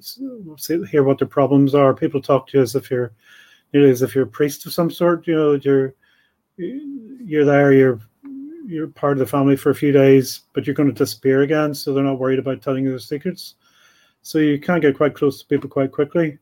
see, 0.00 0.84
hear 0.86 1.04
what 1.04 1.18
their 1.18 1.28
problems 1.28 1.74
are. 1.74 1.94
People 1.94 2.20
talk 2.20 2.48
to 2.48 2.58
you 2.58 2.62
as 2.62 2.74
if 2.74 2.90
you're 2.90 3.12
nearly 3.72 3.90
as 3.90 4.02
if 4.02 4.14
you're 4.14 4.24
a 4.24 4.28
priest 4.28 4.66
of 4.66 4.72
some 4.72 4.90
sort. 4.90 5.26
You 5.26 5.34
know, 5.34 5.52
you're 5.54 5.94
you're 6.56 7.44
there, 7.44 7.72
you're 7.72 8.00
you're 8.66 8.88
part 8.88 9.12
of 9.12 9.18
the 9.18 9.26
family 9.26 9.56
for 9.56 9.70
a 9.70 9.74
few 9.74 9.92
days, 9.92 10.42
but 10.52 10.66
you're 10.66 10.74
going 10.74 10.88
to 10.88 10.94
disappear 10.94 11.42
again, 11.42 11.72
so 11.72 11.94
they're 11.94 12.04
not 12.04 12.18
worried 12.18 12.38
about 12.38 12.60
telling 12.60 12.84
you 12.84 12.90
their 12.90 12.98
secrets. 12.98 13.54
So 14.22 14.38
you 14.38 14.58
can 14.58 14.80
get 14.80 14.96
quite 14.96 15.14
close 15.14 15.40
to 15.40 15.46
people 15.46 15.70
quite 15.70 15.92
quickly. 15.92 16.38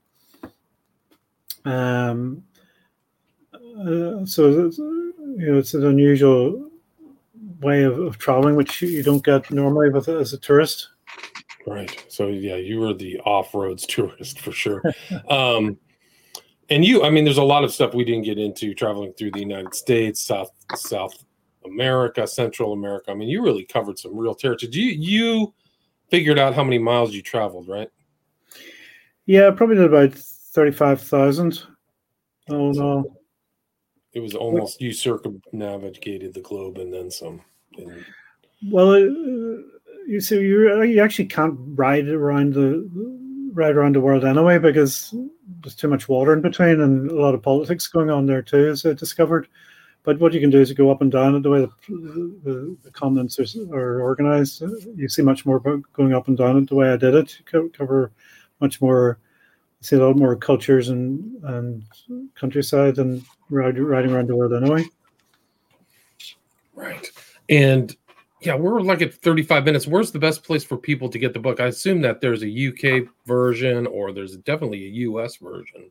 Um, 1.67 2.43
uh, 3.55 4.25
so 4.25 4.49
you 4.49 5.13
know, 5.37 5.59
it's 5.59 5.75
an 5.75 5.85
unusual 5.85 6.71
way 7.61 7.83
of, 7.83 7.99
of 7.99 8.19
traveling, 8.19 8.57
which 8.57 8.83
you 8.83 9.03
don't 9.03 9.25
get 9.25 9.51
normally 9.51 9.91
with 9.91 10.09
as 10.09 10.33
a 10.33 10.39
tourist. 10.39 10.89
Right. 11.67 12.05
So 12.09 12.29
yeah, 12.29 12.57
you 12.57 12.81
were 12.81 12.95
the 12.95 13.19
off-roads 13.21 13.87
tourist 13.89 14.41
for 14.41 14.53
sure. 14.53 14.83
um, 15.29 15.79
and 16.69 16.85
you, 16.85 17.05
I 17.05 17.11
mean, 17.11 17.25
there's 17.25 17.39
a 17.39 17.45
lot 17.45 17.65
of 17.65 17.73
stuff 17.73 17.95
we 17.95 18.05
didn't 18.05 18.25
get 18.25 18.39
into 18.39 18.75
traveling 18.75 19.13
through 19.13 19.33
the 19.33 19.41
United 19.41 19.75
States, 19.75 20.21
South 20.21 20.51
South 20.75 21.15
America, 21.65 22.27
Central 22.27 22.73
America. 22.73 23.11
I 23.11 23.15
mean, 23.15 23.29
you 23.29 23.43
really 23.43 23.65
covered 23.65 23.99
some 23.99 24.17
real 24.17 24.35
territory. 24.35 24.73
You 24.73 24.91
you 24.91 25.55
figured 26.11 26.39
out 26.39 26.55
how 26.55 26.65
many 26.65 26.79
miles 26.79 27.13
you 27.13 27.23
traveled, 27.23 27.69
right? 27.69 27.89
Yeah, 29.27 29.51
probably 29.51 29.77
did 29.77 29.87
about 29.87 30.17
thirty-five 30.57 31.01
thousand. 31.01 31.63
Oh 32.49 32.73
no, 32.73 33.17
it 34.15 34.21
was 34.21 34.35
almost 34.35 34.81
you 34.81 34.93
circumnavigated 34.93 36.35
the 36.35 36.41
globe 36.41 36.79
and 36.79 36.93
then 36.93 37.11
some. 37.11 37.43
And... 37.77 38.05
Well, 38.71 38.95
uh, 38.95 39.63
you 40.09 40.21
see, 40.21 40.41
you 40.41 40.83
you 40.83 41.03
actually 41.03 41.27
can't 41.27 41.55
ride 41.59 42.09
around 42.09 42.55
the 42.55 42.89
ride 43.53 43.77
around 43.77 43.95
the 43.95 44.01
world 44.01 44.25
anyway 44.25 44.59
because 44.59 45.15
there's 45.63 45.75
too 45.75 45.89
much 45.89 46.09
water 46.09 46.33
in 46.33 46.41
between 46.41 46.81
and 46.81 47.11
a 47.11 47.15
lot 47.15 47.35
of 47.35 47.43
politics 47.43 47.87
going 47.87 48.11
on 48.11 48.27
there 48.27 48.43
too, 48.43 48.69
as 48.69 48.85
I 48.85 48.95
discovered. 48.95 49.49
but 50.05 50.21
what 50.21 50.33
you 50.33 50.41
can 50.41 50.51
do 50.51 50.61
is 50.61 50.71
you 50.71 50.77
go 50.77 50.91
up 50.91 51.03
and 51.03 51.11
down 51.11 51.43
the 51.43 51.51
way 51.51 51.61
the, 51.61 51.71
the, 52.45 52.77
the 52.85 52.91
continents 52.93 53.39
are, 53.41 53.75
are, 53.75 54.01
organized. 54.01 54.63
You 54.95 55.09
see 55.09 55.23
much 55.23 55.45
more 55.45 55.59
going 55.59 56.15
up 56.15 56.29
and 56.29 56.37
down 56.37 56.57
it 56.59 56.69
the 56.69 56.77
way 56.77 56.93
I 56.93 56.97
did 56.97 57.15
it. 57.15 57.37
You 57.53 57.71
cover 57.77 58.13
much 58.61 58.81
more, 58.81 59.19
see 59.87 59.97
a 59.97 60.05
lot 60.05 60.17
more 60.17 60.35
cultures 60.35 60.89
and, 60.89 61.43
and 61.45 61.85
countryside 62.35 62.99
and 62.99 63.23
riding 63.51 64.13
around 64.13 64.29
the 64.29 64.37
world 64.37 64.53
anyway. 64.53 64.85
Right. 66.75 67.09
And 67.49 67.95
yeah, 68.41 68.57
we're 68.57 68.81
like 68.81 69.01
at 69.03 69.15
35 69.15 69.65
minutes. 69.65 69.87
Where's 69.87 70.11
the 70.11 70.19
best 70.19 70.43
place 70.43 70.65
for 70.65 70.77
people 70.77 71.09
to 71.09 71.19
get 71.19 71.33
the 71.33 71.39
book? 71.39 71.61
I 71.61 71.67
assume 71.67 72.01
that 72.03 72.21
there's 72.21 72.43
a 72.43 72.69
UK 72.69 73.09
version 73.27 73.87
or 73.87 74.13
there's 74.13 74.37
definitely 74.39 74.85
a 74.87 74.91
US 75.09 75.37
version. 75.37 75.91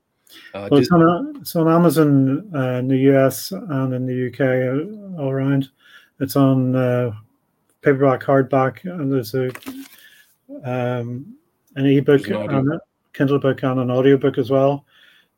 Uh, 0.54 0.68
well, 0.70 0.82
it's, 0.82 0.92
on, 0.92 1.36
it's 1.38 1.56
on 1.56 1.68
Amazon 1.70 2.52
uh, 2.54 2.80
in 2.80 2.88
the 2.88 2.98
US 3.14 3.52
and 3.52 3.94
in 3.94 4.06
the 4.06 4.28
UK 4.28 4.42
uh, 4.42 5.22
all 5.22 5.32
around. 5.32 5.70
It's 6.20 6.36
on 6.36 6.76
uh, 6.76 7.12
paperback, 7.82 8.22
hardback, 8.22 8.84
and 8.84 9.12
there's 9.12 9.34
a 9.34 9.50
um, 10.64 11.36
an 11.76 11.86
ebook 11.86 12.28
an 12.28 12.36
and 12.50 12.80
Kindle 13.16 13.40
book 13.40 13.64
and 13.64 13.80
an 13.80 13.92
audiobook 13.92 14.38
as 14.38 14.52
well. 14.52 14.86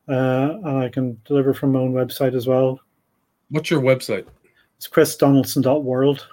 Uh, 0.09 0.57
and 0.63 0.77
I 0.77 0.89
can 0.89 1.19
deliver 1.25 1.53
from 1.53 1.73
my 1.73 1.79
own 1.79 1.93
website 1.93 2.35
as 2.35 2.47
well. 2.47 2.79
What's 3.49 3.69
your 3.69 3.81
website? 3.81 4.25
It's 4.77 4.87
chrisdonaldson.world. 4.87 6.27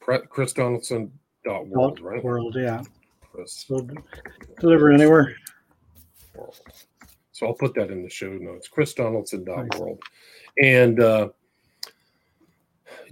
chrisdonaldson.world, 0.00 2.00
right? 2.00 2.24
World, 2.24 2.56
yeah. 2.56 2.82
Chris. 3.30 3.66
So 3.68 3.86
deliver 4.58 4.90
anywhere. 4.90 5.36
So 7.32 7.46
I'll 7.46 7.54
put 7.54 7.74
that 7.74 7.90
in 7.90 8.02
the 8.02 8.10
show 8.10 8.32
notes. 8.32 8.68
Chris 8.68 8.94
chrisdonaldson.world. 8.94 10.00
And 10.62 11.00
uh 11.00 11.28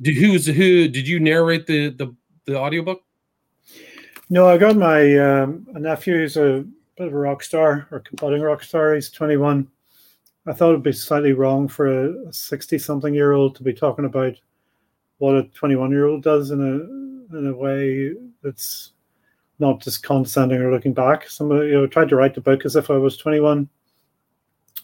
did 0.03 0.17
who's 0.17 0.47
who 0.47 0.89
did 0.89 1.07
you 1.07 1.21
narrate 1.21 1.67
the 1.67 1.91
the 1.91 2.15
the 2.47 2.59
audiobook? 2.59 3.03
No, 4.29 4.49
I 4.49 4.59
got 4.59 4.77
my 4.77 5.17
um, 5.19 5.67
nephew 5.73 6.15
who's 6.15 6.37
a 6.37 6.65
bit 6.97 7.07
of 7.07 7.15
a 7.15 7.19
rock 7.19 7.45
star 7.45 7.87
or 7.93 8.03
budding 8.15 8.43
rock 8.43 8.65
star. 8.65 8.95
He's 8.95 9.09
21. 9.11 9.69
I 10.47 10.53
thought 10.53 10.71
it'd 10.71 10.83
be 10.83 10.93
slightly 10.93 11.33
wrong 11.33 11.69
for 11.69 12.09
a 12.09 12.33
60 12.33 12.79
something 12.79 13.15
year 13.15 13.33
old 13.33 13.55
to 13.57 13.63
be 13.63 13.73
talking 13.73 14.05
about 14.05 14.35
what 15.19 15.37
a 15.37 15.45
21 15.45 15.93
year 15.93 16.07
old 16.07 16.23
does 16.23 16.51
in 16.51 16.61
a 16.61 17.37
in 17.37 17.49
a 17.49 17.57
way 17.57 18.15
that's 18.43 18.93
not 19.59 19.81
just 19.81 20.03
condescending 20.03 20.61
or 20.61 20.73
looking 20.73 20.93
back. 20.93 21.29
Somebody 21.29 21.69
you 21.69 21.75
know 21.75 21.87
tried 21.87 22.09
to 22.09 22.17
write 22.17 22.35
the 22.35 22.41
book 22.41 22.65
as 22.65 22.75
if 22.75 22.91
I 22.91 22.97
was 22.97 23.17
21 23.17 23.69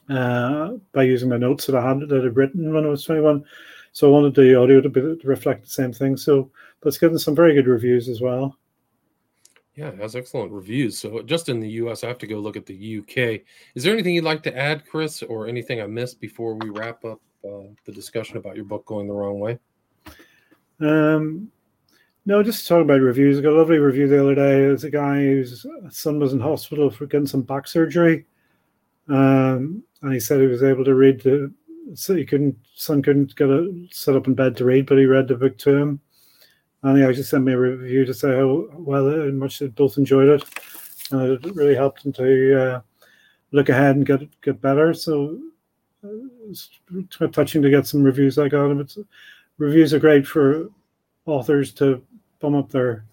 uh, 0.08 0.74
by 0.92 1.02
using 1.02 1.28
my 1.28 1.36
notes 1.36 1.66
that 1.66 1.76
I 1.76 1.88
had 1.88 2.00
that 2.08 2.24
I'd 2.24 2.36
written 2.36 2.72
when 2.72 2.84
I 2.84 2.88
was 2.88 3.04
21. 3.04 3.44
So 3.92 4.08
I 4.08 4.10
wanted 4.12 4.34
the 4.34 4.58
audio 4.58 4.80
to, 4.80 4.88
be, 4.88 5.00
to 5.00 5.20
reflect 5.24 5.64
the 5.64 5.70
same 5.70 5.92
thing. 5.92 6.16
So, 6.16 6.50
but 6.80 6.88
it's 6.88 6.98
getting 6.98 7.18
some 7.18 7.34
very 7.34 7.54
good 7.54 7.66
reviews 7.66 8.08
as 8.08 8.20
well. 8.20 8.56
Yeah, 9.74 9.88
it 9.88 9.98
has 9.98 10.14
excellent 10.14 10.52
reviews. 10.52 10.98
So 10.98 11.22
just 11.22 11.48
in 11.48 11.58
the 11.58 11.68
US, 11.70 12.04
I 12.04 12.08
have 12.08 12.18
to 12.18 12.26
go 12.26 12.38
look 12.38 12.56
at 12.56 12.66
the 12.66 12.98
UK. 12.98 13.40
Is 13.74 13.82
there 13.82 13.92
anything 13.92 14.14
you'd 14.14 14.24
like 14.24 14.42
to 14.42 14.56
add, 14.56 14.86
Chris, 14.86 15.22
or 15.22 15.48
anything 15.48 15.80
I 15.80 15.86
missed 15.86 16.20
before 16.20 16.54
we 16.54 16.68
wrap 16.68 17.04
up 17.04 17.20
uh, 17.44 17.68
the 17.86 17.92
discussion 17.92 18.36
about 18.36 18.56
your 18.56 18.66
book 18.66 18.84
going 18.84 19.06
the 19.06 19.14
wrong 19.14 19.38
way? 19.40 19.58
Um, 20.80 21.50
no, 22.26 22.42
just 22.42 22.68
talking 22.68 22.82
about 22.82 23.00
reviews. 23.00 23.38
I 23.38 23.42
got 23.42 23.54
a 23.54 23.58
lovely 23.58 23.78
review 23.78 24.08
the 24.08 24.20
other 24.20 24.34
day. 24.34 24.60
There's 24.60 24.84
a 24.84 24.90
guy 24.90 25.16
whose 25.22 25.66
son 25.90 26.18
was 26.18 26.32
in 26.32 26.40
hospital 26.40 26.90
for 26.90 27.06
getting 27.06 27.26
some 27.26 27.42
back 27.42 27.66
surgery, 27.66 28.26
um, 29.08 29.82
and 30.02 30.12
he 30.12 30.20
said 30.20 30.40
he 30.40 30.46
was 30.46 30.62
able 30.62 30.84
to 30.84 30.94
read 30.94 31.20
the. 31.22 31.52
So 31.94 32.14
he 32.14 32.24
couldn't, 32.24 32.56
son 32.74 33.02
couldn't 33.02 33.34
get 33.34 33.48
a 33.48 33.86
set 33.90 34.14
up 34.14 34.28
in 34.28 34.34
bed 34.34 34.56
to 34.56 34.64
read, 34.64 34.86
but 34.86 34.98
he 34.98 35.04
read 35.04 35.26
the 35.28 35.34
book 35.34 35.58
to 35.58 35.76
him, 35.76 36.00
and 36.82 36.98
he 36.98 37.04
actually 37.04 37.22
sent 37.22 37.44
me 37.44 37.52
a 37.52 37.58
review 37.58 38.04
to 38.04 38.14
say 38.14 38.36
how 38.36 38.66
well 38.72 39.08
and 39.08 39.38
much 39.38 39.58
they 39.58 39.68
both 39.68 39.98
enjoyed 39.98 40.28
it, 40.28 40.44
and 41.10 41.44
it 41.44 41.54
really 41.54 41.74
helped 41.74 42.04
him 42.04 42.12
to 42.14 42.60
uh, 42.60 42.80
look 43.52 43.68
ahead 43.68 43.96
and 43.96 44.06
get 44.06 44.20
get 44.40 44.60
better. 44.60 44.92
So 44.94 45.38
uh, 46.04 46.08
it's 46.48 46.70
touching 47.32 47.62
to 47.62 47.70
get 47.70 47.86
some 47.86 48.02
reviews 48.02 48.36
like 48.36 48.50
that. 48.50 48.78
It's, 48.80 48.98
reviews 49.58 49.94
are 49.94 50.00
great 50.00 50.26
for 50.26 50.68
authors 51.26 51.72
to 51.74 52.02
bum 52.40 52.54
up 52.56 52.70
their 52.70 53.04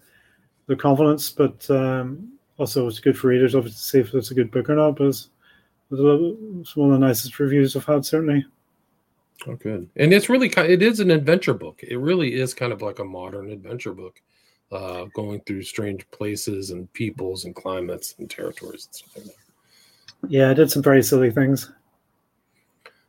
their 0.66 0.76
confidence, 0.76 1.30
but 1.30 1.68
um, 1.70 2.32
also 2.58 2.86
it's 2.86 3.00
good 3.00 3.18
for 3.18 3.28
readers 3.28 3.54
obviously 3.54 3.78
to 3.78 3.84
see 3.84 3.98
if 4.00 4.14
it's 4.14 4.30
a 4.30 4.34
good 4.34 4.50
book 4.50 4.68
or 4.68 4.76
not. 4.76 4.96
But 4.96 5.08
it's, 5.08 5.28
it's 5.90 6.76
one 6.76 6.92
of 6.92 7.00
the 7.00 7.06
nicest 7.06 7.38
reviews 7.38 7.76
I've 7.76 7.84
had 7.84 8.04
certainly. 8.04 8.44
Oh, 9.46 9.54
good. 9.54 9.88
And 9.96 10.12
it's 10.12 10.28
really 10.28 10.48
kind. 10.48 10.70
It 10.70 10.82
is 10.82 11.00
an 11.00 11.10
adventure 11.10 11.54
book. 11.54 11.82
It 11.82 11.96
really 11.96 12.34
is 12.34 12.52
kind 12.52 12.72
of 12.72 12.82
like 12.82 12.98
a 12.98 13.04
modern 13.04 13.50
adventure 13.50 13.94
book, 13.94 14.20
uh, 14.70 15.04
going 15.14 15.40
through 15.40 15.62
strange 15.62 16.08
places 16.10 16.70
and 16.70 16.92
peoples 16.92 17.44
and 17.44 17.54
climates 17.54 18.14
and 18.18 18.28
territories 18.28 18.86
and 18.86 18.94
stuff 18.94 19.16
like 19.16 19.24
that. 19.26 20.28
Yeah, 20.28 20.50
I 20.50 20.54
did 20.54 20.70
some 20.70 20.82
very 20.82 21.02
silly 21.02 21.30
things. 21.30 21.70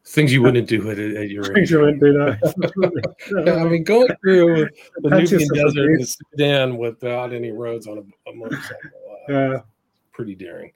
Things 0.06 0.34
you 0.34 0.42
wouldn't 0.42 0.68
do 0.68 0.90
at, 0.90 0.98
at 0.98 1.30
your 1.30 1.46
age. 1.46 1.54
Things 1.54 1.72
you 1.72 1.80
wouldn't 1.80 2.00
do 2.02 2.14
that. 2.14 3.56
I 3.60 3.64
mean, 3.66 3.84
going 3.84 4.08
through 4.22 4.70
the 4.98 5.10
Nubian 5.10 5.48
desert 5.54 6.00
in 6.00 6.06
Sudan 6.06 6.78
without 6.78 7.34
any 7.34 7.52
roads 7.52 7.88
on 7.88 7.98
a, 7.98 8.30
a 8.30 8.34
motorcycle. 8.34 8.90
Uh, 9.30 9.34
yeah. 9.34 9.60
Pretty 10.12 10.36
daring. 10.36 10.72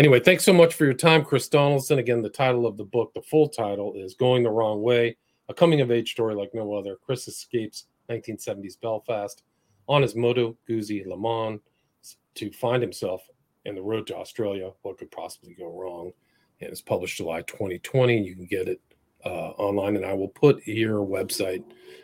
Anyway, 0.00 0.18
thanks 0.18 0.46
so 0.46 0.52
much 0.54 0.72
for 0.72 0.86
your 0.86 0.94
time, 0.94 1.22
Chris 1.22 1.46
Donaldson. 1.46 1.98
Again, 1.98 2.22
the 2.22 2.30
title 2.30 2.64
of 2.64 2.78
the 2.78 2.84
book, 2.84 3.12
the 3.12 3.20
full 3.20 3.50
title 3.50 3.92
is 3.94 4.14
Going 4.14 4.42
the 4.42 4.48
Wrong 4.48 4.80
Way, 4.80 5.18
a 5.50 5.52
coming 5.52 5.82
of 5.82 5.90
age 5.90 6.12
story 6.12 6.34
like 6.34 6.54
no 6.54 6.72
other. 6.72 6.96
Chris 6.96 7.28
escapes 7.28 7.84
1970s 8.08 8.80
Belfast 8.80 9.42
on 9.90 10.00
his 10.00 10.16
Moto 10.16 10.56
Guzzi 10.66 11.04
Le 11.04 11.18
Mans 11.18 11.60
to 12.34 12.50
find 12.50 12.82
himself 12.82 13.20
in 13.66 13.74
the 13.74 13.82
road 13.82 14.06
to 14.06 14.16
Australia. 14.16 14.70
What 14.80 14.96
could 14.96 15.10
possibly 15.10 15.52
go 15.52 15.70
wrong? 15.70 16.12
and 16.62 16.70
it's 16.70 16.80
published 16.80 17.18
July 17.18 17.42
2020. 17.42 18.22
You 18.22 18.34
can 18.34 18.46
get 18.46 18.68
it 18.68 18.80
uh, 19.26 19.50
online, 19.58 19.96
and 19.96 20.06
I 20.06 20.14
will 20.14 20.28
put 20.28 20.66
your 20.66 21.04
website 21.06 21.62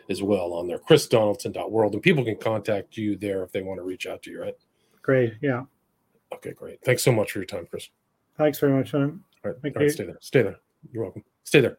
as 0.09 0.21
well 0.21 0.53
on 0.53 0.67
there, 0.67 0.77
chrisdonaldson.world, 0.77 1.93
and 1.93 2.03
people 2.03 2.23
can 2.23 2.37
contact 2.37 2.95
you 2.95 3.15
there 3.15 3.43
if 3.43 3.51
they 3.51 3.63
want 3.63 3.79
to 3.79 3.83
reach 3.83 4.05
out 4.05 4.21
to 4.23 4.31
you, 4.31 4.41
right? 4.41 4.55
Great. 5.01 5.33
Yeah. 5.41 5.63
Okay, 6.33 6.53
great. 6.53 6.79
Thanks 6.83 7.03
so 7.03 7.11
much 7.11 7.31
for 7.31 7.39
your 7.39 7.45
time, 7.45 7.67
Chris. 7.69 7.89
Thanks 8.37 8.59
very 8.59 8.73
much, 8.73 8.89
Sean. 8.89 9.23
All 9.43 9.51
right, 9.51 9.61
Thank 9.61 9.75
all 9.75 9.83
right 9.83 9.91
stay 9.91 10.05
there. 10.05 10.17
Stay 10.21 10.41
there. 10.41 10.57
You're 10.91 11.03
welcome. 11.03 11.23
Stay 11.43 11.61
there. 11.61 11.77